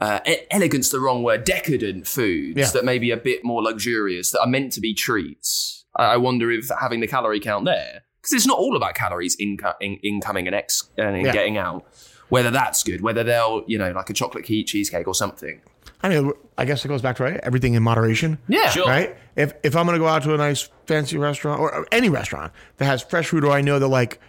uh, 0.00 0.18
e- 0.26 0.38
elegant's 0.50 0.90
the 0.90 0.98
wrong 1.00 1.22
word, 1.22 1.44
decadent 1.44 2.06
foods 2.06 2.58
Yeah. 2.58 2.66
that 2.70 2.84
may 2.84 2.98
be 2.98 3.10
a 3.10 3.16
bit 3.16 3.44
more 3.44 3.62
luxurious 3.62 4.30
that 4.32 4.40
are 4.40 4.48
meant 4.48 4.72
to 4.72 4.80
be 4.80 4.94
treats. 4.94 5.84
I, 5.96 6.14
I 6.14 6.16
wonder 6.16 6.50
if 6.50 6.68
having 6.80 7.00
the 7.00 7.06
calorie 7.06 7.40
count 7.40 7.64
there, 7.66 8.02
because 8.20 8.32
it's 8.32 8.46
not 8.46 8.58
all 8.58 8.76
about 8.76 8.94
calories 8.94 9.36
inco- 9.36 9.76
in- 9.80 10.00
incoming 10.02 10.46
and 10.48 10.56
ex 10.56 10.90
and 10.98 11.24
Yeah. 11.24 11.32
getting 11.32 11.56
out. 11.56 11.86
Whether 12.30 12.50
that's 12.50 12.82
good, 12.82 13.02
whether 13.02 13.22
they'll 13.22 13.62
you 13.68 13.78
know 13.78 13.92
like 13.92 14.10
a 14.10 14.14
chocolate 14.14 14.44
key 14.44 14.64
cheesecake 14.64 15.06
or 15.06 15.14
something. 15.14 15.60
I 16.04 16.10
mean, 16.10 16.32
I 16.58 16.66
guess 16.66 16.84
it 16.84 16.88
goes 16.88 17.00
back 17.00 17.16
to 17.16 17.22
right, 17.22 17.40
everything 17.42 17.72
in 17.72 17.82
moderation. 17.82 18.36
Yeah, 18.46 18.68
Sure. 18.68 18.86
Right. 18.86 19.16
If 19.36 19.54
if 19.62 19.74
I'm 19.74 19.86
gonna 19.86 19.98
go 19.98 20.06
out 20.06 20.22
to 20.24 20.34
a 20.34 20.36
nice 20.36 20.68
fancy 20.86 21.16
restaurant 21.16 21.60
or 21.60 21.86
any 21.90 22.10
restaurant 22.10 22.52
that 22.76 22.84
has 22.84 23.02
fresh 23.02 23.28
food, 23.28 23.42
or 23.42 23.52
I 23.52 23.62
know 23.62 23.78
that 23.78 23.88
like 23.88 24.20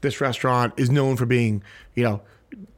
this 0.00 0.20
restaurant 0.20 0.74
is 0.76 0.90
known 0.90 1.16
for 1.16 1.26
being, 1.26 1.64
you 1.96 2.04
know, 2.04 2.22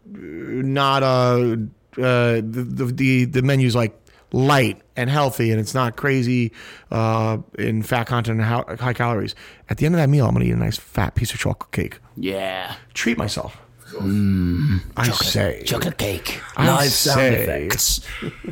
not 0.07 1.03
uh, 1.03 1.57
uh 1.99 2.41
the 2.41 2.67
the 2.67 2.85
the, 2.87 3.25
the 3.27 3.43
menu's 3.43 3.77
like 3.77 3.95
light 4.33 4.81
and 4.97 5.11
healthy 5.11 5.51
and 5.51 5.61
it's 5.61 5.75
not 5.75 5.97
crazy 5.97 6.53
uh 6.93 7.37
in 7.59 7.83
fat 7.83 8.05
content 8.05 8.39
and 8.39 8.49
how, 8.49 8.65
high 8.79 8.95
calories. 8.95 9.35
At 9.69 9.77
the 9.77 9.85
end 9.85 9.95
of 9.95 10.01
that 10.01 10.09
meal, 10.09 10.27
I'm 10.27 10.33
gonna 10.33 10.47
eat 10.47 10.53
a 10.53 10.57
nice 10.57 10.79
fat 10.79 11.15
piece 11.15 11.35
of 11.35 11.41
chocolate 11.41 11.73
cake. 11.73 11.99
Yeah. 12.17 12.75
Treat 12.95 13.19
myself. 13.19 13.61
Hmm, 13.99 14.77
I 14.97 15.11
say. 15.11 15.63
Chocolate 15.67 15.99
cake. 15.99 16.41
I 16.57 16.87
say. 16.87 17.69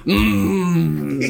Hmm. 0.05 1.20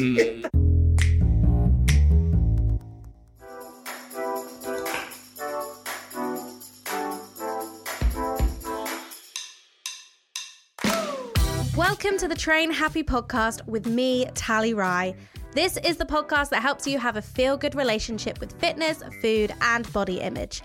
Welcome 11.77 12.17
to 12.17 12.27
the 12.27 12.35
Train 12.35 12.71
Happy 12.71 13.03
podcast 13.03 13.65
with 13.67 13.85
me, 13.85 14.25
Tally 14.33 14.73
Rye. 14.73 15.15
This 15.51 15.77
is 15.77 15.97
the 15.97 16.05
podcast 16.05 16.49
that 16.49 16.61
helps 16.61 16.85
you 16.85 16.99
have 16.99 17.17
a 17.17 17.23
feel 17.23 17.57
good 17.57 17.73
relationship 17.73 18.39
with 18.39 18.53
fitness, 18.59 19.01
food, 19.19 19.51
and 19.61 19.91
body 19.91 20.19
image. 20.19 20.61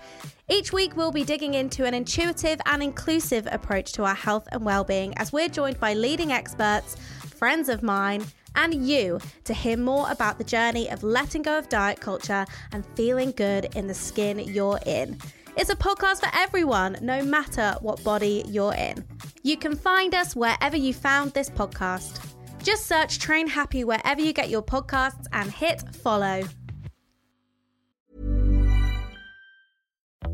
Each 0.47 0.71
week, 0.71 0.95
we'll 0.95 1.11
be 1.11 1.23
digging 1.23 1.55
into 1.55 1.85
an 1.85 1.95
intuitive 1.95 2.61
and 2.67 2.83
inclusive 2.83 3.47
approach 3.51 3.93
to 3.93 4.03
our 4.03 4.13
health 4.13 4.47
and 4.51 4.63
well 4.63 4.83
being 4.83 5.17
as 5.17 5.33
we're 5.33 5.49
joined 5.49 5.79
by 5.79 5.95
leading 5.95 6.31
experts, 6.31 6.97
friends 7.35 7.67
of 7.67 7.81
mine, 7.81 8.23
and 8.55 8.87
you 8.87 9.19
to 9.45 9.55
hear 9.55 9.75
more 9.75 10.09
about 10.11 10.37
the 10.37 10.43
journey 10.43 10.87
of 10.91 11.01
letting 11.01 11.41
go 11.41 11.57
of 11.57 11.67
diet 11.67 11.99
culture 11.99 12.45
and 12.71 12.85
feeling 12.95 13.31
good 13.31 13.75
in 13.75 13.87
the 13.87 13.93
skin 13.93 14.37
you're 14.37 14.79
in. 14.85 15.17
It's 15.57 15.71
a 15.71 15.75
podcast 15.75 16.19
for 16.19 16.29
everyone, 16.35 16.99
no 17.01 17.23
matter 17.23 17.75
what 17.81 18.03
body 18.03 18.43
you're 18.47 18.75
in. 18.75 19.03
You 19.41 19.57
can 19.57 19.75
find 19.75 20.13
us 20.13 20.35
wherever 20.35 20.77
you 20.77 20.93
found 20.93 21.33
this 21.33 21.49
podcast. 21.49 22.34
Just 22.65 22.87
search 22.87 23.19
Train 23.19 23.45
Happy 23.47 23.83
wherever 23.83 24.19
you 24.19 24.33
get 24.33 24.49
your 24.49 24.63
podcasts 24.63 25.27
and 25.31 25.51
hit 25.51 25.83
follow. 25.97 26.41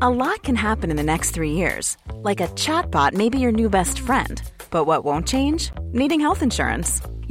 A 0.00 0.08
lot 0.08 0.42
can 0.42 0.56
happen 0.56 0.90
in 0.90 0.96
the 0.96 1.02
next 1.02 1.32
three 1.32 1.52
years. 1.52 1.98
Like 2.22 2.40
a 2.40 2.48
chatbot 2.48 3.12
may 3.12 3.28
be 3.28 3.38
your 3.38 3.52
new 3.52 3.68
best 3.68 4.00
friend. 4.00 4.42
But 4.70 4.84
what 4.84 5.04
won't 5.04 5.28
change? 5.28 5.72
Needing 5.92 6.20
health 6.20 6.42
insurance. 6.42 7.02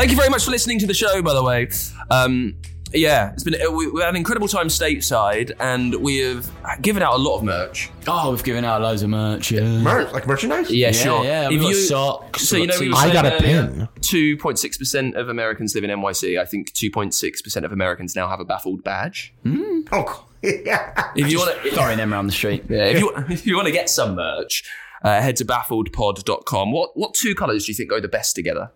Thank 0.00 0.12
you 0.12 0.16
very 0.16 0.30
much 0.30 0.46
for 0.46 0.50
listening 0.50 0.78
to 0.78 0.86
the 0.86 0.94
show, 0.94 1.20
by 1.20 1.34
the 1.34 1.42
way. 1.44 1.68
Um, 2.10 2.56
yeah, 2.90 3.34
it's 3.34 3.44
been 3.44 3.54
we, 3.76 3.86
we 3.90 4.00
had 4.00 4.08
an 4.08 4.16
incredible 4.16 4.48
time 4.48 4.68
stateside, 4.68 5.52
and 5.60 5.94
we 5.96 6.20
have 6.20 6.50
given 6.80 7.02
out 7.02 7.16
a 7.16 7.18
lot 7.18 7.36
of 7.36 7.44
merch. 7.44 7.90
Oh, 8.06 8.30
we've 8.30 8.42
given 8.42 8.64
out 8.64 8.80
loads 8.80 9.02
of 9.02 9.10
merch. 9.10 9.52
Yeah. 9.52 9.60
Merch, 9.60 10.10
like 10.10 10.26
merchandise. 10.26 10.70
Yeah, 10.70 10.86
Yeah, 10.86 10.92
sure. 10.92 11.22
yeah, 11.22 11.50
we've 11.50 11.60
got 11.60 11.74
socks, 11.74 12.48
So 12.48 12.56
you 12.56 12.66
know, 12.66 12.72
got 12.72 12.80
we 12.80 12.88
were 12.88 12.94
t- 12.94 12.98
I 12.98 13.02
saying 13.02 13.12
got 13.12 13.26
a 13.26 13.42
pin. 13.42 13.88
Two 14.00 14.38
point 14.38 14.58
six 14.58 14.78
percent 14.78 15.16
of 15.16 15.28
Americans 15.28 15.74
live 15.74 15.84
in 15.84 15.90
NYC. 15.90 16.40
I 16.40 16.46
think 16.46 16.72
two 16.72 16.90
point 16.90 17.12
six 17.12 17.42
percent 17.42 17.66
of 17.66 17.70
Americans 17.72 18.16
now 18.16 18.26
have 18.26 18.40
a 18.40 18.44
baffled 18.46 18.82
badge. 18.82 19.34
Oh, 19.46 20.04
cool. 20.06 20.28
yeah. 20.64 21.10
If 21.14 21.30
you 21.30 21.40
want 21.40 21.62
to, 21.62 21.70
Throwing 21.72 21.98
them 21.98 22.14
around 22.14 22.26
the 22.26 22.32
street. 22.32 22.64
yeah, 22.70 22.84
if 22.86 23.00
you 23.00 23.12
if 23.28 23.46
you 23.46 23.54
want 23.54 23.66
to 23.66 23.72
get 23.72 23.90
some 23.90 24.14
merch, 24.14 24.64
uh, 25.04 25.20
head 25.20 25.36
to 25.36 25.44
baffledpod.com. 25.44 26.72
What 26.72 26.96
what 26.96 27.12
two 27.12 27.34
colours 27.34 27.66
do 27.66 27.72
you 27.72 27.76
think 27.76 27.90
go 27.90 28.00
the 28.00 28.08
best 28.08 28.34
together? 28.34 28.70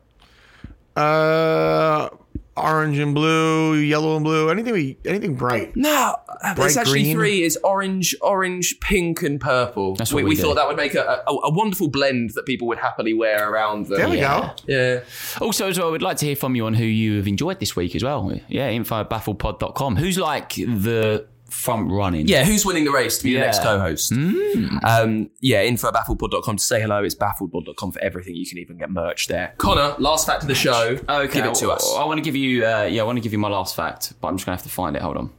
Uh, 0.97 2.09
orange 2.57 2.99
and 2.99 3.15
blue, 3.15 3.75
yellow 3.75 4.17
and 4.17 4.25
blue, 4.25 4.49
anything, 4.49 4.73
we, 4.73 4.97
anything 5.05 5.35
bright. 5.35 5.75
No, 5.77 6.17
there's 6.43 6.57
Bright 6.57 6.77
actually 6.77 7.03
green? 7.03 7.17
three. 7.17 7.43
Is 7.43 7.59
orange, 7.65 8.15
orange, 8.21 8.79
pink, 8.81 9.23
and 9.23 9.41
purple. 9.41 9.97
That's 9.97 10.13
we, 10.13 10.23
what 10.23 10.29
we 10.29 10.37
we 10.37 10.41
thought 10.41 10.55
that 10.55 10.69
would 10.69 10.77
make 10.77 10.95
a, 10.95 11.23
a, 11.27 11.33
a 11.33 11.51
wonderful 11.51 11.89
blend 11.89 12.31
that 12.31 12.47
people 12.47 12.69
would 12.69 12.79
happily 12.79 13.15
wear 13.15 13.51
around 13.51 13.87
them. 13.87 13.99
There 13.99 14.09
we 14.09 14.19
yeah. 14.19 14.55
go. 14.67 14.73
Yeah. 14.73 15.01
Also, 15.41 15.69
as 15.69 15.79
well, 15.79 15.91
we'd 15.91 16.03
like 16.03 16.19
to 16.19 16.27
hear 16.27 16.37
from 16.37 16.55
you 16.55 16.67
on 16.67 16.75
who 16.75 16.85
you 16.85 17.17
have 17.17 17.27
enjoyed 17.27 17.61
this 17.61 17.75
week 17.75 17.95
as 17.97 18.05
well. 18.05 18.33
Yeah, 18.49 18.71
info 18.71 19.01
at 19.01 19.11
baffledpod.com. 19.11 19.97
Who's 19.97 20.19
like 20.19 20.55
the 20.55 21.27
front 21.51 21.91
running? 21.91 22.27
Yeah, 22.29 22.45
who's 22.45 22.65
winning 22.65 22.85
the 22.85 22.91
race 22.91 23.19
to 23.19 23.25
be 23.25 23.35
the 23.35 23.41
next 23.41 23.63
co-host? 23.63 24.13
Um, 24.13 25.31
yeah, 25.41 25.63
info 25.63 25.89
at 25.89 25.95
baffledpod.com 25.95 26.57
to 26.57 26.63
say 26.65 26.81
hello. 26.81 27.03
It's 27.03 27.15
baffledpod.com 27.15 27.93
for 27.93 28.01
everything. 28.01 28.35
You 28.35 28.47
can 28.47 28.59
even 28.59 28.79
get 28.79 28.91
merch 28.91 29.29
there. 29.29 29.55
Conor, 29.59 29.95
last 29.99 30.27
fact 30.27 30.43
of 30.43 30.49
the 30.49 30.55
show. 30.55 30.99
Okay, 31.09 31.33
Give 31.33 31.47
it 31.47 31.55
to 31.57 31.71
us. 31.71 31.95
I 31.97 32.05
want 32.05 32.19
to 32.19 32.23
give 32.25 32.37
you, 32.37 32.67
uh, 32.67 32.83
yeah, 32.85 33.03
I 33.03 33.05
want 33.05 33.17
to 33.17 33.23
give 33.23 33.33
you 33.33 33.39
my 33.39 33.49
last 33.49 33.77
fact, 33.77 34.15
but 34.21 34.29
I'm 34.29 34.37
just 34.37 34.47
gonna 34.47 34.57
have 34.57 34.65
to 34.65 34.71
find 34.71 34.97
it. 34.97 35.03
Hold 35.03 35.17
on. 35.17 35.31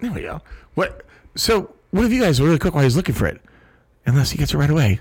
There 0.00 0.12
we 0.12 0.22
go. 0.22 0.40
What? 0.74 1.02
So, 1.34 1.74
what 1.90 2.02
have 2.02 2.12
you 2.12 2.20
guys 2.22 2.40
really 2.40 2.58
quick 2.58 2.74
while 2.74 2.84
he's 2.84 2.96
looking 2.96 3.14
for 3.14 3.26
it? 3.26 3.40
Unless 4.04 4.30
he 4.30 4.38
gets 4.38 4.54
it 4.54 4.58
right 4.58 4.70
away. 4.70 5.00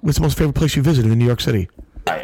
What's 0.00 0.18
the 0.18 0.22
most 0.22 0.38
favorite 0.38 0.54
place 0.54 0.76
you 0.76 0.82
visited 0.82 1.10
in 1.10 1.18
New 1.18 1.26
York 1.26 1.40
City? 1.40 1.68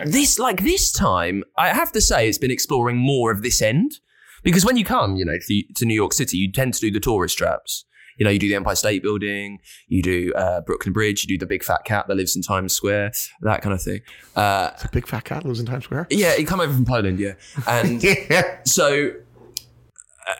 this 0.04 0.38
like 0.38 0.62
this 0.62 0.90
time 0.92 1.44
i 1.56 1.68
have 1.68 1.92
to 1.92 2.00
say 2.00 2.28
it's 2.28 2.38
been 2.38 2.50
exploring 2.50 2.96
more 2.96 3.30
of 3.30 3.42
this 3.42 3.62
end 3.62 4.00
because 4.48 4.64
when 4.64 4.76
you 4.76 4.84
come 4.84 5.16
you 5.16 5.24
know 5.24 5.36
to, 5.46 5.62
to 5.74 5.84
new 5.84 5.94
york 5.94 6.12
city 6.12 6.36
you 6.36 6.50
tend 6.50 6.72
to 6.74 6.80
do 6.80 6.90
the 6.90 7.00
tourist 7.00 7.36
traps 7.38 7.84
you 8.18 8.24
know 8.24 8.30
you 8.30 8.38
do 8.38 8.48
the 8.48 8.54
empire 8.54 8.74
state 8.74 9.02
building 9.02 9.58
you 9.86 10.02
do 10.02 10.32
uh, 10.34 10.60
brooklyn 10.62 10.92
bridge 10.92 11.22
you 11.24 11.28
do 11.28 11.38
the 11.38 11.46
big 11.46 11.62
fat 11.62 11.82
cat 11.84 12.06
that 12.08 12.16
lives 12.16 12.34
in 12.36 12.42
times 12.42 12.72
square 12.72 13.10
that 13.42 13.62
kind 13.62 13.74
of 13.74 13.82
thing 13.82 14.00
uh, 14.36 14.70
The 14.82 14.88
big 14.92 15.06
fat 15.06 15.24
cat 15.24 15.44
lives 15.44 15.60
in 15.60 15.66
Times 15.66 15.84
Square. 15.84 16.06
yeah 16.10 16.34
you 16.36 16.46
come 16.46 16.60
over 16.60 16.72
from 16.72 16.84
poland 16.84 17.18
yeah 17.20 17.34
and 17.66 18.02
Yeah. 18.30 18.58
so 18.64 19.12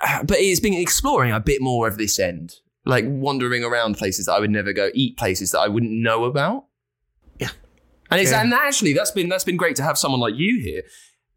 uh, 0.07 0.23
but 0.25 0.39
it's 0.39 0.61
been 0.61 0.75
exploring 0.75 1.33
a 1.33 1.41
bit 1.41 1.61
more 1.61 1.87
of 1.89 1.99
this 1.99 2.19
end 2.19 2.57
like 2.85 3.05
wandering 3.07 3.65
around 3.65 3.97
places 3.97 4.27
that 4.27 4.33
i 4.33 4.41
would 4.41 4.51
never 4.51 4.73
go 4.73 4.91
eat 4.95 5.17
places 5.17 5.51
that 5.53 5.61
i 5.61 5.69
wouldn't 5.69 5.93
know 5.93 6.25
about 6.25 6.65
Yeah. 7.39 7.51
and 8.11 8.21
it's 8.21 8.31
Yeah. 8.31 8.41
and 8.43 8.53
actually 8.55 8.93
that's 8.93 9.11
been 9.11 9.29
that's 9.29 9.45
been 9.45 9.57
great 9.57 9.77
to 9.77 9.83
have 9.83 9.97
someone 9.99 10.21
like 10.21 10.35
you 10.35 10.61
here 10.63 10.83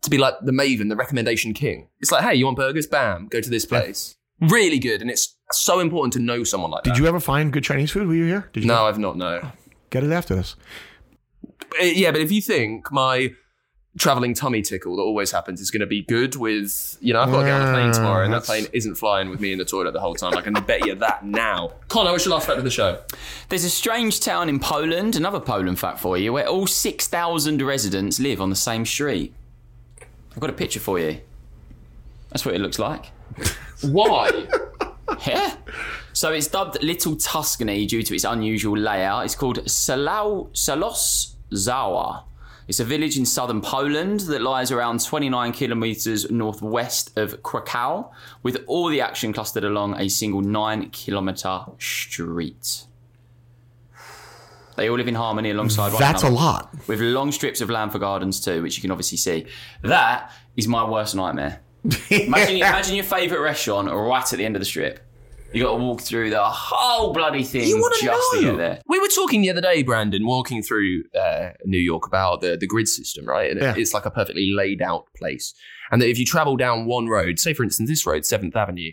to 0.01 0.09
be 0.09 0.17
like 0.17 0.33
the 0.41 0.51
maven 0.51 0.89
the 0.89 0.95
recommendation 0.95 1.53
king 1.53 1.87
it's 1.99 2.11
like 2.11 2.23
hey 2.23 2.35
you 2.35 2.45
want 2.45 2.57
burgers 2.57 2.87
bam 2.87 3.27
go 3.27 3.41
to 3.41 3.49
this 3.49 3.65
place 3.65 4.15
really 4.39 4.79
good 4.79 5.01
and 5.01 5.11
it's 5.11 5.37
so 5.51 5.79
important 5.79 6.13
to 6.13 6.19
know 6.19 6.43
someone 6.43 6.71
like 6.71 6.83
Did 6.83 6.91
that 6.91 6.95
Did 6.95 7.01
you 7.03 7.07
ever 7.07 7.19
find 7.19 7.51
good 7.53 7.63
Chinese 7.63 7.91
food 7.91 8.07
while 8.07 8.15
you 8.15 8.23
were 8.23 8.29
here? 8.29 8.49
Did 8.53 8.63
you 8.63 8.67
no 8.67 8.85
i've 8.85 8.97
not 8.97 9.17
no 9.17 9.51
get 9.91 10.03
it 10.03 10.11
after 10.11 10.35
this? 10.35 10.55
Uh, 11.79 11.83
yeah, 11.83 12.11
but 12.11 12.21
if 12.21 12.31
you 12.31 12.41
think 12.41 12.91
my 12.91 13.31
traveling 13.97 14.33
tummy 14.33 14.61
tickle 14.61 14.95
that 14.95 15.01
always 15.01 15.31
happens 15.31 15.59
is 15.59 15.69
going 15.69 15.81
to 15.81 15.85
be 15.85 16.01
good 16.01 16.35
with, 16.35 16.97
you 17.01 17.13
know, 17.13 17.21
I've 17.21 17.29
got 17.29 17.41
to 17.41 17.45
get 17.45 17.61
on 17.61 17.67
a 17.67 17.73
plane 17.73 17.91
tomorrow 17.91 18.23
and 18.23 18.33
that 18.33 18.43
plane 18.43 18.65
isn't 18.71 18.95
flying 18.95 19.29
with 19.29 19.41
me 19.41 19.51
in 19.51 19.59
the 19.59 19.65
toilet 19.65 19.91
the 19.91 19.99
whole 19.99 20.15
time. 20.15 20.37
I 20.37 20.41
can 20.41 20.53
bet 20.65 20.85
you 20.85 20.95
that 20.95 21.25
now. 21.25 21.73
Conor, 21.89 22.11
what's 22.11 22.25
your 22.25 22.33
last 22.33 22.47
fact 22.47 22.57
of 22.57 22.63
the 22.63 22.71
show? 22.71 23.01
There's 23.49 23.65
a 23.65 23.69
strange 23.69 24.21
town 24.21 24.47
in 24.49 24.59
Poland, 24.59 25.15
another 25.15 25.39
Poland 25.41 25.77
fact 25.77 25.99
for 25.99 26.17
you, 26.17 26.31
where 26.33 26.47
all 26.47 26.67
6,000 26.67 27.61
residents 27.61 28.19
live 28.19 28.39
on 28.39 28.49
the 28.49 28.55
same 28.55 28.85
street. 28.85 29.33
I've 30.31 30.39
got 30.39 30.49
a 30.49 30.53
picture 30.53 30.79
for 30.79 30.99
you. 30.99 31.21
That's 32.29 32.45
what 32.45 32.55
it 32.55 32.61
looks 32.61 32.79
like. 32.79 33.07
Why? 33.81 34.47
Yeah. 35.27 35.55
So 36.13 36.31
it's 36.31 36.47
dubbed 36.47 36.81
Little 36.81 37.15
Tuscany 37.15 37.85
due 37.85 38.03
to 38.03 38.15
its 38.15 38.23
unusual 38.23 38.77
layout. 38.77 39.25
It's 39.25 39.35
called 39.35 39.59
Salau, 39.65 40.55
Salos 40.55 41.35
Zawa. 41.51 42.23
It's 42.67 42.79
a 42.79 42.85
village 42.85 43.17
in 43.17 43.25
southern 43.25 43.59
Poland 43.61 44.21
that 44.21 44.41
lies 44.41 44.71
around 44.71 45.03
29 45.03 45.51
kilometres 45.51 46.29
northwest 46.31 47.17
of 47.17 47.41
Krakow, 47.43 48.09
with 48.43 48.63
all 48.67 48.87
the 48.87 49.01
action 49.01 49.33
clustered 49.33 49.65
along 49.65 49.99
a 49.99 50.07
single 50.07 50.41
nine 50.41 50.89
kilometre 50.91 51.65
street. 51.79 52.85
They 54.81 54.89
all 54.89 54.97
live 54.97 55.07
in 55.07 55.13
harmony 55.13 55.51
alongside 55.51 55.93
one 55.93 55.99
That's 55.99 56.23
a 56.23 56.29
lot. 56.29 56.73
With 56.87 56.99
long 57.01 57.31
strips 57.31 57.61
of 57.61 57.69
land 57.69 57.91
for 57.91 57.99
gardens 57.99 58.39
too, 58.43 58.63
which 58.63 58.77
you 58.77 58.81
can 58.81 58.89
obviously 58.89 59.19
see. 59.19 59.45
That 59.83 60.31
is 60.57 60.67
my 60.67 60.89
worst 60.89 61.13
nightmare. 61.13 61.61
Imagine, 62.09 62.55
imagine 62.57 62.95
your 62.95 63.03
favourite 63.05 63.41
restaurant 63.41 63.91
right 63.91 64.33
at 64.33 64.37
the 64.37 64.43
end 64.43 64.55
of 64.55 64.59
the 64.59 64.65
strip. 64.65 64.99
You 65.53 65.61
got 65.63 65.77
to 65.77 65.83
walk 65.83 66.01
through 66.01 66.31
the 66.31 66.43
whole 66.43 67.13
bloody 67.13 67.43
thing 67.43 67.67
You 67.67 67.77
just 67.99 68.31
to 68.31 68.37
to 68.39 68.43
get 68.43 68.57
there. 68.57 68.81
We 68.87 68.99
were 68.99 69.07
talking 69.09 69.41
the 69.43 69.51
other 69.51 69.61
day, 69.61 69.83
Brandon, 69.83 70.25
walking 70.25 70.63
through 70.63 71.03
uh, 71.13 71.49
New 71.65 71.77
York 71.79 72.07
about 72.07 72.41
the, 72.41 72.57
the 72.57 72.65
grid 72.65 72.87
system, 72.87 73.27
right? 73.27 73.51
And 73.51 73.61
Yeah. 73.61 73.75
it's 73.77 73.93
like 73.93 74.07
a 74.07 74.11
perfectly 74.11 74.51
laid 74.51 74.81
out 74.81 75.05
place. 75.15 75.53
And 75.91 76.01
that 76.01 76.09
if 76.09 76.17
you 76.17 76.25
travel 76.25 76.57
down 76.57 76.87
one 76.87 77.07
road, 77.07 77.37
say 77.37 77.53
for 77.53 77.63
instance 77.63 77.87
this 77.87 78.03
road, 78.07 78.25
Seventh 78.25 78.55
Avenue, 78.55 78.91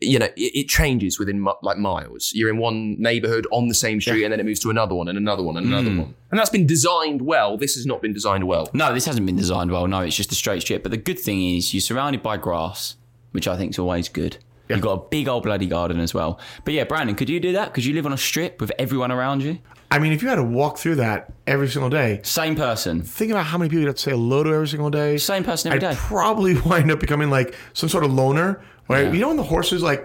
you 0.00 0.18
know, 0.18 0.26
it, 0.36 0.52
it 0.54 0.68
changes 0.68 1.18
within 1.18 1.42
mi- 1.42 1.52
like 1.62 1.78
miles. 1.78 2.32
You're 2.34 2.50
in 2.50 2.58
one 2.58 3.00
neighborhood 3.00 3.46
on 3.52 3.68
the 3.68 3.74
same 3.74 4.00
street, 4.00 4.24
and 4.24 4.32
then 4.32 4.40
it 4.40 4.46
moves 4.46 4.60
to 4.60 4.70
another 4.70 4.94
one, 4.94 5.08
and 5.08 5.18
another 5.18 5.42
one, 5.42 5.56
and 5.56 5.66
another 5.66 5.90
mm. 5.90 5.98
one. 5.98 6.14
And 6.30 6.38
that's 6.38 6.50
been 6.50 6.66
designed 6.66 7.22
well. 7.22 7.56
This 7.56 7.74
has 7.74 7.86
not 7.86 8.00
been 8.00 8.12
designed 8.12 8.46
well. 8.46 8.68
No, 8.72 8.94
this 8.94 9.04
hasn't 9.04 9.26
been 9.26 9.36
designed 9.36 9.70
well. 9.70 9.86
No, 9.86 10.00
it's 10.00 10.16
just 10.16 10.32
a 10.32 10.34
straight 10.34 10.62
strip. 10.62 10.82
But 10.82 10.90
the 10.90 10.96
good 10.96 11.18
thing 11.18 11.56
is 11.56 11.74
you're 11.74 11.80
surrounded 11.80 12.22
by 12.22 12.36
grass, 12.36 12.96
which 13.32 13.46
I 13.46 13.56
think 13.56 13.70
is 13.70 13.78
always 13.78 14.08
good. 14.08 14.38
You've 14.70 14.80
got 14.80 14.92
a 14.92 15.08
big 15.08 15.26
old 15.26 15.42
bloody 15.42 15.66
garden 15.66 15.98
as 15.98 16.14
well. 16.14 16.38
But 16.64 16.74
yeah, 16.74 16.84
Brandon, 16.84 17.16
could 17.16 17.28
you 17.28 17.40
do 17.40 17.52
that? 17.52 17.74
Could 17.74 17.84
you 17.84 17.92
live 17.92 18.06
on 18.06 18.12
a 18.12 18.16
strip 18.16 18.60
with 18.60 18.70
everyone 18.78 19.10
around 19.10 19.42
you? 19.42 19.58
I 19.90 19.98
mean, 19.98 20.12
if 20.12 20.22
you 20.22 20.28
had 20.28 20.36
to 20.36 20.44
walk 20.44 20.78
through 20.78 20.96
that 20.96 21.32
every 21.48 21.66
single 21.66 21.90
day, 21.90 22.20
Same 22.22 22.54
person. 22.54 23.02
think 23.02 23.32
about 23.32 23.46
how 23.46 23.58
many 23.58 23.68
people 23.68 23.80
you'd 23.80 23.88
have 23.88 23.96
to 23.96 24.02
say 24.02 24.12
hello 24.12 24.44
to 24.44 24.54
every 24.54 24.68
single 24.68 24.90
day. 24.90 25.18
Same 25.18 25.42
person 25.42 25.72
every 25.72 25.84
I'd 25.84 25.94
day. 25.94 25.96
probably 25.96 26.60
wind 26.64 26.90
up 26.92 27.00
becoming 27.00 27.30
like 27.30 27.56
some 27.72 27.88
sort 27.88 28.04
of 28.04 28.12
loner. 28.12 28.62
Right? 28.90 29.06
Yeah. 29.06 29.12
You 29.12 29.20
know 29.20 29.28
when 29.28 29.36
the 29.36 29.44
horses 29.44 29.82
like, 29.82 30.04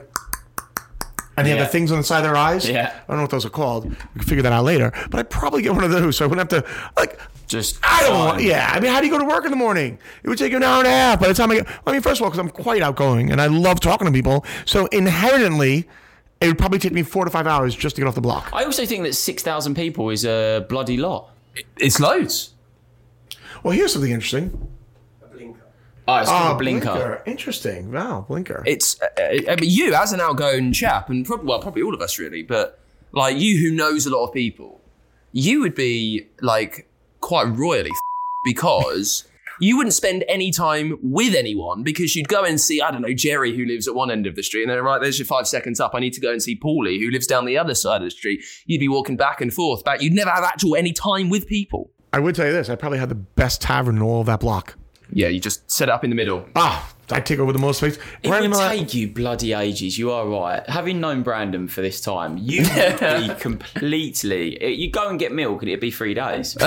and 1.37 1.45
they 1.45 1.51
have 1.51 1.59
the 1.59 1.65
things 1.65 1.91
on 1.91 1.97
the 1.97 2.03
side 2.03 2.19
of 2.19 2.23
their 2.23 2.37
eyes. 2.37 2.69
Yeah. 2.69 2.93
I 2.93 3.07
don't 3.07 3.17
know 3.17 3.23
what 3.23 3.31
those 3.31 3.45
are 3.45 3.49
called. 3.49 3.89
We 3.89 3.95
can 3.95 4.23
figure 4.23 4.43
that 4.43 4.53
out 4.53 4.63
later. 4.63 4.93
But 5.09 5.19
I'd 5.19 5.29
probably 5.29 5.63
get 5.63 5.73
one 5.73 5.83
of 5.83 5.91
those, 5.91 6.17
so 6.17 6.25
I 6.25 6.27
wouldn't 6.27 6.51
have 6.51 6.63
to 6.63 6.91
like. 6.95 7.19
Just 7.47 7.79
I 7.83 8.01
don't 8.01 8.17
want. 8.17 8.41
Yeah. 8.41 8.71
I 8.73 8.79
mean, 8.79 8.91
how 8.91 8.99
do 8.99 9.05
you 9.05 9.11
go 9.11 9.19
to 9.19 9.25
work 9.25 9.43
in 9.43 9.51
the 9.51 9.57
morning? 9.57 9.99
It 10.23 10.29
would 10.29 10.37
take 10.37 10.51
you 10.51 10.57
an 10.57 10.63
hour 10.63 10.79
and 10.79 10.87
a 10.87 10.91
half. 10.91 11.19
By 11.19 11.27
the 11.27 11.33
time 11.33 11.51
I 11.51 11.55
get, 11.55 11.67
I 11.85 11.91
mean, 11.91 12.01
first 12.01 12.21
of 12.21 12.23
all, 12.23 12.29
because 12.29 12.39
I'm 12.39 12.49
quite 12.49 12.81
outgoing 12.81 13.31
and 13.31 13.41
I 13.41 13.47
love 13.47 13.79
talking 13.79 14.05
to 14.05 14.13
people, 14.13 14.45
so 14.65 14.85
inherently, 14.87 15.87
it 16.41 16.47
would 16.47 16.57
probably 16.57 16.79
take 16.79 16.93
me 16.93 17.03
four 17.03 17.25
to 17.25 17.31
five 17.31 17.47
hours 17.47 17.75
just 17.75 17.95
to 17.95 18.01
get 18.01 18.07
off 18.07 18.15
the 18.15 18.21
block. 18.21 18.49
I 18.53 18.63
also 18.63 18.85
think 18.85 19.03
that 19.03 19.13
6,000 19.13 19.75
people 19.75 20.09
is 20.09 20.25
a 20.25 20.65
bloody 20.69 20.97
lot. 20.97 21.31
It's 21.77 21.99
loads. 21.99 22.53
Well, 23.63 23.73
here's 23.73 23.93
something 23.93 24.11
interesting. 24.11 24.74
Oh, 26.07 26.17
it's 26.17 26.29
called 26.29 26.51
Ah, 26.51 26.55
a 26.55 26.57
blinker. 26.57 27.23
Interesting. 27.25 27.91
Wow, 27.91 28.25
blinker. 28.27 28.63
It's 28.65 29.01
uh, 29.01 29.05
uh, 29.17 29.51
I 29.51 29.55
mean, 29.59 29.69
you 29.71 29.93
as 29.95 30.13
an 30.13 30.21
outgoing 30.21 30.71
chap, 30.71 31.09
and 31.09 31.25
prob- 31.25 31.43
well, 31.43 31.59
probably 31.61 31.81
all 31.81 31.93
of 31.95 32.01
us 32.01 32.19
really, 32.19 32.43
but 32.43 32.79
like 33.11 33.37
you 33.37 33.57
who 33.59 33.75
knows 33.75 34.05
a 34.05 34.11
lot 34.15 34.25
of 34.27 34.33
people, 34.33 34.81
you 35.31 35.61
would 35.61 35.73
be 35.75 36.27
like 36.41 36.87
quite 37.21 37.45
royally 37.45 37.89
f- 37.89 37.95
because 38.43 39.23
you 39.59 39.77
wouldn't 39.77 39.93
spend 39.93 40.23
any 40.27 40.51
time 40.51 40.99
with 41.01 41.33
anyone 41.33 41.81
because 41.81 42.15
you'd 42.15 42.27
go 42.27 42.43
and 42.43 42.59
see 42.61 42.81
I 42.81 42.91
don't 42.91 43.01
know 43.01 43.13
Jerry 43.13 43.55
who 43.55 43.65
lives 43.65 43.87
at 43.87 43.95
one 43.95 44.11
end 44.11 44.27
of 44.27 44.35
the 44.35 44.43
street, 44.43 44.63
and 44.63 44.71
then 44.71 44.83
right 44.83 45.01
there's 45.01 45.17
your 45.17 45.25
five 45.25 45.47
seconds 45.47 45.79
up. 45.79 45.95
I 45.95 45.99
need 46.01 46.13
to 46.13 46.21
go 46.21 46.31
and 46.31 46.43
see 46.43 46.55
Paulie 46.55 46.99
who 46.99 47.09
lives 47.09 47.25
down 47.25 47.45
the 47.45 47.57
other 47.57 47.73
side 47.73 48.01
of 48.01 48.05
the 48.05 48.11
street. 48.11 48.43
You'd 48.67 48.79
be 48.79 48.87
walking 48.89 49.17
back 49.17 49.41
and 49.41 49.51
forth, 49.53 49.83
but 49.83 50.01
You'd 50.03 50.13
never 50.13 50.29
have 50.29 50.43
actual 50.43 50.75
any 50.75 50.93
time 50.93 51.29
with 51.29 51.47
people. 51.47 51.89
I 52.13 52.19
would 52.19 52.35
tell 52.35 52.45
you 52.45 52.51
this. 52.53 52.69
I 52.69 52.75
probably 52.75 52.99
had 52.99 53.09
the 53.09 53.15
best 53.15 53.61
tavern 53.61 53.97
in 53.97 54.01
all 54.03 54.19
of 54.21 54.27
that 54.27 54.39
block. 54.41 54.75
Yeah, 55.11 55.27
you 55.27 55.39
just 55.39 55.69
set 55.69 55.89
it 55.89 55.91
up 55.91 56.03
in 56.03 56.09
the 56.09 56.15
middle. 56.15 56.47
Ah, 56.55 56.94
I 57.11 57.19
take 57.19 57.39
over 57.39 57.53
the 57.53 57.59
most 57.59 57.77
space. 57.77 57.97
It 58.23 58.29
Right 58.29 58.43
in 58.43 58.51
would 58.51 58.57
my- 58.57 58.75
take 58.77 58.93
you 58.93 59.07
bloody 59.09 59.53
ages. 59.53 59.97
You 59.97 60.11
are 60.11 60.27
right. 60.27 60.67
Having 60.67 61.01
known 61.01 61.21
Brandon 61.23 61.67
for 61.67 61.81
this 61.81 62.01
time, 62.01 62.37
you 62.39 62.63
would 62.63 62.99
be 62.99 63.29
completely. 63.39 64.73
You 64.75 64.89
go 64.89 65.09
and 65.09 65.19
get 65.19 65.31
milk, 65.31 65.61
and 65.61 65.69
it'd 65.69 65.79
be 65.81 65.91
three 65.91 66.13
days. 66.15 66.57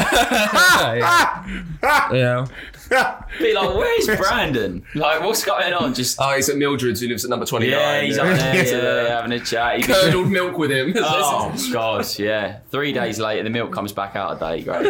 Yeah. 2.13 2.47
be 3.39 3.53
like, 3.55 3.75
where's 3.75 4.07
Brandon? 4.07 4.83
Like, 4.95 5.21
what's 5.23 5.45
going 5.45 5.73
on? 5.75 5.93
Just 5.95 6.19
Oh, 6.21 6.35
he's 6.35 6.49
at 6.49 6.57
Mildred's 6.57 7.01
who 7.01 7.09
lives 7.09 7.25
at 7.25 7.31
number 7.31 7.45
29. 7.47 7.71
yeah, 7.79 8.01
he's 8.01 8.17
up 8.19 8.25
there 8.27 9.05
yeah, 9.07 9.17
having 9.17 9.33
a 9.33 9.41
chat. 9.41 9.77
He'd 9.77 9.87
be- 9.87 9.93
Curdled 9.93 10.31
milk 10.31 10.57
with 10.57 10.71
him. 10.71 10.95
Oh 10.97 11.55
God, 11.73 12.07
yeah. 12.19 12.61
Three 12.71 12.93
days 12.93 13.19
later, 13.19 13.43
the 13.43 13.51
milk 13.51 13.73
comes 13.73 13.93
back 13.93 14.17
out 14.17 14.33
of 14.33 14.41
day. 14.41 14.63
Great. 14.63 14.87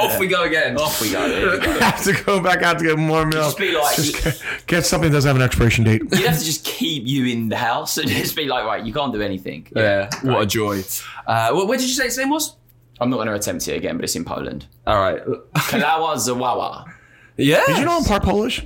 Off 0.00 0.18
we 0.18 0.26
go 0.26 0.42
again. 0.44 0.76
Off 0.78 1.00
we 1.00 1.12
go. 1.12 1.26
Here 1.28 1.52
we 1.52 1.58
go. 1.58 1.78
have 1.80 2.02
to 2.04 2.12
go 2.24 2.40
back 2.40 2.62
out 2.62 2.78
to 2.80 2.84
get 2.84 2.98
more 2.98 3.24
milk. 3.24 3.56
Just 3.56 3.58
be 3.58 3.72
like, 3.72 3.96
Just 3.96 4.42
get 4.66 4.84
something 4.86 5.10
that 5.10 5.16
doesn't 5.16 5.28
have 5.28 5.36
an 5.36 5.42
expiration 5.42 5.84
date. 5.84 6.02
you'd 6.02 6.26
have 6.26 6.38
to 6.38 6.44
just 6.44 6.64
keep 6.64 7.06
you 7.06 7.26
in 7.26 7.48
the 7.48 7.56
house 7.56 7.98
and 7.98 8.08
just 8.08 8.36
be 8.36 8.46
like, 8.46 8.64
right, 8.64 8.84
you 8.84 8.92
can't 8.92 9.12
do 9.12 9.20
anything. 9.22 9.66
Yeah, 9.74 10.08
what 10.22 10.42
a 10.42 10.46
joy. 10.46 10.82
Uh, 11.26 11.50
wh- 11.52 11.68
where 11.68 11.78
did 11.78 11.86
you 11.88 11.94
say 11.94 12.04
his 12.04 12.18
name 12.18 12.30
was? 12.30 12.56
I'm 13.00 13.10
not 13.10 13.16
going 13.16 13.28
to 13.28 13.34
attempt 13.34 13.66
it 13.68 13.76
again, 13.76 13.96
but 13.96 14.04
it's 14.04 14.14
in 14.14 14.24
Poland. 14.24 14.66
All 14.86 15.00
right. 15.00 15.20
Kalawa 15.54 16.16
Zawawa. 16.16 16.84
Yeah. 17.38 17.62
Did 17.66 17.78
you 17.78 17.84
know 17.86 17.96
I'm 17.96 18.04
part 18.04 18.22
Polish? 18.22 18.62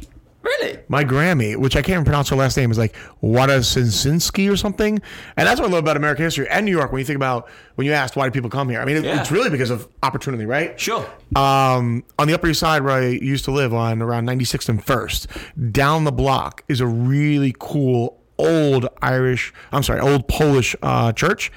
Really? 0.47 0.79
My 0.89 1.03
Grammy, 1.05 1.57
which 1.57 1.75
I 1.75 1.81
can't 1.83 1.95
even 1.95 2.05
pronounce 2.05 2.29
her 2.29 2.37
last 2.37 2.57
name, 2.57 2.71
is 2.71 2.79
like 2.79 2.95
Wada 3.21 3.59
Sinsinski 3.59 4.51
or 4.51 4.57
something. 4.57 5.01
And 5.37 5.47
that's 5.47 5.61
what 5.61 5.69
I 5.69 5.73
love 5.73 5.83
about 5.83 5.97
American 5.97 6.25
history 6.25 6.49
and 6.49 6.65
New 6.65 6.71
York 6.71 6.93
when 6.93 7.01
you 7.01 7.05
think 7.05 7.17
about 7.17 7.49
when 7.75 7.87
you 7.87 7.93
asked 7.93 8.15
why 8.15 8.27
do 8.27 8.31
people 8.31 8.49
come 8.49 8.69
here. 8.69 8.81
I 8.81 8.85
mean, 8.85 8.97
it, 8.99 9.05
Yeah. 9.05 9.21
it's 9.21 9.33
really 9.33 9.51
because 9.51 9.71
of 9.71 9.89
opportunity, 10.05 10.47
right? 10.47 10.79
Sure. 10.79 11.05
Um, 11.35 12.05
on 12.19 12.29
the 12.29 12.35
Upper 12.35 12.47
East 12.49 12.61
Side, 12.61 12.83
where 12.83 12.95
I 12.95 13.07
used 13.09 13.45
to 13.47 13.51
live 13.51 13.75
on 13.75 14.01
around 14.01 14.25
96th 14.27 14.69
and 14.69 14.83
First, 14.85 15.27
down 15.73 16.05
the 16.05 16.13
block 16.13 16.63
is 16.69 16.81
a 16.81 16.87
really 16.87 17.55
cool 17.59 18.21
old 18.39 18.87
Irish, 19.03 19.53
I'm 19.73 19.83
sorry, 19.83 20.01
old 20.01 20.29
Polish 20.29 20.77
uh, 20.83 21.13
church. 21.13 21.51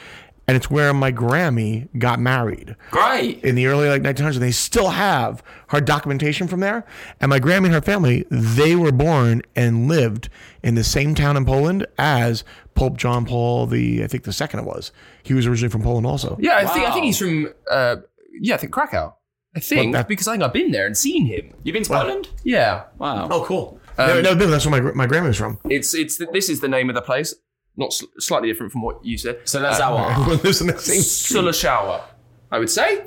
And 0.49 0.55
it's 0.57 0.69
where 0.71 0.93
my 0.93 1.11
Grammy 1.11 1.87
got 1.99 2.19
married 2.19 2.75
Great. 2.89 3.43
in 3.43 3.53
the 3.55 3.67
early 3.67 3.87
like 3.87 4.01
1900s. 4.01 4.33
And 4.33 4.41
they 4.41 4.51
still 4.51 4.89
have 4.89 5.43
her 5.67 5.79
documentation 5.79 6.47
from 6.47 6.59
there. 6.59 6.85
And 7.21 7.29
my 7.29 7.39
Grammy 7.39 7.65
and 7.65 7.73
her 7.75 7.81
family, 7.81 8.25
they 8.31 8.75
were 8.75 8.91
born 8.91 9.43
and 9.55 9.87
lived 9.87 10.29
in 10.63 10.73
the 10.75 10.83
same 10.83 11.13
town 11.13 11.37
in 11.37 11.45
Poland 11.45 11.85
as 11.97 12.43
Pope 12.73 12.97
John 12.97 13.25
Paul 13.25 13.67
the 13.67 14.03
I 14.03 14.07
think 14.07 14.23
the 14.23 14.33
second 14.33 14.61
it 14.61 14.65
was. 14.65 14.91
He 15.23 15.33
was 15.35 15.45
originally 15.45 15.69
from 15.71 15.83
Poland 15.83 16.07
also. 16.07 16.35
Yeah, 16.39 16.57
I 16.57 16.65
think 16.65 16.87
I 16.87 16.91
think 16.93 17.05
he's 17.05 17.17
from. 17.19 17.53
Uh, 17.69 17.97
yeah, 18.41 18.55
I 18.55 18.57
think 18.57 18.73
Krakow. 18.73 19.15
I 19.55 19.59
think 19.59 19.93
Well, 19.93 20.01
that- 20.01 20.07
because 20.07 20.27
I 20.27 20.31
think 20.33 20.43
I've 20.43 20.53
been 20.53 20.71
there 20.71 20.85
and 20.85 20.95
seen 20.97 21.25
him. 21.25 21.53
You've 21.63 21.73
been 21.73 21.83
to 21.83 21.89
Poland? 21.89 22.29
Yeah, 22.43 22.83
Wow. 22.97 23.27
Oh, 23.31 23.43
cool. 23.45 23.79
no, 23.97 24.21
no, 24.21 24.33
that's 24.33 24.65
where 24.65 24.81
my 24.81 24.91
my 24.93 25.07
Grammy 25.07 25.27
was 25.27 25.37
from. 25.37 25.59
it's 25.69 25.93
it's 25.93 26.17
this 26.31 26.49
is 26.49 26.59
the 26.61 26.67
name 26.69 26.89
of 26.89 26.95
the 26.95 27.01
place. 27.01 27.33
Not 27.79 27.93
sl- 27.93 28.05
slightly 28.19 28.49
different 28.49 28.71
from 28.71 28.81
what 28.83 29.03
you 29.03 29.17
said. 29.17 29.39
So 29.45 29.59
that's 29.61 29.79
Uh, 29.79 29.91
our. 29.91 30.11
Everyone 30.19 30.37
lives 30.43 30.61
in 30.61 30.67
the 30.67 30.77
same 30.77 31.01
street. 31.01 31.37
Sulashawa, 31.39 32.01
I 32.51 32.59
would 32.59 32.69
say. 32.69 33.05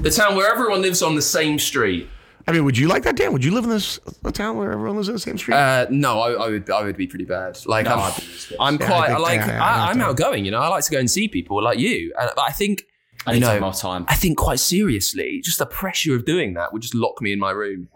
The 0.00 0.10
town 0.10 0.36
where 0.36 0.50
everyone 0.50 0.80
lives 0.80 1.02
on 1.02 1.14
the 1.14 1.22
same 1.22 1.58
street. 1.58 2.08
I 2.48 2.52
mean, 2.52 2.64
would 2.64 2.78
you 2.78 2.88
like 2.88 3.02
that, 3.02 3.16
Dan? 3.16 3.32
Would 3.34 3.44
you 3.44 3.50
live 3.52 3.64
in 3.64 3.70
this 3.70 4.00
a 4.24 4.32
town 4.32 4.56
where 4.56 4.72
everyone 4.72 4.96
lives 4.96 5.08
in 5.08 5.14
the 5.14 5.20
same 5.20 5.36
street? 5.36 5.54
Uh, 5.54 5.86
no, 5.90 6.20
I, 6.20 6.32
I 6.32 6.48
would 6.48 6.70
I 6.70 6.82
would 6.82 6.96
be 6.96 7.06
pretty 7.06 7.26
bad. 7.26 7.58
Like 7.66 7.84
No, 7.84 7.92
I'm, 7.94 7.98
I'd 8.00 8.16
be 8.16 8.22
useless. 8.22 8.58
I'm 8.60 8.76
Yeah, 8.80 8.84
I 8.84 8.88
quite 8.88 9.06
think- 9.08 9.18
like 9.20 9.40
yeah, 9.40 9.46
yeah, 9.48 9.64
I, 9.64 9.86
I 9.86 9.90
I'm 9.90 9.98
know. 9.98 10.06
outgoing. 10.06 10.44
You 10.46 10.50
know, 10.52 10.58
I 10.60 10.68
like 10.68 10.84
to 10.84 10.90
go 10.90 10.98
and 10.98 11.10
see 11.10 11.28
people 11.28 11.62
like 11.62 11.78
you. 11.78 12.12
And 12.18 12.30
I 12.38 12.50
think 12.52 12.84
I 13.26 13.32
you 13.32 13.34
need 13.34 13.40
to 13.40 13.46
know, 13.46 13.52
take 13.52 13.60
more 13.60 13.74
time. 13.74 14.06
I 14.08 14.14
think 14.14 14.38
quite 14.38 14.58
seriously, 14.58 15.40
just 15.44 15.58
the 15.58 15.66
pressure 15.66 16.16
of 16.16 16.24
doing 16.24 16.54
that 16.54 16.72
would 16.72 16.80
just 16.82 16.94
lock 16.94 17.20
me 17.20 17.32
in 17.32 17.38
my 17.38 17.50
room. 17.50 17.88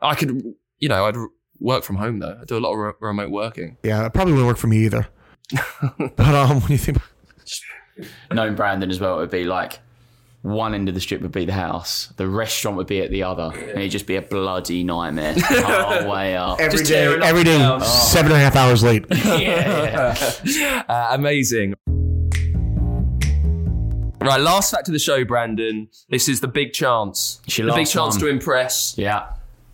I 0.00 0.14
could, 0.14 0.30
you 0.78 0.88
know, 0.88 1.04
I'd 1.06 1.16
r- 1.16 1.28
work 1.60 1.84
from 1.84 1.96
home 1.96 2.18
though. 2.18 2.38
I 2.40 2.44
do 2.44 2.56
a 2.56 2.60
lot 2.60 2.72
of 2.72 2.78
re- 2.78 2.92
remote 3.00 3.30
working. 3.30 3.76
yeah, 3.82 4.02
that 4.02 4.14
probably 4.14 4.32
wouldn't 4.34 4.48
work 4.48 4.58
for 4.58 4.66
me 4.68 4.78
either. 4.84 5.08
but 5.98 6.20
um, 6.34 6.60
when 6.60 6.72
you 6.72 6.78
think, 6.78 6.98
Knowing 8.32 8.54
Brandon 8.54 8.90
as 8.90 9.00
well, 9.00 9.14
it 9.16 9.20
would 9.22 9.30
be 9.30 9.44
like 9.44 9.80
one 10.42 10.72
end 10.72 10.88
of 10.88 10.94
the 10.94 11.00
strip 11.00 11.20
would 11.20 11.32
be 11.32 11.44
the 11.44 11.52
house, 11.52 12.12
the 12.16 12.28
restaurant 12.28 12.76
would 12.76 12.86
be 12.86 13.00
at 13.02 13.10
the 13.10 13.24
other, 13.24 13.50
and 13.52 13.70
it'd 13.78 13.90
just 13.90 14.06
be 14.06 14.14
a 14.14 14.22
bloody 14.22 14.84
nightmare 14.84 15.34
the 15.34 16.06
way 16.08 16.36
up. 16.36 16.60
every 16.60 16.78
Just 16.78 16.90
day, 16.90 17.04
tearing 17.04 17.22
up 17.22 17.26
every 17.26 17.42
the 17.42 17.50
day, 17.50 17.58
house. 17.58 18.12
seven 18.12 18.30
and 18.30 18.40
a 18.40 18.44
half 18.44 18.54
hours 18.54 18.84
late. 18.84 19.04
Yeah. 19.40 20.84
Uh, 20.88 21.08
amazing. 21.10 21.74
Right, 24.20 24.40
last 24.40 24.70
fact 24.72 24.88
of 24.88 24.92
the 24.92 24.98
show, 24.98 25.24
Brandon. 25.24 25.88
This 26.10 26.28
is 26.28 26.40
the 26.40 26.48
big 26.48 26.72
chance. 26.72 27.40
It's 27.46 27.56
your 27.58 27.66
the 27.68 27.74
big 27.74 27.86
chance 27.86 28.14
one. 28.14 28.20
to 28.20 28.26
impress. 28.28 28.94
yeah. 28.98 29.32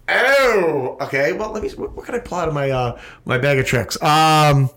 Oh, 0.08 0.96
okay. 1.00 1.32
Well, 1.32 1.50
let 1.52 1.62
me. 1.62 1.70
What, 1.70 1.94
what 1.96 2.06
can 2.06 2.14
I 2.14 2.18
pull 2.18 2.38
out 2.38 2.48
of 2.48 2.54
my 2.54 2.70
uh 2.70 2.98
my 3.24 3.38
bag 3.38 3.58
of 3.58 3.66
tricks? 3.66 4.00
Um, 4.02 4.70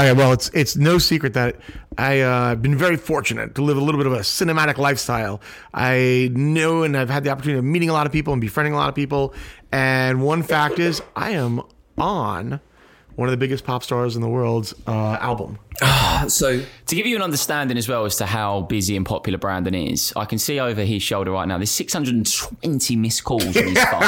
okay. 0.00 0.12
Well, 0.12 0.32
it's 0.32 0.50
it's 0.54 0.76
no 0.76 0.98
secret 0.98 1.34
that 1.34 1.56
I 1.98 2.20
uh, 2.20 2.48
have 2.50 2.62
been 2.62 2.76
very 2.76 2.96
fortunate 2.96 3.54
to 3.56 3.62
live 3.62 3.76
a 3.76 3.80
little 3.80 3.98
bit 3.98 4.06
of 4.06 4.14
a 4.14 4.20
cinematic 4.20 4.78
lifestyle. 4.78 5.40
I 5.72 6.30
know 6.32 6.82
and 6.82 6.96
I've 6.96 7.10
had 7.10 7.24
the 7.24 7.30
opportunity 7.30 7.58
of 7.58 7.64
meeting 7.64 7.90
a 7.90 7.92
lot 7.92 8.06
of 8.06 8.12
people 8.12 8.32
and 8.32 8.40
befriending 8.40 8.72
a 8.74 8.76
lot 8.76 8.88
of 8.88 8.94
people. 8.94 9.34
And 9.70 10.22
one 10.22 10.42
fact 10.42 10.78
is, 10.78 11.02
I 11.14 11.30
am 11.30 11.60
on 11.98 12.60
one 13.16 13.28
of 13.28 13.30
the 13.30 13.36
biggest 13.36 13.64
pop 13.64 13.82
stars 13.82 14.16
in 14.16 14.22
the 14.22 14.28
world's 14.28 14.74
uh, 14.86 15.18
album. 15.20 15.58
So 16.28 16.62
To 16.86 16.94
give 16.96 17.06
you 17.06 17.16
an 17.16 17.22
understanding 17.22 17.76
as 17.76 17.88
well 17.88 18.04
as 18.04 18.16
to 18.16 18.24
how 18.26 18.62
busy 18.62 18.96
and 18.96 19.04
popular 19.04 19.38
Brandon 19.38 19.74
is, 19.74 20.12
I 20.16 20.24
can 20.24 20.38
see 20.38 20.58
over 20.60 20.82
his 20.82 21.02
shoulder 21.02 21.32
right 21.32 21.46
now. 21.46 21.58
There's 21.58 21.70
620 21.72 22.96
missed 22.96 23.24
calls 23.24 23.44
on 23.44 23.52
his 23.52 23.78
phone. 23.84 24.00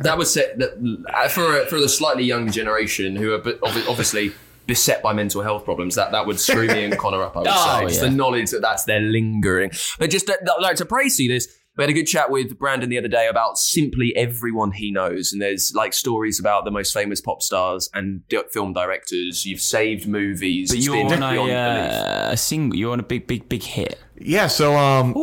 that 0.00 0.14
would 0.16 0.26
set 0.26 0.58
that 0.58 1.30
for 1.30 1.64
for 1.66 1.78
the 1.80 1.88
slightly 1.88 2.24
younger 2.24 2.50
generation 2.50 3.14
who 3.16 3.34
are 3.34 3.42
obviously 3.62 4.32
beset 4.66 5.02
by 5.02 5.12
mental 5.12 5.42
health 5.42 5.64
problems. 5.64 5.94
That 5.94 6.12
that 6.12 6.26
would 6.26 6.40
screw 6.40 6.66
me 6.66 6.84
and 6.84 6.96
Conor 6.98 7.22
up. 7.22 7.36
I 7.36 7.40
would 7.40 7.48
Oh, 7.52 7.78
say 7.80 7.86
just 7.88 8.00
the 8.00 8.10
knowledge 8.10 8.50
that 8.50 8.62
that's 8.62 8.84
their 8.84 9.00
lingering. 9.00 9.70
But 9.98 10.10
just 10.10 10.30
like 10.60 10.76
to 10.76 10.86
praise 10.86 11.18
you 11.20 11.28
this. 11.28 11.48
We 11.76 11.82
had 11.82 11.90
a 11.90 11.92
good 11.92 12.06
chat 12.06 12.30
with 12.30 12.56
Brandon 12.56 12.88
the 12.88 12.98
other 12.98 13.08
day 13.08 13.26
about 13.26 13.58
simply 13.58 14.14
everyone 14.14 14.70
he 14.72 14.92
knows, 14.92 15.32
and 15.32 15.42
there's 15.42 15.72
like 15.74 15.92
stories 15.92 16.38
about 16.38 16.64
the 16.64 16.70
most 16.70 16.94
famous 16.94 17.20
pop 17.20 17.42
stars 17.42 17.90
and 17.92 18.26
di- 18.28 18.44
film 18.52 18.72
directors. 18.72 19.44
You've 19.44 19.60
saved 19.60 20.06
movies. 20.06 20.70
But 20.70 20.78
you're 20.78 20.96
on 21.04 21.20
a, 21.20 21.52
uh, 21.52 22.28
a 22.30 22.36
single. 22.36 22.78
You're 22.78 22.92
on 22.92 23.00
a 23.00 23.04
big, 23.04 23.26
big, 23.26 23.48
big 23.48 23.64
hit. 23.64 23.98
Yeah. 24.16 24.46
So 24.46 24.76
um, 24.76 25.14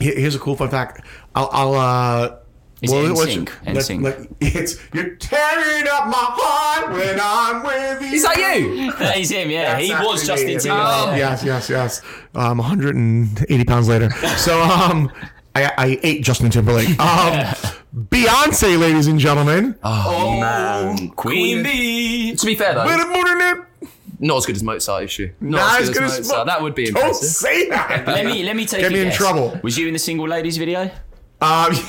here- 0.00 0.18
here's 0.18 0.34
a 0.34 0.38
cool 0.38 0.56
fun 0.56 0.70
fact. 0.70 1.04
I'll. 1.34 1.50
I'll 1.52 1.74
uh, 1.74 2.36
Is 2.80 2.90
it 2.90 3.12
what's- 3.12 3.34
NSYNC? 3.34 3.50
let- 3.66 3.76
NSYNC. 3.76 4.02
let- 4.02 4.28
It's 4.40 4.78
you're 4.94 5.16
tearing 5.16 5.86
up 5.88 6.06
my 6.06 6.14
heart 6.16 6.92
when 6.94 7.18
I'm 7.20 7.62
with 7.62 8.00
you. 8.10 8.16
Is 8.16 8.22
that 8.22 8.36
you? 8.38 8.90
That 8.94 9.18
is 9.18 9.30
him. 9.30 9.50
Yeah, 9.50 9.78
he 9.78 9.90
was 9.92 10.26
actually 10.30 10.54
Justin 10.54 10.72
me. 10.72 10.78
Timberlake. 10.80 11.18
Yes, 11.18 11.44
yes, 11.44 11.68
yes. 11.68 12.00
Um, 12.34 12.56
180 12.56 13.64
pounds 13.66 13.86
later. 13.88 14.08
So 14.38 14.58
um, 14.62 15.10
I, 15.54 15.72
I 15.78 16.00
ate 16.02 16.22
Justin 16.22 16.50
Timberlake. 16.50 16.88
Um, 17.00 17.54
Beyonce, 18.08 18.76
ladies 18.78 19.06
and 19.06 19.20
gentlemen. 19.20 19.78
Oh, 19.84 20.38
man, 20.40 21.10
Queen 21.10 21.62
Bee. 21.62 22.34
To 22.34 22.44
be 22.46 22.56
fair 22.56 22.74
though, 22.74 22.84
Bit 22.84 22.98
of 23.00 23.08
more 23.08 23.24
not 24.20 24.38
as 24.38 24.46
good 24.46 24.56
as 24.56 24.62
Mozart, 24.62 25.04
is 25.04 25.10
she? 25.12 25.32
Not, 25.40 25.58
Not 25.58 25.80
as 25.82 25.90
good 25.90 26.02
as, 26.04 26.18
as- 26.18 26.28
Mozart. 26.28 26.46
That 26.46 26.62
would 26.62 26.74
be 26.74 26.86
Don't 26.86 26.96
impressive. 26.96 27.28
say 27.28 27.68
that. 27.68 28.06
Let 28.06 28.24
me 28.26 28.42
let 28.42 28.56
me 28.56 28.64
take 28.64 28.80
Get 28.80 28.90
a 28.90 28.94
me 28.94 29.00
in 29.02 29.08
guess. 29.08 29.16
trouble. 29.16 29.60
Was 29.62 29.76
you 29.76 29.86
in 29.86 29.92
the 29.92 29.98
single 29.98 30.26
ladies 30.26 30.56
video? 30.56 30.90
Um, 31.40 31.72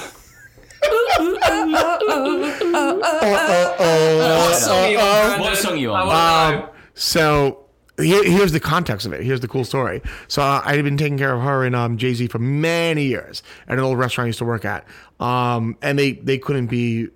What 3.25 4.55
song 4.55 4.77
are 4.83 4.89
you 4.89 4.99
on, 4.99 5.39
What 5.39 5.57
song 5.57 5.73
are 5.73 5.75
you 5.77 5.91
on? 5.93 6.01
I 6.01 6.05
wanna 6.05 6.57
know. 6.57 6.63
Um, 6.65 6.69
so 6.93 7.64
here, 7.99 8.23
here's 8.23 8.51
the 8.51 8.59
context 8.59 9.05
of 9.05 9.13
it. 9.13 9.23
Here's 9.23 9.39
the 9.39 9.47
cool 9.47 9.63
story. 9.65 10.01
So 10.27 10.41
uh, 10.41 10.61
I 10.65 10.75
had 10.75 10.83
been 10.83 10.97
taking 10.97 11.17
care 11.17 11.33
of 11.33 11.41
her 11.41 11.63
and 11.65 11.75
um, 11.75 11.97
Jay 11.97 12.13
Z 12.13 12.27
for 12.27 12.39
many 12.39 13.05
years 13.05 13.41
at 13.67 13.77
an 13.77 13.83
old 13.83 13.97
restaurant 13.97 14.25
I 14.25 14.27
used 14.27 14.39
to 14.39 14.45
work 14.45 14.65
at, 14.65 14.85
um, 15.19 15.77
and 15.81 15.97
they 15.97 16.13
they 16.13 16.37
couldn't 16.37 16.67
be 16.67 17.07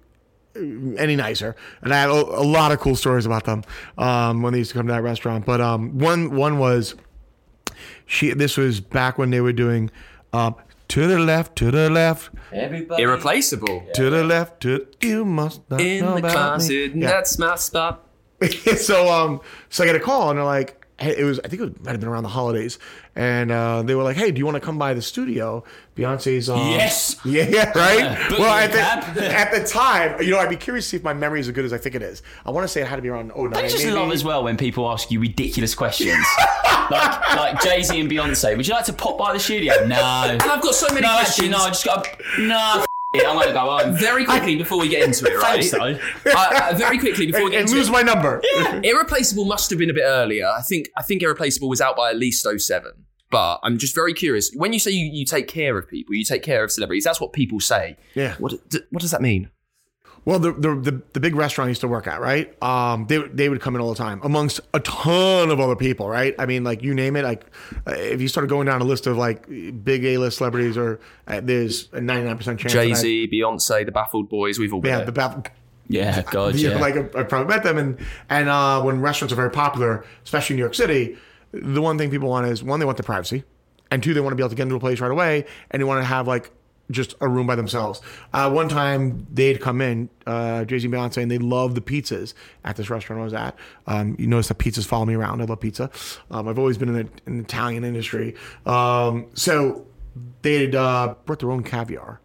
any 0.56 1.16
nicer. 1.16 1.56
And 1.82 1.94
I 1.94 2.02
have 2.02 2.10
a, 2.12 2.14
a 2.14 2.44
lot 2.44 2.72
of 2.72 2.80
cool 2.80 2.96
stories 2.96 3.26
about 3.26 3.46
them 3.46 3.64
um, 3.98 4.42
when 4.42 4.54
they 4.54 4.60
used 4.60 4.72
to 4.72 4.78
come 4.78 4.88
to 4.88 4.94
that 4.94 5.04
restaurant. 5.04 5.46
But 5.46 5.62
um, 5.62 5.98
one 6.00 6.36
one 6.36 6.60
was 6.60 6.96
she. 8.06 8.32
This 8.34 8.58
was 8.58 8.80
back 8.80 9.18
when 9.18 9.30
they 9.30 9.42
were 9.42 9.54
doing 9.54 9.92
um, 10.34 10.56
to 10.90 11.08
the 11.08 11.20
left, 11.20 11.56
to 11.58 11.72
the 11.72 11.90
left, 11.90 12.32
Everybody. 12.52 13.04
Irreplaceable. 13.04 13.84
to 13.94 14.10
the 14.10 14.24
left. 14.24 14.62
To 14.64 14.88
you 15.02 15.24
must 15.24 15.62
not 15.70 15.82
In 15.82 16.04
know 16.04 16.14
the 16.14 16.18
about 16.20 16.32
closet, 16.32 16.96
me. 16.96 17.02
Yeah. 17.04 17.08
that's 17.10 17.38
my 17.38 17.56
spot. 17.56 18.06
so 18.78 19.10
um 19.12 19.42
so 19.70 19.84
I 19.84 19.88
get 19.88 19.96
a 19.96 20.00
call 20.00 20.30
and 20.30 20.38
they're 20.38 20.46
like 20.46 20.76
hey, 21.00 21.16
it 21.18 21.24
was 21.24 21.40
I 21.40 21.48
think 21.48 21.62
it 21.62 21.84
might 21.84 21.92
have 21.92 22.00
been 22.00 22.10
around 22.10 22.24
the 22.24 22.30
holidays 22.30 22.78
and 23.16 23.52
uh, 23.52 23.82
they 23.82 23.96
were 23.96 24.04
like 24.04 24.18
hey 24.18 24.32
do 24.32 24.40
you 24.40 24.46
want 24.46 24.56
to 24.56 24.62
come 24.62 24.78
by 24.78 24.94
the 24.94 25.02
studio 25.02 25.64
Beyonce's 25.96 26.50
um, 26.50 26.60
Yes. 26.72 27.16
yeah 27.26 27.48
yeah 27.50 27.72
right 27.78 28.30
well 28.32 28.54
at 28.54 28.72
the, 29.16 29.26
at 29.26 29.52
the 29.52 29.66
time 29.68 30.22
you 30.22 30.32
know 30.32 30.40
I'd 30.40 30.50
be 30.50 30.56
curious 30.56 30.86
to 30.86 30.90
see 30.92 30.98
if 30.98 31.04
my 31.04 31.14
memory 31.14 31.40
is 31.40 31.48
as 31.48 31.54
good 31.54 31.66
as 31.66 31.74
I 31.74 31.78
think 31.78 31.96
it 31.96 32.02
is 32.02 32.22
I 32.46 32.52
want 32.52 32.64
to 32.66 32.68
say 32.68 32.82
it 32.82 32.88
had 32.88 32.96
to 32.98 33.02
be 33.02 33.10
around 33.10 33.30
09 33.36 33.52
Don't 33.52 33.64
just 33.70 33.84
maybe. 33.84 33.92
love 33.92 34.12
as 34.12 34.24
well 34.24 34.44
when 34.44 34.58
people 34.58 34.90
ask 34.90 35.10
you 35.12 35.20
ridiculous 35.20 35.74
questions? 35.76 36.26
like 36.92 37.36
like 37.36 37.62
Jay 37.62 37.84
Z 37.84 38.00
and 38.00 38.10
Beyonce. 38.10 38.56
Would 38.58 38.68
you 38.68 38.74
like 38.74 38.86
to 38.86 38.94
pop 38.94 39.18
by 39.18 39.34
the 39.34 39.40
studio? 39.40 39.74
No. 39.86 39.96
And 40.26 40.42
I've 40.42 40.62
got 40.62 40.74
so 40.74 40.88
many 40.94 41.02
No, 41.02 41.14
questions. 41.14 41.30
actually, 41.30 41.50
no. 41.50 41.58
I 41.60 41.68
just 41.70 41.86
got 41.86 42.08
no. 42.40 42.86
F- 43.16 43.22
I'm 43.28 43.38
gonna 43.38 43.54
go 43.54 43.60
home. 43.60 43.96
Very 43.98 44.26
quickly 44.26 44.56
before 44.56 44.80
we 44.80 44.90
get 44.90 45.04
into 45.04 45.26
it, 45.26 45.36
right? 45.42 45.66
Though. 45.72 46.32
Uh, 46.32 46.70
uh, 46.72 46.76
very 46.78 46.98
quickly 47.00 47.26
before 47.28 47.46
we 47.46 47.52
get 47.52 47.62
and 47.62 47.68
into 47.70 47.78
lose 47.80 47.90
it. 47.90 47.92
my 47.92 48.02
number. 48.02 48.42
Irreplaceable 48.84 49.46
must 49.46 49.70
have 49.70 49.80
been 49.80 49.90
a 49.90 49.94
bit 49.94 50.04
earlier. 50.06 50.46
I 50.48 50.62
think 50.62 50.90
I 50.98 51.02
think 51.04 51.22
Irreplaceable 51.24 51.70
was 51.70 51.82
out 51.82 51.96
by 51.98 52.10
at 52.12 52.18
least 52.18 52.46
07. 52.46 52.92
But 53.32 53.60
I'm 53.62 53.78
just 53.78 53.94
very 53.94 54.14
curious. 54.16 54.52
When 54.56 54.74
you 54.74 54.80
say 54.80 54.90
you, 54.92 55.06
you 55.06 55.24
take 55.24 55.48
care 55.48 55.78
of 55.78 55.88
people, 55.88 56.16
you 56.16 56.24
take 56.24 56.42
care 56.42 56.64
of 56.64 56.72
celebrities, 56.72 57.04
that's 57.04 57.22
what 57.22 57.32
people 57.32 57.60
say. 57.60 57.96
Yeah. 58.16 58.34
What, 58.40 58.68
d- 58.70 58.80
what 58.90 59.02
does 59.02 59.12
that 59.12 59.22
mean? 59.22 59.52
Well, 60.30 60.38
the, 60.38 60.52
the 60.52 60.76
the 60.76 61.02
the 61.14 61.20
big 61.20 61.34
restaurant 61.36 61.66
I 61.68 61.70
used 61.70 61.82
to 61.82 61.88
work 61.88 62.06
at, 62.06 62.22
right? 62.22 62.56
Um, 62.62 63.08
they 63.08 63.18
they 63.18 63.50
would 63.50 63.62
come 63.62 63.74
in 63.74 63.82
all 63.82 63.90
the 63.90 63.96
time, 63.96 64.22
amongst 64.24 64.60
a 64.76 64.80
ton 64.82 65.50
of 65.50 65.60
other 65.60 65.76
people, 65.76 66.08
right? 66.08 66.36
I 66.38 66.46
mean, 66.46 66.64
like 66.64 66.84
you 66.84 66.94
name 66.94 67.16
it. 67.16 67.24
Like 67.24 67.46
uh, 67.88 67.94
if 67.94 68.22
you 68.22 68.28
started 68.28 68.48
going 68.48 68.68
down 68.68 68.80
a 68.80 68.84
list 68.84 69.08
of 69.08 69.18
like 69.18 69.48
big 69.48 70.06
A 70.06 70.20
list 70.20 70.38
celebrities, 70.38 70.78
or 70.78 71.00
uh, 71.28 71.42
there's 71.44 71.90
a 71.94 72.00
99 72.02 72.38
percent 72.38 72.60
chance. 72.60 72.74
Jay 72.74 72.94
Z, 72.94 73.30
Beyonce, 73.34 73.84
the 73.88 73.92
Baffled 73.92 74.30
Boys, 74.30 74.60
we've 74.60 74.72
all 74.72 74.82
been 74.82 74.90
Yeah, 74.92 74.98
there. 74.98 75.06
the 75.08 75.12
bath. 75.14 75.50
Yeah, 75.88 76.22
God, 76.22 76.54
Yeah, 76.58 76.78
like 76.78 76.96
I, 76.96 77.22
I 77.22 77.24
probably 77.24 77.48
met 77.56 77.64
them, 77.64 77.80
and 77.80 77.98
and 78.30 78.50
uh, 78.50 78.84
when 78.84 79.02
restaurants 79.02 79.34
are 79.34 79.36
very 79.36 79.50
popular, 79.50 80.06
especially 80.24 80.54
in 80.54 80.58
New 80.58 80.64
York 80.64 80.76
City, 80.76 81.18
the 81.54 81.82
one 81.82 81.98
thing 81.98 82.12
people 82.12 82.30
want 82.30 82.46
is 82.46 82.64
one, 82.64 82.80
they 82.80 82.86
want 82.86 82.98
the 82.98 83.04
privacy, 83.04 83.46
and 83.90 84.04
two, 84.04 84.14
they 84.14 84.22
want 84.22 84.34
to 84.34 84.36
be 84.36 84.44
able 84.44 84.52
to 84.52 84.56
get 84.56 84.64
into 84.64 84.76
a 84.76 84.80
place 84.80 85.00
right 85.00 85.10
away, 85.10 85.46
and 85.72 85.80
they 85.80 85.86
want 85.86 86.00
to 86.02 86.06
have 86.06 86.28
like 86.28 86.52
just 86.92 87.16
a 87.22 87.28
room 87.28 87.48
by 87.48 87.56
themselves. 87.56 88.02
Uh, 88.34 88.50
one 88.50 88.70
time 88.70 89.28
they'd 89.32 89.62
come 89.62 89.82
in, 89.82 90.10
uh, 90.26 90.66
Jay 90.66 90.80
Z 90.80 90.86
and 90.86 90.94
Beyonce, 90.94 91.22
and 91.22 91.30
they 91.30 91.38
loved 91.38 91.76
the 91.76 91.82
pizzas 91.82 92.34
at 92.64 92.76
this 92.76 92.90
restaurant 92.90 93.22
I 93.22 93.24
was 93.24 93.34
at. 93.34 93.56
Um, 93.88 94.16
you 94.20 94.28
notice 94.28 94.48
that 94.48 94.58
pizzas 94.58 94.86
follow 94.86 95.06
me 95.06 95.16
around. 95.16 95.42
I 95.42 95.46
love 95.46 95.60
pizza. 95.60 95.90
Um, 96.32 96.48
I've 96.48 96.60
always 96.60 96.78
been 96.78 96.90
in 96.90 96.96
the, 96.96 97.10
in 97.26 97.38
the 97.38 97.44
Italian 97.44 97.84
industry, 97.84 98.36
um, 98.66 99.28
so 99.34 99.86
they'd 100.42 100.76
uh, 100.76 101.16
brought 101.26 101.40
their 101.40 101.52
own 101.52 101.64
caviar 101.64 102.20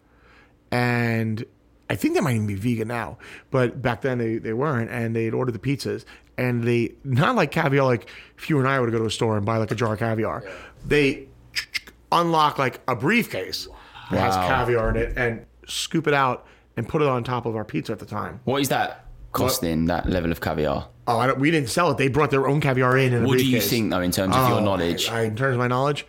and 0.74 1.44
I 1.88 1.94
think 1.94 2.14
they 2.14 2.20
might 2.20 2.34
even 2.34 2.48
be 2.48 2.56
vegan 2.56 2.88
now, 2.88 3.18
but 3.52 3.80
back 3.80 4.00
then 4.00 4.18
they, 4.18 4.38
they 4.38 4.52
weren't, 4.52 4.90
and 4.90 5.14
they'd 5.14 5.32
order 5.32 5.52
the 5.52 5.58
pizzas, 5.60 6.04
and 6.36 6.64
they 6.64 6.94
not 7.04 7.36
like 7.36 7.52
caviar 7.52 7.84
like 7.84 8.08
if 8.36 8.50
you 8.50 8.58
and 8.58 8.66
I 8.66 8.80
were 8.80 8.86
to 8.86 8.92
go 8.92 8.98
to 8.98 9.04
a 9.04 9.10
store 9.10 9.36
and 9.36 9.46
buy 9.46 9.58
like 9.58 9.70
a 9.70 9.76
jar 9.76 9.92
of 9.92 10.00
caviar, 10.00 10.42
they 10.84 11.28
unlock 12.12 12.58
like 12.58 12.80
a 12.88 12.96
briefcase 12.96 13.68
that 14.10 14.18
has 14.20 14.36
caviar 14.36 14.90
in 14.90 14.96
it 14.96 15.12
and 15.16 15.44
scoop 15.66 16.06
it 16.06 16.14
out 16.14 16.46
and 16.76 16.88
put 16.88 17.02
it 17.02 17.08
on 17.08 17.24
top 17.24 17.46
of 17.46 17.56
our 17.56 17.64
pizza 17.64 17.92
at 17.92 17.98
the 17.98 18.06
time. 18.06 18.40
What 18.44 18.60
is 18.60 18.68
that 18.68 19.06
costing? 19.32 19.86
That 19.86 20.08
level 20.08 20.30
of 20.32 20.40
caviar? 20.40 20.88
Oh, 21.06 21.18
I 21.18 21.26
don't, 21.26 21.38
we 21.38 21.50
didn't 21.50 21.68
sell 21.68 21.90
it; 21.90 21.98
they 21.98 22.08
brought 22.08 22.30
their 22.30 22.48
own 22.48 22.60
caviar 22.60 22.96
in. 22.96 23.12
in 23.12 23.24
a 23.24 23.26
What 23.26 23.38
do 23.38 23.44
you 23.44 23.52
briefcase. 23.52 23.70
think, 23.70 23.90
though, 23.90 24.00
in 24.00 24.10
terms 24.10 24.34
of 24.34 24.48
your 24.48 24.58
Oh, 24.60 24.64
knowledge? 24.64 25.08
I, 25.10 25.22
in 25.22 25.36
terms 25.36 25.52
of 25.54 25.58
my 25.58 25.66
knowledge, 25.68 26.06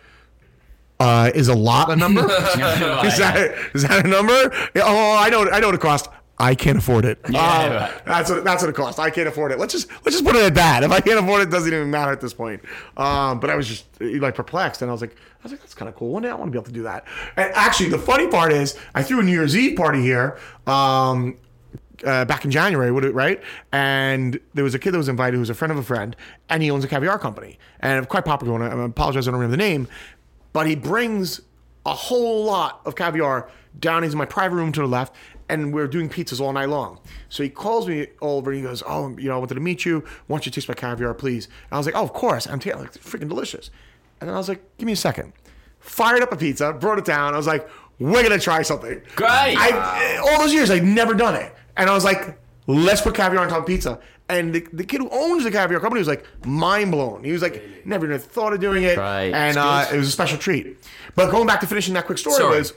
uh, 0.98 1.30
is 1.34 1.48
a 1.48 1.54
lot 1.54 1.90
a 1.90 1.96
number? 1.96 2.22
is 2.30 3.18
that 3.18 3.54
is 3.74 3.82
that 3.82 4.04
a 4.04 4.08
number? 4.08 4.32
Oh, 4.76 5.16
I 5.18 5.28
know. 5.28 5.48
I 5.50 5.60
know 5.60 5.68
what 5.68 5.74
it 5.74 5.80
costs. 5.80 6.08
I 6.38 6.54
can't 6.54 6.76
afford 6.76 7.04
it. 7.06 7.18
Yeah, 7.30 7.88
Um, 7.90 8.00
that's 8.04 8.30
what 8.30 8.44
that's 8.44 8.62
what 8.62 8.68
it 8.68 8.74
costs. 8.74 8.98
I 8.98 9.08
can't 9.10 9.26
afford 9.26 9.52
it. 9.52 9.58
Let's 9.58 9.72
just 9.72 9.88
let's 10.04 10.12
just 10.16 10.24
put 10.24 10.36
it 10.36 10.42
at 10.42 10.54
that. 10.56 10.82
If 10.84 10.90
I 10.90 11.00
can't 11.00 11.18
afford 11.18 11.40
it, 11.40 11.48
it 11.48 11.50
doesn't 11.50 11.72
even 11.72 11.90
matter 11.90 12.12
at 12.12 12.20
this 12.20 12.34
point. 12.34 12.60
Um, 12.96 13.40
but 13.40 13.48
I 13.48 13.56
was 13.56 13.66
just 13.66 13.86
like 14.00 14.34
perplexed, 14.34 14.82
and 14.82 14.90
I 14.90 14.92
was 14.92 15.00
like, 15.00 15.12
I 15.12 15.42
was 15.42 15.52
like, 15.52 15.60
that's 15.60 15.74
kind 15.74 15.88
of 15.88 15.94
cool. 15.94 16.10
One 16.10 16.22
day 16.22 16.28
I 16.28 16.34
want 16.34 16.48
to 16.48 16.50
be 16.50 16.58
able 16.58 16.66
to 16.66 16.72
do 16.72 16.82
that. 16.82 17.06
And 17.36 17.50
actually, 17.54 17.88
the 17.88 17.98
funny 17.98 18.28
part 18.28 18.52
is, 18.52 18.76
I 18.94 19.02
threw 19.02 19.20
a 19.20 19.22
New 19.22 19.32
Year's 19.32 19.56
Eve 19.56 19.76
party 19.76 20.02
here. 20.02 20.38
Um, 20.66 21.38
uh, 22.04 22.26
back 22.26 22.44
in 22.44 22.50
January, 22.50 22.92
would 22.92 23.06
it 23.06 23.14
right? 23.14 23.42
And 23.72 24.38
there 24.52 24.64
was 24.64 24.74
a 24.74 24.78
kid 24.78 24.90
that 24.90 24.98
was 24.98 25.08
invited 25.08 25.32
who 25.34 25.40
was 25.40 25.48
a 25.48 25.54
friend 25.54 25.72
of 25.72 25.78
a 25.78 25.82
friend, 25.82 26.14
and 26.50 26.62
he 26.62 26.70
owns 26.70 26.84
a 26.84 26.88
caviar 26.88 27.18
company, 27.18 27.58
and 27.80 28.06
quite 28.06 28.26
popular 28.26 28.52
one. 28.52 28.60
I 28.60 28.84
apologize, 28.84 29.26
I 29.26 29.30
don't 29.30 29.40
remember 29.40 29.56
the 29.56 29.62
name, 29.62 29.88
but 30.52 30.66
he 30.66 30.74
brings 30.76 31.40
a 31.86 31.94
whole 31.94 32.44
lot 32.44 32.82
of 32.84 32.96
caviar 32.96 33.48
down 33.78 34.04
into 34.04 34.16
my 34.16 34.26
private 34.26 34.56
room 34.56 34.72
to 34.72 34.80
the 34.80 34.86
left, 34.86 35.14
and 35.48 35.72
we're 35.72 35.86
doing 35.86 36.08
pizzas 36.08 36.40
all 36.40 36.52
night 36.52 36.68
long. 36.68 36.98
So 37.28 37.42
he 37.42 37.48
calls 37.48 37.86
me 37.88 38.08
over, 38.20 38.50
and 38.50 38.58
he 38.58 38.62
goes, 38.62 38.82
"Oh, 38.86 39.16
you 39.18 39.28
know, 39.28 39.36
I 39.36 39.38
wanted 39.38 39.54
to 39.54 39.60
meet 39.60 39.84
you. 39.84 40.04
Why 40.26 40.36
don't 40.36 40.46
you 40.46 40.52
taste 40.52 40.68
my 40.68 40.74
caviar, 40.74 41.14
please?" 41.14 41.46
And 41.46 41.72
I 41.72 41.78
was 41.78 41.86
like, 41.86 41.94
"Oh, 41.94 42.02
of 42.02 42.12
course." 42.12 42.46
I'm 42.46 42.58
tasting 42.58 42.82
like 42.82 42.92
freaking 42.94 43.28
delicious. 43.28 43.70
And 44.20 44.28
then 44.28 44.34
I 44.34 44.38
was 44.38 44.48
like, 44.48 44.62
"Give 44.78 44.86
me 44.86 44.92
a 44.92 44.96
second. 44.96 45.32
Fired 45.78 46.22
up 46.22 46.32
a 46.32 46.36
pizza, 46.36 46.72
brought 46.72 46.98
it 46.98 47.04
down. 47.04 47.34
I 47.34 47.36
was 47.36 47.46
like, 47.46 47.68
"We're 47.98 48.22
gonna 48.22 48.38
try 48.38 48.62
something." 48.62 49.00
Great. 49.14 49.56
I, 49.58 50.16
all 50.16 50.40
those 50.40 50.52
years, 50.52 50.70
I'd 50.70 50.84
never 50.84 51.14
done 51.14 51.34
it. 51.34 51.54
And 51.76 51.90
I 51.90 51.94
was 51.94 52.04
like, 52.04 52.38
let's 52.66 53.00
put 53.00 53.14
caviar 53.14 53.42
on 53.42 53.48
top 53.48 53.60
of 53.60 53.66
pizza. 53.66 54.00
And 54.28 54.52
the, 54.52 54.66
the 54.72 54.84
kid 54.84 55.00
who 55.00 55.08
owns 55.10 55.44
the 55.44 55.50
caviar 55.50 55.78
company 55.78 56.00
was 56.00 56.08
like 56.08 56.24
mind 56.44 56.90
blown. 56.90 57.22
He 57.22 57.32
was 57.32 57.42
like, 57.42 57.62
never 57.84 58.06
even 58.06 58.18
thought 58.18 58.52
of 58.52 58.60
doing 58.60 58.82
it. 58.82 58.96
Right. 58.96 59.32
And 59.32 59.56
uh, 59.56 59.86
it 59.92 59.96
was 59.96 60.08
a 60.08 60.10
special 60.10 60.36
treat. 60.38 60.78
But 61.14 61.30
going 61.30 61.46
back 61.46 61.60
to 61.60 61.66
finishing 61.66 61.94
that 61.94 62.06
quick 62.06 62.18
story 62.18 62.36
Sorry. 62.36 62.58
was, 62.58 62.74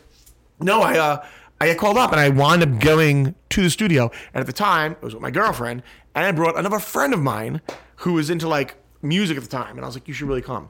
no, 0.59 0.81
I 0.81 0.97
uh, 0.97 1.25
I 1.61 1.67
got 1.67 1.77
called 1.77 1.97
up 1.97 2.11
and 2.11 2.19
I 2.19 2.29
wound 2.29 2.63
up 2.63 2.79
going 2.79 3.35
to 3.49 3.61
the 3.61 3.69
studio. 3.69 4.11
And 4.33 4.41
at 4.41 4.47
the 4.47 4.53
time, 4.53 4.93
it 4.93 5.01
was 5.01 5.13
with 5.13 5.21
my 5.21 5.31
girlfriend. 5.31 5.83
And 6.15 6.25
I 6.25 6.31
brought 6.31 6.57
another 6.57 6.79
friend 6.79 7.13
of 7.13 7.19
mine 7.19 7.61
who 7.97 8.13
was 8.13 8.29
into 8.29 8.47
like 8.47 8.77
music 9.01 9.37
at 9.37 9.43
the 9.43 9.49
time. 9.49 9.75
And 9.75 9.81
I 9.83 9.87
was 9.87 9.95
like, 9.95 10.07
you 10.07 10.13
should 10.13 10.27
really 10.27 10.41
come. 10.41 10.69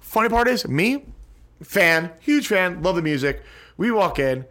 Funny 0.00 0.28
part 0.28 0.48
is, 0.48 0.66
me, 0.66 1.04
fan, 1.62 2.12
huge 2.20 2.46
fan, 2.48 2.82
love 2.82 2.96
the 2.96 3.02
music. 3.02 3.42
We 3.76 3.90
walk 3.90 4.18
in. 4.18 4.46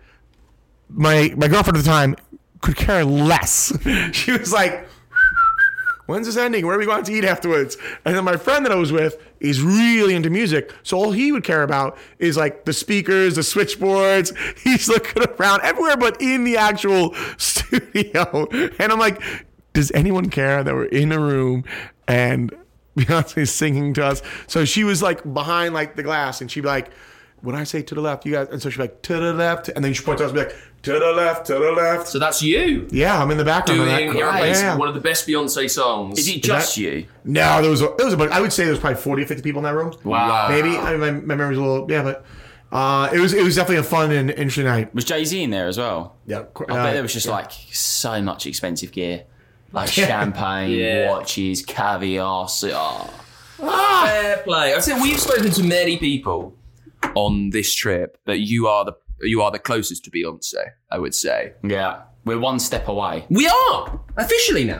My 0.87 1.33
my 1.35 1.47
girlfriend 1.47 1.77
at 1.77 1.83
the 1.83 1.89
time 1.89 2.15
could 2.61 2.75
care 2.75 3.03
less. 3.03 3.75
she 4.11 4.31
was 4.31 4.53
like, 4.53 4.87
"When's 6.05 6.27
this 6.27 6.37
ending? 6.37 6.65
Where 6.65 6.75
are 6.75 6.79
we 6.79 6.85
going 6.85 7.03
to 7.03 7.13
eat 7.13 7.25
afterwards?" 7.25 7.77
And 8.05 8.15
then 8.15 8.23
my 8.23 8.37
friend 8.37 8.65
that 8.65 8.71
I 8.71 8.75
was 8.75 8.91
with 8.91 9.17
is 9.39 9.61
really 9.61 10.15
into 10.15 10.29
music, 10.29 10.73
so 10.83 10.97
all 10.97 11.11
he 11.11 11.31
would 11.31 11.43
care 11.43 11.63
about 11.63 11.97
is 12.19 12.37
like 12.37 12.65
the 12.65 12.73
speakers, 12.73 13.35
the 13.35 13.43
switchboards. 13.43 14.33
He's 14.63 14.87
looking 14.87 15.23
around 15.23 15.61
everywhere, 15.63 15.97
but 15.97 16.21
in 16.21 16.43
the 16.43 16.57
actual 16.57 17.13
studio. 17.37 18.47
And 18.79 18.91
I'm 18.91 18.99
like, 18.99 19.21
"Does 19.73 19.91
anyone 19.91 20.29
care 20.29 20.63
that 20.63 20.73
we're 20.73 20.85
in 20.85 21.11
a 21.11 21.19
room 21.19 21.65
and?" 22.07 22.53
Beyonce's 22.95 23.51
singing 23.53 23.93
to 23.95 24.05
us. 24.05 24.21
So 24.47 24.63
she 24.63 24.85
was 24.85 25.01
like 25.01 25.21
behind 25.33 25.73
like 25.73 25.97
the 25.97 26.03
glass 26.03 26.39
and 26.39 26.49
she'd 26.49 26.61
be 26.61 26.67
like, 26.67 26.91
when 27.41 27.55
I 27.55 27.63
say 27.63 27.81
to 27.81 27.95
the 27.95 28.01
left, 28.01 28.25
you 28.25 28.31
guys, 28.31 28.47
and 28.49 28.61
so 28.61 28.69
she'd 28.69 28.77
be 28.77 28.83
like, 28.83 29.01
to 29.03 29.19
the 29.19 29.33
left. 29.33 29.69
And 29.69 29.83
then 29.83 29.93
she 29.93 30.03
point 30.03 30.19
to 30.19 30.25
us 30.25 30.31
and 30.31 30.39
be 30.39 30.45
like, 30.45 30.55
to 30.85 30.93
the 30.99 31.11
left, 31.13 31.45
to 31.47 31.53
the 31.53 31.71
left. 31.71 32.07
So 32.07 32.17
that's 32.19 32.41
you 32.41 32.87
yeah, 32.91 33.21
I'm 33.21 33.29
in 33.31 33.37
the 33.37 33.43
background. 33.43 33.81
of 33.81 33.87
doing 33.87 34.07
that. 34.13 34.15
Irreplaceable, 34.19 34.45
Yeah, 34.47 34.73
yeah. 34.73 34.77
one 34.77 34.87
of 34.87 34.93
the 34.93 35.01
best 35.01 35.27
Beyonce 35.27 35.69
songs. 35.69 36.17
Is 36.19 36.27
it 36.27 36.41
just 36.43 36.75
that- 36.75 36.81
you? 36.81 37.05
No, 37.23 37.61
there 37.61 37.69
was, 37.71 37.81
a, 37.81 37.93
there 37.97 38.05
was 38.05 38.13
a 38.13 38.17
bunch. 38.17 38.31
I 38.31 38.39
would 38.41 38.53
say 38.53 38.63
there 38.63 38.71
was 38.71 38.79
probably 38.79 39.01
40 39.01 39.23
or 39.23 39.25
50 39.27 39.43
people 39.43 39.59
in 39.59 39.63
that 39.63 39.73
room. 39.75 39.93
Wow. 40.03 40.47
Maybe. 40.49 40.77
I 40.77 40.91
mean, 40.91 40.99
my, 40.99 41.11
my 41.11 41.35
memory's 41.35 41.57
a 41.57 41.61
little, 41.61 41.91
yeah, 41.91 42.03
but 42.03 42.25
uh, 42.71 43.09
it 43.13 43.19
was 43.19 43.33
it 43.33 43.43
was 43.43 43.55
definitely 43.55 43.77
a 43.77 43.83
fun 43.83 44.11
and 44.11 44.29
interesting 44.31 44.65
night. 44.65 44.93
Was 44.93 45.05
Jay 45.05 45.23
Z 45.25 45.41
in 45.41 45.49
there 45.49 45.67
as 45.67 45.77
well? 45.77 46.15
Yeah. 46.25 46.43
I 46.69 46.73
bet 46.73 46.93
there 46.93 47.01
was 47.03 47.13
just 47.13 47.27
like 47.27 47.51
so 47.71 48.21
much 48.21 48.45
expensive 48.47 48.91
gear. 48.91 49.23
Like 49.71 49.89
champagne, 49.89 50.71
Yeah. 50.71 51.09
watches, 51.09 51.61
caviar. 51.65 52.47
So, 52.47 52.69
oh. 52.73 53.13
Fair 53.57 54.37
play. 54.43 54.73
I've 54.73 54.83
said 54.83 55.01
we've 55.01 55.19
spoken 55.19 55.51
to 55.51 55.63
many 55.63 55.97
people 55.97 56.55
on 57.15 57.49
this 57.49 57.73
trip, 57.75 58.17
but 58.25 58.39
you 58.39 58.67
are 58.67 58.85
the 58.85 58.93
you 59.29 59.41
are 59.41 59.51
the 59.51 59.59
closest 59.59 60.03
to 60.05 60.11
Beyonce. 60.11 60.55
I 60.91 60.99
would 60.99 61.15
say 61.15 61.53
Yeah. 61.63 62.03
We're 62.25 62.39
one 62.39 62.59
step 62.59 62.87
away. 62.87 63.25
we 63.29 63.47
are 63.47 63.99
officially 64.17 64.63
now. 64.63 64.79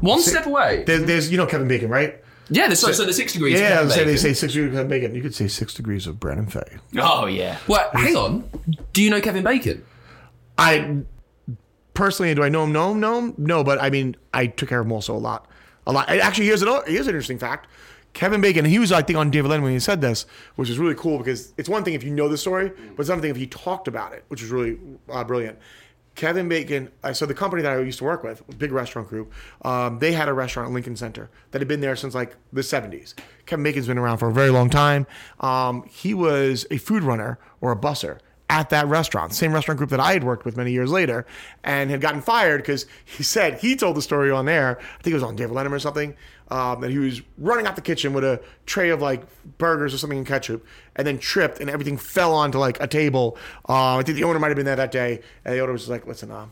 One 0.00 0.20
step 0.20 0.46
away. 0.46 0.82
There, 0.84 0.98
there's, 0.98 1.30
you 1.30 1.36
know, 1.36 1.46
Kevin 1.46 1.68
Bacon, 1.68 1.88
right? 1.88 2.20
Yeah, 2.48 2.66
the, 2.66 2.74
so, 2.74 2.90
so 2.90 3.04
the 3.04 3.12
six 3.12 3.32
degrees. 3.32 3.60
Yeah, 3.60 3.68
I 3.68 3.78
of 3.78 3.84
was 3.84 3.94
saying 3.94 4.08
they 4.08 4.16
say 4.16 4.32
six 4.32 4.52
degrees 4.52 4.70
of 4.70 4.74
Kevin 4.74 4.88
Bacon. 4.88 5.14
You 5.14 5.22
could 5.22 5.34
say 5.34 5.46
six 5.46 5.72
degrees 5.72 6.08
of 6.08 6.18
Brandon 6.18 6.46
Fay. 6.46 6.78
Oh, 6.98 7.26
yeah. 7.26 7.58
Well, 7.68 7.88
hang 7.92 8.16
on. 8.16 8.50
Do 8.92 9.02
you 9.04 9.10
know 9.10 9.20
Kevin 9.20 9.44
Bacon? 9.44 9.84
I 10.58 11.02
personally, 11.94 12.34
do 12.34 12.42
I 12.42 12.48
know 12.48 12.64
him? 12.64 12.72
No, 12.72 12.92
no, 12.92 13.34
no. 13.38 13.62
But 13.62 13.80
I 13.80 13.90
mean, 13.90 14.16
I 14.34 14.46
took 14.48 14.68
care 14.68 14.80
of 14.80 14.86
him 14.86 14.92
also 14.92 15.14
a 15.14 15.18
lot, 15.18 15.46
a 15.86 15.92
lot. 15.92 16.08
Actually, 16.08 16.46
here's 16.46 16.62
an 16.62 16.68
here's 16.86 17.06
an 17.06 17.14
interesting 17.14 17.38
fact. 17.38 17.68
Kevin 18.12 18.40
Bacon, 18.40 18.64
he 18.64 18.78
was 18.78 18.92
I 18.92 19.02
think 19.02 19.18
on 19.18 19.30
David 19.30 19.50
Letterman 19.50 19.64
when 19.64 19.72
he 19.72 19.80
said 19.80 20.00
this, 20.00 20.26
which 20.56 20.68
is 20.68 20.78
really 20.78 20.94
cool 20.94 21.18
because 21.18 21.52
it's 21.56 21.68
one 21.68 21.84
thing 21.84 21.94
if 21.94 22.02
you 22.02 22.10
know 22.10 22.28
the 22.28 22.38
story, 22.38 22.68
but 22.68 23.00
it's 23.00 23.08
another 23.08 23.22
thing 23.22 23.30
if 23.30 23.36
he 23.36 23.46
talked 23.46 23.88
about 23.88 24.12
it, 24.12 24.24
which 24.28 24.42
is 24.42 24.50
really 24.50 24.78
uh, 25.08 25.24
brilliant. 25.24 25.58
Kevin 26.16 26.48
Bacon, 26.48 26.90
uh, 27.02 27.12
so 27.12 27.24
the 27.24 27.34
company 27.34 27.62
that 27.62 27.72
I 27.72 27.80
used 27.80 27.98
to 27.98 28.04
work 28.04 28.22
with, 28.22 28.42
big 28.58 28.72
restaurant 28.72 29.08
group, 29.08 29.32
um, 29.62 30.00
they 30.00 30.12
had 30.12 30.28
a 30.28 30.34
restaurant 30.34 30.68
at 30.68 30.74
Lincoln 30.74 30.96
Center 30.96 31.30
that 31.50 31.60
had 31.60 31.68
been 31.68 31.80
there 31.80 31.96
since 31.96 32.14
like 32.14 32.36
the 32.52 32.60
70s. 32.60 33.14
Kevin 33.46 33.62
Bacon's 33.62 33.86
been 33.86 33.96
around 33.96 34.18
for 34.18 34.28
a 34.28 34.32
very 34.32 34.50
long 34.50 34.68
time. 34.68 35.06
Um, 35.38 35.84
he 35.88 36.12
was 36.12 36.66
a 36.70 36.78
food 36.78 37.04
runner 37.04 37.38
or 37.60 37.72
a 37.72 37.76
busser 37.76 38.18
at 38.50 38.68
that 38.70 38.88
restaurant, 38.88 39.32
same 39.32 39.52
restaurant 39.52 39.78
group 39.78 39.90
that 39.90 40.00
I 40.00 40.12
had 40.12 40.24
worked 40.24 40.44
with 40.44 40.56
many 40.56 40.72
years 40.72 40.90
later, 40.90 41.24
and 41.62 41.88
had 41.88 42.00
gotten 42.00 42.20
fired 42.20 42.58
because 42.58 42.84
he 43.04 43.22
said 43.22 43.60
he 43.60 43.76
told 43.76 43.96
the 43.96 44.02
story 44.02 44.30
on 44.30 44.44
there. 44.44 44.78
I 44.80 45.02
think 45.02 45.12
it 45.12 45.14
was 45.14 45.22
on 45.22 45.36
David 45.36 45.54
Letterman 45.54 45.72
or 45.72 45.78
something. 45.78 46.16
Um, 46.50 46.80
that 46.80 46.90
he 46.90 46.98
was 46.98 47.22
running 47.38 47.66
out 47.66 47.76
the 47.76 47.82
kitchen 47.82 48.12
with 48.12 48.24
a 48.24 48.40
tray 48.66 48.90
of 48.90 49.00
like 49.00 49.22
burgers 49.58 49.94
or 49.94 49.98
something 49.98 50.18
in 50.18 50.24
ketchup, 50.24 50.66
and 50.96 51.06
then 51.06 51.18
tripped, 51.18 51.60
and 51.60 51.70
everything 51.70 51.96
fell 51.96 52.34
onto 52.34 52.58
like 52.58 52.80
a 52.80 52.88
table. 52.88 53.36
Uh, 53.68 53.98
I 53.98 54.02
think 54.02 54.16
the 54.16 54.24
owner 54.24 54.40
might 54.40 54.48
have 54.48 54.56
been 54.56 54.66
there 54.66 54.74
that 54.74 54.90
day, 54.90 55.20
and 55.44 55.54
the 55.54 55.60
owner 55.60 55.70
was 55.72 55.88
like, 55.88 56.08
"Listen, 56.08 56.32
uh, 56.32 56.46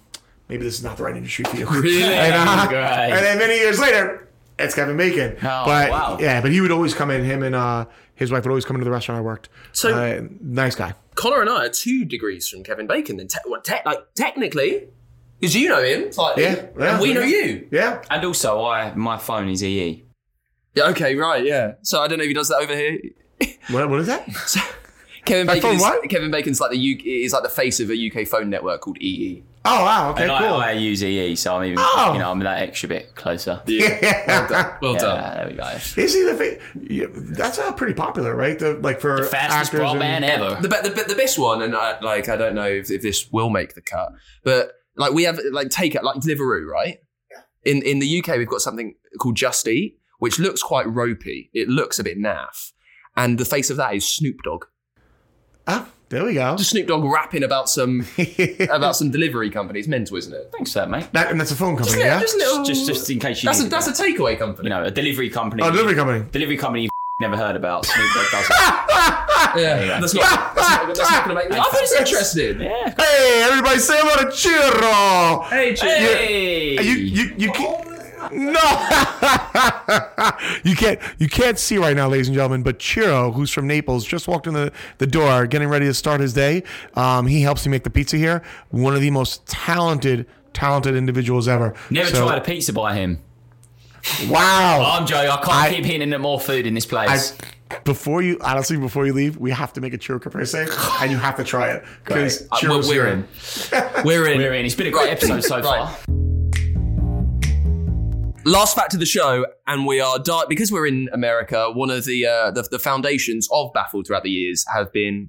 maybe 0.49 0.63
this 0.63 0.75
is 0.75 0.85
not 0.85 0.99
the 0.99 1.03
right 1.03 1.17
industry 1.17 1.45
for 1.47 1.57
you." 1.57 1.67
Really? 1.83 2.03
and, 2.15 2.33
uh, 2.35 2.69
Great. 2.69 2.79
and 2.81 3.25
then 3.25 3.39
many 3.39 3.57
years 3.57 3.81
later, 3.81 4.29
it's 4.59 4.75
Kevin 4.75 4.97
Bacon. 4.97 5.37
Oh, 5.39 5.65
but 5.67 5.91
wow. 5.91 6.17
yeah, 6.21 6.41
but 6.41 6.53
he 6.53 6.61
would 6.61 6.71
always 6.71 6.95
come 6.95 7.11
in. 7.11 7.25
Him 7.25 7.43
and 7.43 7.57
uh, 7.57 7.87
his 8.15 8.31
wife 8.31 8.45
would 8.45 8.51
always 8.51 8.65
come 8.65 8.77
into 8.77 8.85
the 8.85 8.93
restaurant 8.93 9.19
I 9.19 9.23
worked. 9.23 9.49
So- 9.73 9.95
uh, 9.95 10.23
nice 10.41 10.77
guy. 10.77 10.95
Conor 11.17 11.41
and 11.41 11.51
I 11.51 11.67
are 11.67 11.69
two 11.69 12.05
degrees 12.05 12.49
from 12.49 12.63
Kevin 12.63 12.87
Bacon. 12.87 13.17
Then, 13.17 13.27
te- 13.27 13.39
well, 13.49 13.61
te- 13.61 13.75
like 13.85 14.15
technically, 14.15 14.87
because 15.41 15.55
you 15.55 15.69
know 15.69 15.83
him 15.83 16.13
slightly, 16.13 16.43
Yeah, 16.45 16.67
yeah, 16.79 16.93
and 16.95 17.03
we 17.03 17.15
know 17.15 17.23
you. 17.23 17.69
Yeah. 17.71 18.03
And 18.11 18.25
also, 18.25 18.65
I 18.65 18.95
my 18.95 19.19
phone 19.19 19.49
is 19.49 19.63
EE. 19.63 20.05
Yeah, 20.75 20.89
okay, 20.91 21.15
right, 21.17 21.45
yeah. 21.45 21.73
So 21.83 22.01
I 22.03 22.09
don't 22.09 22.19
know 22.19 22.25
if 22.25 22.29
he 22.29 22.35
does 22.35 22.49
that 22.49 22.59
over 22.63 22.75
here. 22.77 22.99
What, 23.71 23.89
what 23.91 24.01
is 24.01 24.07
that? 24.07 24.27
Kevin 25.25 25.47
My 25.47 25.55
Bacon 25.55 25.63
phone 25.69 25.77
is, 25.77 25.83
what? 25.83 26.09
Kevin 26.09 26.31
Bacon's 26.31 26.59
like 26.61 26.71
the 26.71 26.79
U- 26.79 27.23
is 27.25 27.33
like 27.35 27.43
the 27.43 27.51
face 27.51 27.81
of 27.81 27.91
a 27.91 27.95
UK 28.11 28.27
phone 28.27 28.49
network 28.49 28.81
called 28.81 28.97
EE. 28.99 29.43
Oh 29.67 29.85
wow. 29.85 30.11
Okay. 30.13 30.23
and 30.23 30.33
I, 30.33 30.39
cool. 30.39 30.57
I 30.57 30.73
use 30.73 31.05
EE, 31.05 31.37
so 31.37 31.57
I'm 31.57 31.65
even 31.65 31.77
Oh. 31.81 32.13
you 32.15 32.19
know 32.19 32.31
I'm 32.31 32.39
that 32.39 32.63
extra 32.63 32.89
bit 32.89 33.15
closer. 33.15 33.61
Yeah. 33.67 34.25
Well 34.27 34.49
done. 34.49 34.73
Well 34.81 34.93
Yeah, 34.95 34.99
done. 35.01 35.37
there 35.37 35.47
we 35.49 35.55
go. 35.55 35.69
Is 36.03 36.15
he 36.15 36.23
the? 36.25 36.35
Fa- 36.35 36.59
yeah, 36.91 37.07
that's 37.13 37.59
uh, 37.59 37.73
pretty 37.73 37.93
popular, 37.93 38.35
right? 38.35 38.59
The 38.59 38.75
like 38.75 39.01
for 39.01 39.23
Fastest 39.25 39.75
actors 39.75 39.81
broadband 39.81 40.03
and- 40.23 40.25
ever. 40.25 40.63
The, 40.63 40.69
be- 40.69 40.89
the, 40.89 41.05
the 41.09 41.15
best 41.15 41.39
one, 41.39 41.61
and 41.61 41.77
I, 41.77 42.01
like 42.01 42.31
I 42.31 42.37
don't 42.37 42.55
know 42.55 42.67
if, 42.67 42.91
if 42.91 43.03
this 43.03 43.31
will 43.31 43.51
make 43.51 43.75
the 43.75 43.83
cut, 43.83 44.13
but 44.45 44.78
like 44.99 45.13
we 45.13 45.23
have 45.25 45.39
like 45.53 45.71
take 45.71 45.95
it 45.95 46.05
like 46.05 46.17
Deliveroo, 46.17 46.67
right? 46.67 46.99
In 47.65 47.83
in 47.83 47.99
the 47.99 48.19
UK, 48.23 48.37
we've 48.37 48.49
got 48.49 48.61
something 48.61 48.95
called 49.19 49.37
Just 49.37 49.67
Eat, 49.67 49.99
which 50.19 50.39
looks 50.39 50.63
quite 50.63 50.87
ropey. 50.89 51.51
It 51.55 51.69
looks 51.69 51.99
a 51.99 52.05
bit 52.05 52.19
naff, 52.19 52.73
and 53.17 53.39
the 53.39 53.45
face 53.45 53.71
of 53.71 53.77
that 53.79 53.95
is 53.95 54.07
Snoop 54.07 54.37
Dogg. 54.45 54.67
Ah, 55.67 55.89
there 56.09 56.25
we 56.25 56.35
go. 56.35 56.57
Just 56.57 56.71
Snoop 56.71 56.87
Dogg 56.87 57.05
rapping 57.05 57.43
about 57.43 57.69
some 57.69 58.07
about 58.71 58.97
some 58.97 59.11
delivery 59.11 59.51
company. 59.51 59.81
It's 59.81 59.89
mental, 59.89 60.17
isn't 60.17 60.33
it? 60.33 60.51
Thanks 60.53 60.73
for 60.73 60.79
that, 60.81 60.91
mate. 60.91 61.09
That, 61.13 61.31
and 61.31 61.39
that's 61.41 61.51
a 61.51 61.57
phone 61.57 61.77
company, 61.77 61.99
Just, 61.99 62.05
yeah. 62.07 62.21
just 62.21 62.37
little, 62.37 62.65
Just 62.65 62.87
just 62.87 63.11
in 63.11 63.19
case 63.19 63.43
you 63.43 63.49
that's 63.49 63.61
a 63.61 63.65
need 63.65 63.73
that's 63.73 63.87
a 63.89 63.93
takeaway 63.93 64.39
company. 64.39 64.67
you 64.69 64.71
know 64.75 64.85
a 64.85 64.91
delivery 64.91 65.29
company. 65.31 65.63
oh, 65.63 65.71
delivery 65.71 65.95
company. 65.95 66.25
delivery 66.33 66.57
company 66.57 66.83
you 66.85 66.89
never 67.21 67.37
heard 67.37 67.57
about. 67.57 67.85
Snoop 67.85 68.09
Dogg 68.15 68.31
does 68.31 68.47
it. 68.49 68.55
yeah, 69.57 70.01
that's 70.01 70.15
not 70.15 70.55
that's 70.55 70.69
not, 70.69 70.87
that's 70.87 70.99
not 71.11 71.25
going 71.25 71.37
to 71.37 71.43
make 71.43 71.51
me. 71.51 71.57
I 71.59 71.63
thought 71.63 71.83
it's 71.83 71.95
interesting. 71.95 72.61
Yeah. 72.61 72.95
Hey, 72.99 73.43
everybody, 73.49 73.79
say 73.79 73.95
hello 73.99 74.31
to 74.31 74.37
Ciro. 74.37 75.43
Hey, 75.49 75.75
Chief. 75.75 75.89
Hey. 75.89 76.83
You 76.83 76.95
you 76.95 77.35
you 77.37 77.53
can't. 77.53 77.85
No, 78.31 78.51
you 80.65 80.77
can't. 80.77 81.01
You 81.19 81.29
can't 81.29 81.59
see 81.59 81.79
right 81.79 81.97
now, 81.97 82.09
ladies 82.09 82.29
and 82.29 82.35
gentlemen. 82.35 82.63
But 82.63 82.83
Ciro, 82.83 83.33
who's 83.33 83.51
from 83.51 83.67
Naples, 83.67 84.05
just 84.05 84.29
walked 84.29 84.47
in 84.47 84.55
the, 84.55 84.73
the 84.99 85.07
door, 85.07 85.47
getting 85.47 85.69
ready 85.69 85.87
to 85.87 85.95
start 85.95 86.21
his 86.21 86.33
day. 86.35 86.63
Um, 86.95 87.27
he 87.27 87.43
helps 87.43 87.65
me 87.65 87.71
make 87.71 87.85
the 87.85 87.91
pizza 87.91 88.17
here. 88.17 88.43
One 88.71 88.95
of 88.95 89.01
the 89.01 89.11
most 89.11 89.47
talented, 89.47 90.27
talented 90.53 90.95
individuals 90.95 91.49
ever. 91.49 91.75
Never 91.91 92.11
So- 92.11 92.27
tried 92.27 92.39
a 92.39 92.43
pizza 92.43 92.73
by 92.73 92.95
him. 92.97 93.19
Wow. 94.29 94.97
I'm 94.99 95.07
joking. 95.07 95.31
I 95.31 95.37
can't 95.37 95.49
I- 95.49 95.75
keep 95.75 95.85
hitting 95.85 96.13
at 96.13 96.21
more 96.21 96.41
food 96.41 96.67
in 96.67 96.75
this 96.75 96.87
I, 96.93 97.07
place. 97.07 97.37
Before 97.85 98.23
you, 98.23 98.39
honestly, 98.41 98.77
before 98.77 99.07
you 99.07 99.13
leave, 99.13 99.37
we 99.37 99.51
have 99.51 99.73
to 99.75 99.81
make 99.81 99.93
a 99.95 99.99
churro 99.99 100.21
caprese, 100.21 100.67
and 101.01 101.11
you 101.11 101.17
have 101.19 101.37
to 101.37 101.45
try 101.45 101.71
it 101.73 101.85
because 102.05 102.43
Uh, 102.51 102.59
we're, 102.63 102.89
we're 102.89 103.07
in. 103.09 103.29
We're 104.05 104.27
in. 104.29 104.39
We're 104.39 104.55
in. 104.55 104.65
It's 104.67 104.75
been 104.75 104.87
a 104.87 104.91
great 104.91 105.11
episode 105.11 105.43
so 105.45 105.57
Right. 105.61 105.89
far. 105.89 105.99
Last 108.45 108.75
fact 108.77 108.95
of 108.95 109.01
the 109.01 109.07
show, 109.07 109.45
and 109.67 109.85
we 109.87 110.01
are 110.01 110.19
di- 110.19 110.45
because 110.49 110.73
we're 110.73 110.87
in 110.87 111.11
America. 111.13 111.71
One 111.71 111.91
of 111.91 112.05
the, 112.07 112.25
uh, 112.27 112.51
the 112.51 112.63
the 112.63 112.79
foundations 112.79 113.47
of 113.53 113.73
Baffled 113.75 114.07
throughout 114.07 114.23
the 114.23 114.31
years 114.31 114.65
have 114.73 114.91
been 114.93 115.29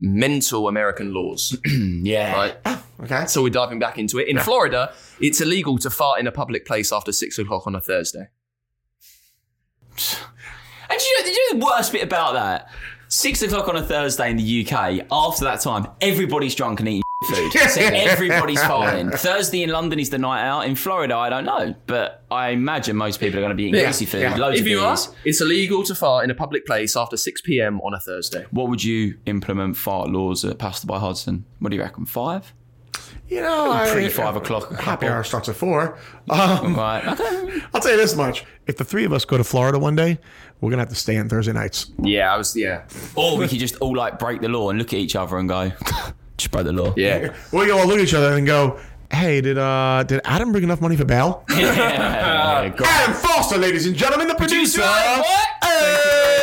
mental 0.00 0.68
American 0.68 1.14
laws. 1.14 1.56
Yeah. 1.66 2.32
right, 2.34 2.56
Okay. 3.02 3.26
so 3.26 3.42
we're 3.42 3.48
diving 3.50 3.78
back 3.78 3.98
into 3.98 4.18
it. 4.18 4.28
In 4.28 4.38
Florida, 4.38 4.92
it's 5.20 5.40
illegal 5.40 5.78
to 5.78 5.88
fart 5.90 6.20
in 6.20 6.26
a 6.26 6.32
public 6.32 6.66
place 6.66 6.92
after 6.92 7.10
six 7.12 7.38
o'clock 7.38 7.66
on 7.66 7.74
a 7.74 7.80
Thursday. 7.80 8.28
And 10.90 11.00
you, 11.00 11.18
know, 11.18 11.24
do 11.24 11.30
you 11.30 11.52
know 11.54 11.60
the 11.60 11.66
worst 11.66 11.92
bit 11.92 12.02
about 12.02 12.34
that? 12.34 12.70
Six 13.08 13.40
o'clock 13.42 13.68
on 13.68 13.76
a 13.76 13.82
Thursday 13.82 14.30
in 14.30 14.36
the 14.36 14.66
UK. 14.66 15.06
After 15.10 15.44
that 15.44 15.60
time, 15.60 15.86
everybody's 16.00 16.54
drunk 16.54 16.80
and 16.80 16.88
eating 16.88 17.02
food. 17.24 17.52
So 17.52 17.80
everybody's 17.80 18.60
farting. 18.60 19.12
Thursday 19.18 19.62
in 19.62 19.70
London 19.70 19.98
is 19.98 20.10
the 20.10 20.18
night 20.18 20.46
out. 20.46 20.66
In 20.66 20.74
Florida, 20.74 21.16
I 21.16 21.30
don't 21.30 21.44
know, 21.44 21.74
but 21.86 22.24
I 22.30 22.50
imagine 22.50 22.96
most 22.96 23.18
people 23.18 23.38
are 23.38 23.42
going 23.42 23.50
to 23.50 23.56
be 23.56 23.64
eating 23.64 23.80
greasy 23.82 24.04
food. 24.04 24.36
Loads 24.38 24.58
if 24.58 24.62
of 24.62 24.68
you 24.68 24.80
are, 24.80 24.96
it's 25.24 25.40
illegal 25.40 25.82
to 25.84 25.94
fart 25.94 26.24
in 26.24 26.30
a 26.30 26.34
public 26.34 26.66
place 26.66 26.96
after 26.96 27.16
six 27.16 27.40
p.m. 27.40 27.80
on 27.80 27.94
a 27.94 27.98
Thursday. 28.00 28.44
What 28.50 28.68
would 28.68 28.84
you 28.84 29.16
implement 29.26 29.76
fart 29.76 30.10
laws 30.10 30.44
at 30.44 30.58
Pasta 30.58 30.86
by 30.86 30.98
Hudson? 30.98 31.44
What 31.60 31.70
do 31.70 31.76
you 31.76 31.82
reckon? 31.82 32.04
Five? 32.04 32.52
You 33.28 33.42
know, 33.42 33.70
I, 33.70 33.90
Pre 33.90 34.08
five 34.08 34.36
o'clock. 34.36 34.72
happy 34.80 35.06
hour 35.06 35.22
starts 35.22 35.48
at 35.50 35.56
four. 35.56 35.98
Um, 36.30 36.74
Right. 36.74 37.06
Okay. 37.06 37.60
I'll 37.74 37.80
tell 37.80 37.90
you 37.92 37.96
this 37.98 38.16
much: 38.16 38.44
if 38.66 38.76
the 38.78 38.84
three 38.84 39.04
of 39.04 39.12
us 39.12 39.24
go 39.26 39.36
to 39.36 39.44
Florida 39.44 39.78
one 39.78 39.94
day, 39.96 40.18
we're 40.60 40.70
gonna 40.70 40.82
have 40.82 40.88
to 40.88 40.94
stay 40.94 41.18
on 41.18 41.28
Thursday 41.28 41.52
nights. 41.52 41.90
Yeah, 42.02 42.32
I 42.34 42.38
was. 42.38 42.56
Yeah, 42.56 42.84
Or 43.16 43.36
we 43.36 43.46
could 43.48 43.58
just 43.58 43.76
all 43.76 43.94
like 43.94 44.18
break 44.18 44.40
the 44.40 44.48
law 44.48 44.70
and 44.70 44.78
look 44.78 44.92
at 44.94 44.98
each 44.98 45.14
other 45.14 45.36
and 45.38 45.48
go, 45.48 45.70
just 46.38 46.50
break 46.50 46.64
the 46.64 46.72
law. 46.72 46.94
yeah. 46.96 47.34
We 47.52 47.70
all 47.70 47.86
look 47.86 47.98
at 47.98 48.04
each 48.04 48.14
other 48.14 48.32
and 48.34 48.46
go, 48.46 48.78
"Hey, 49.12 49.42
did 49.42 49.58
uh 49.58 50.04
did 50.06 50.22
Adam 50.24 50.50
bring 50.52 50.64
enough 50.64 50.80
money 50.80 50.96
for 50.96 51.04
bail?" 51.04 51.44
Yeah, 51.50 52.72
Adam 52.72 53.14
Foster, 53.14 53.58
ladies 53.58 53.86
and 53.86 53.94
gentlemen, 53.94 54.26
the 54.28 54.34
producer. 54.36 54.80
Hey! 54.82 56.36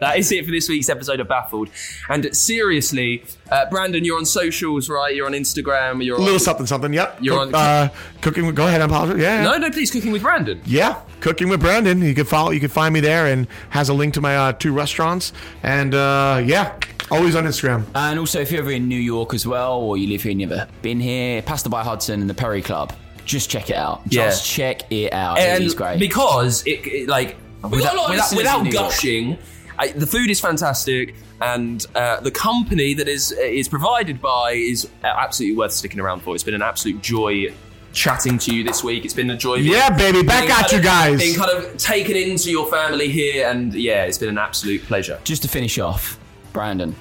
That 0.00 0.16
is 0.18 0.30
it 0.30 0.44
for 0.44 0.50
this 0.52 0.68
week's 0.68 0.88
episode 0.88 1.18
of 1.18 1.26
Baffled. 1.28 1.70
And 2.08 2.34
seriously, 2.36 3.24
uh, 3.50 3.68
Brandon, 3.68 4.04
you're 4.04 4.16
on 4.18 4.26
socials, 4.26 4.88
right? 4.88 5.14
You're 5.14 5.26
on 5.26 5.32
Instagram. 5.32 6.04
You're 6.04 6.16
A 6.16 6.18
on. 6.20 6.24
little 6.24 6.38
something, 6.38 6.66
something. 6.66 6.92
Yep. 6.92 7.18
You're 7.20 7.46
Cook- 7.46 7.54
on- 7.54 7.60
uh, 7.60 7.88
cooking. 8.20 8.46
with- 8.46 8.54
Go 8.54 8.66
ahead, 8.68 8.80
I'm 8.80 8.90
apologize. 8.90 9.20
Yeah. 9.20 9.42
No, 9.42 9.56
no, 9.58 9.70
please, 9.70 9.90
cooking 9.90 10.12
with 10.12 10.22
Brandon. 10.22 10.60
Yeah, 10.64 10.96
cooking 11.20 11.48
with 11.48 11.60
Brandon. 11.60 12.00
You 12.00 12.14
can 12.14 12.26
follow. 12.26 12.50
You 12.52 12.60
can 12.60 12.68
find 12.68 12.94
me 12.94 13.00
there, 13.00 13.26
and 13.26 13.46
has 13.70 13.88
a 13.88 13.94
link 13.94 14.14
to 14.14 14.20
my 14.20 14.36
uh, 14.36 14.52
two 14.52 14.72
restaurants. 14.72 15.32
And 15.64 15.94
uh, 15.94 16.42
yeah, 16.44 16.74
always 17.10 17.34
on 17.34 17.44
Instagram. 17.44 17.84
And 17.94 18.18
also, 18.20 18.40
if 18.40 18.52
you're 18.52 18.60
ever 18.62 18.70
in 18.70 18.86
New 18.88 19.00
York 19.00 19.34
as 19.34 19.46
well, 19.48 19.78
or 19.80 19.96
you 19.96 20.06
live 20.06 20.22
here 20.22 20.30
and 20.32 20.40
you've 20.40 20.50
never 20.50 20.68
been 20.82 21.00
here, 21.00 21.42
Pasta 21.42 21.68
by 21.68 21.82
Hudson 21.82 22.20
and 22.20 22.30
the 22.30 22.34
Perry 22.34 22.62
Club, 22.62 22.92
just 23.24 23.50
check 23.50 23.68
it 23.68 23.76
out. 23.76 24.06
Just 24.08 24.46
check 24.46 24.90
it 24.92 25.12
out. 25.12 25.38
and 25.38 25.62
it 25.62 25.66
is 25.66 25.74
great. 25.74 25.98
because 25.98 26.64
it, 26.66 26.86
it, 26.86 27.08
like 27.08 27.36
We've 27.68 27.82
got 27.82 27.94
a 27.94 27.96
lot 27.96 28.10
without, 28.10 28.30
of 28.32 28.36
without, 28.38 28.62
listeners 28.62 29.04
in 29.04 29.24
York. 29.30 29.38
Gushing, 29.78 29.96
I, 29.96 29.98
the 29.98 30.06
food 30.06 30.30
is 30.30 30.40
fantastic, 30.40 31.14
and 31.40 31.84
uh, 31.94 32.20
the 32.20 32.30
company 32.30 32.94
that 32.94 33.08
is 33.08 33.32
is 33.32 33.68
provided 33.68 34.20
by 34.20 34.52
is 34.52 34.88
absolutely 35.04 35.56
worth 35.56 35.72
sticking 35.72 36.00
around 36.00 36.20
for. 36.20 36.34
It's 36.34 36.44
been 36.44 36.54
an 36.54 36.62
absolute 36.62 37.00
joy 37.02 37.52
chatting 37.92 38.38
to 38.38 38.54
you 38.54 38.62
this 38.64 38.84
week. 38.84 39.04
It's 39.04 39.14
been 39.14 39.30
a 39.30 39.36
joy. 39.36 39.56
being- 39.56 39.72
Yeah, 39.72 39.90
baby, 39.96 40.22
back 40.22 40.48
at 40.50 40.70
you 40.72 40.78
of- 40.78 40.84
guys. 40.84 41.18
Being 41.18 41.34
kind 41.36 41.50
of 41.50 41.76
taken 41.78 42.16
into 42.16 42.50
your 42.50 42.66
family 42.70 43.08
here, 43.08 43.48
and 43.48 43.72
yeah, 43.74 44.04
it's 44.04 44.18
been 44.18 44.28
an 44.28 44.38
absolute 44.38 44.82
pleasure. 44.82 45.18
just 45.24 45.42
to 45.42 45.48
finish 45.48 45.78
off, 45.78 46.18
Brandon, 46.52 46.94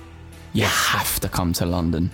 you 0.54 0.64
have 0.64 1.20
to 1.20 1.30
come 1.30 1.54
to 1.54 1.66
London. 1.66 2.10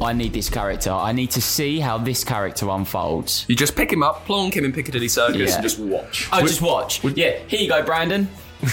I 0.00 0.12
need 0.12 0.32
this 0.32 0.48
character. 0.50 0.90
I 0.90 1.12
need 1.12 1.30
to 1.32 1.40
see 1.42 1.80
how 1.80 1.96
this 1.98 2.24
character 2.24 2.68
unfolds. 2.68 3.44
You 3.48 3.56
just 3.56 3.76
pick 3.76 3.92
him 3.92 4.02
up, 4.02 4.24
plonk 4.26 4.54
him 4.56 4.64
in 4.64 4.72
Piccadilly 4.72 5.08
Circus, 5.08 5.50
Yeah. 5.50 5.54
and 5.54 5.62
just 5.62 5.78
watch. 5.78 6.28
Oh, 6.32 6.40
just 6.40 6.60
watch. 6.62 7.02
yeah, 7.04 7.38
here 7.48 7.60
you 7.60 7.68
go, 7.68 7.82
Brandon. 7.82 8.28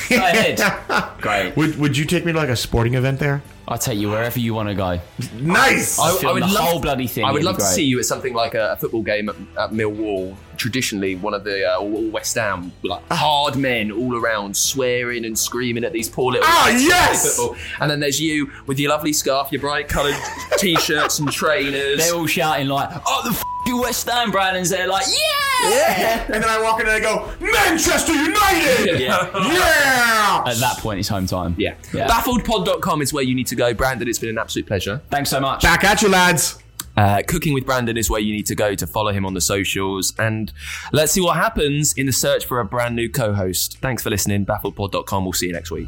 Go 0.09 0.15
ahead. 0.17 0.61
Great. 1.21 1.55
Would 1.55 1.77
Would 1.79 1.97
you 1.97 2.05
take 2.05 2.25
me 2.25 2.31
to 2.33 2.37
like 2.37 2.49
a 2.49 2.55
sporting 2.55 2.95
event 2.95 3.19
there? 3.19 3.41
I'll 3.69 3.77
take 3.77 3.99
you 3.99 4.09
wherever 4.09 4.39
you 4.39 4.53
want 4.53 4.69
to 4.69 4.75
go. 4.75 4.99
Nice. 5.41 5.99
I- 5.99 6.15
film 6.19 6.39
the 6.39 6.45
whole 6.47 6.79
bloody 6.79 7.05
thing, 7.07 7.25
I 7.25 7.31
would 7.31 7.37
it'd 7.37 7.41
be 7.41 7.45
love 7.47 7.55
to 7.57 7.63
great. 7.63 7.73
see 7.73 7.83
you 7.83 7.99
at 7.99 8.05
something 8.05 8.33
like 8.33 8.53
a, 8.53 8.71
a 8.73 8.75
football 8.77 9.01
game 9.03 9.27
at, 9.29 9.35
at 9.57 9.71
Millwall. 9.71 10.35
Traditionally, 10.55 11.15
one 11.15 11.33
of 11.35 11.43
the 11.43 11.69
uh, 11.71 11.77
or 11.79 12.09
West 12.09 12.33
Ham, 12.35 12.71
like 12.83 13.03
Ah. 13.11 13.15
hard 13.15 13.57
men 13.57 13.91
all 13.91 14.15
around, 14.15 14.55
swearing 14.57 15.23
and 15.25 15.37
screaming 15.37 15.83
at 15.83 15.93
these 15.93 16.09
poor 16.09 16.31
little. 16.31 16.47
Ah, 16.49 16.67
kids 16.71 16.81
who 16.83 16.87
play 16.89 16.97
yes! 16.97 17.35
Football. 17.37 17.57
And 17.81 17.91
then 17.91 17.99
there's 17.99 18.19
you 18.21 18.51
with 18.65 18.79
your 18.79 18.89
lovely 18.89 19.13
scarf, 19.13 19.51
your 19.51 19.61
bright 19.61 19.87
coloured 19.87 20.15
t-shirts 20.57 21.19
and 21.19 21.31
trainers. 21.31 21.97
They're 21.99 22.15
all 22.15 22.25
shouting 22.25 22.67
like, 22.69 22.89
"Oh, 23.05 23.21
the 23.23 23.29
f- 23.35 23.43
you 23.67 23.81
West 23.81 24.07
Ham!" 24.09 24.31
Brandon's 24.31 24.69
there 24.69 24.87
like, 24.87 25.05
"Yeah!" 25.07 26.23
and 26.33 26.43
then 26.43 26.45
I 26.49 26.61
walk 26.61 26.79
in 26.79 26.87
and 26.87 26.95
I 26.95 26.99
go, 26.99 27.31
Manchester 27.39 28.13
United. 28.13 28.99
Yeah. 28.99 29.27
Yeah. 29.57 30.43
At 30.45 30.57
that 30.57 30.77
point, 30.79 30.99
it's 30.99 31.07
home 31.09 31.25
time. 31.25 31.55
yeah. 31.57 31.75
Yeah. 31.93 32.07
Baffledpod.com 32.07 33.01
is 33.01 33.11
where 33.13 33.23
you 33.23 33.33
need 33.35 33.47
to 33.47 33.55
go. 33.55 33.73
Brandon, 33.73 34.07
it's 34.07 34.19
been 34.19 34.29
an 34.29 34.37
absolute 34.37 34.67
pleasure. 34.67 35.01
Thanks 35.09 35.29
so 35.29 35.39
much. 35.39 35.61
Back 35.63 35.83
at 35.83 36.01
you, 36.01 36.09
lads. 36.09 36.59
Uh, 36.95 37.21
Cooking 37.27 37.53
with 37.53 37.65
Brandon 37.65 37.95
is 37.97 38.09
where 38.09 38.19
you 38.19 38.33
need 38.33 38.45
to 38.47 38.55
go 38.55 38.73
to 38.75 38.87
follow 38.87 39.11
him 39.11 39.25
on 39.25 39.33
the 39.35 39.41
socials. 39.41 40.13
And 40.17 40.51
let's 40.91 41.11
see 41.11 41.21
what 41.21 41.35
happens 41.37 41.93
in 41.93 42.05
the 42.07 42.11
search 42.11 42.45
for 42.45 42.59
a 42.59 42.65
brand 42.65 42.95
new 42.95 43.09
co 43.09 43.33
host. 43.33 43.77
Thanks 43.81 44.01
for 44.03 44.09
listening. 44.09 44.45
Baffledpod.com. 44.45 45.23
We'll 45.23 45.33
see 45.33 45.47
you 45.47 45.53
next 45.53 45.71
week. 45.71 45.87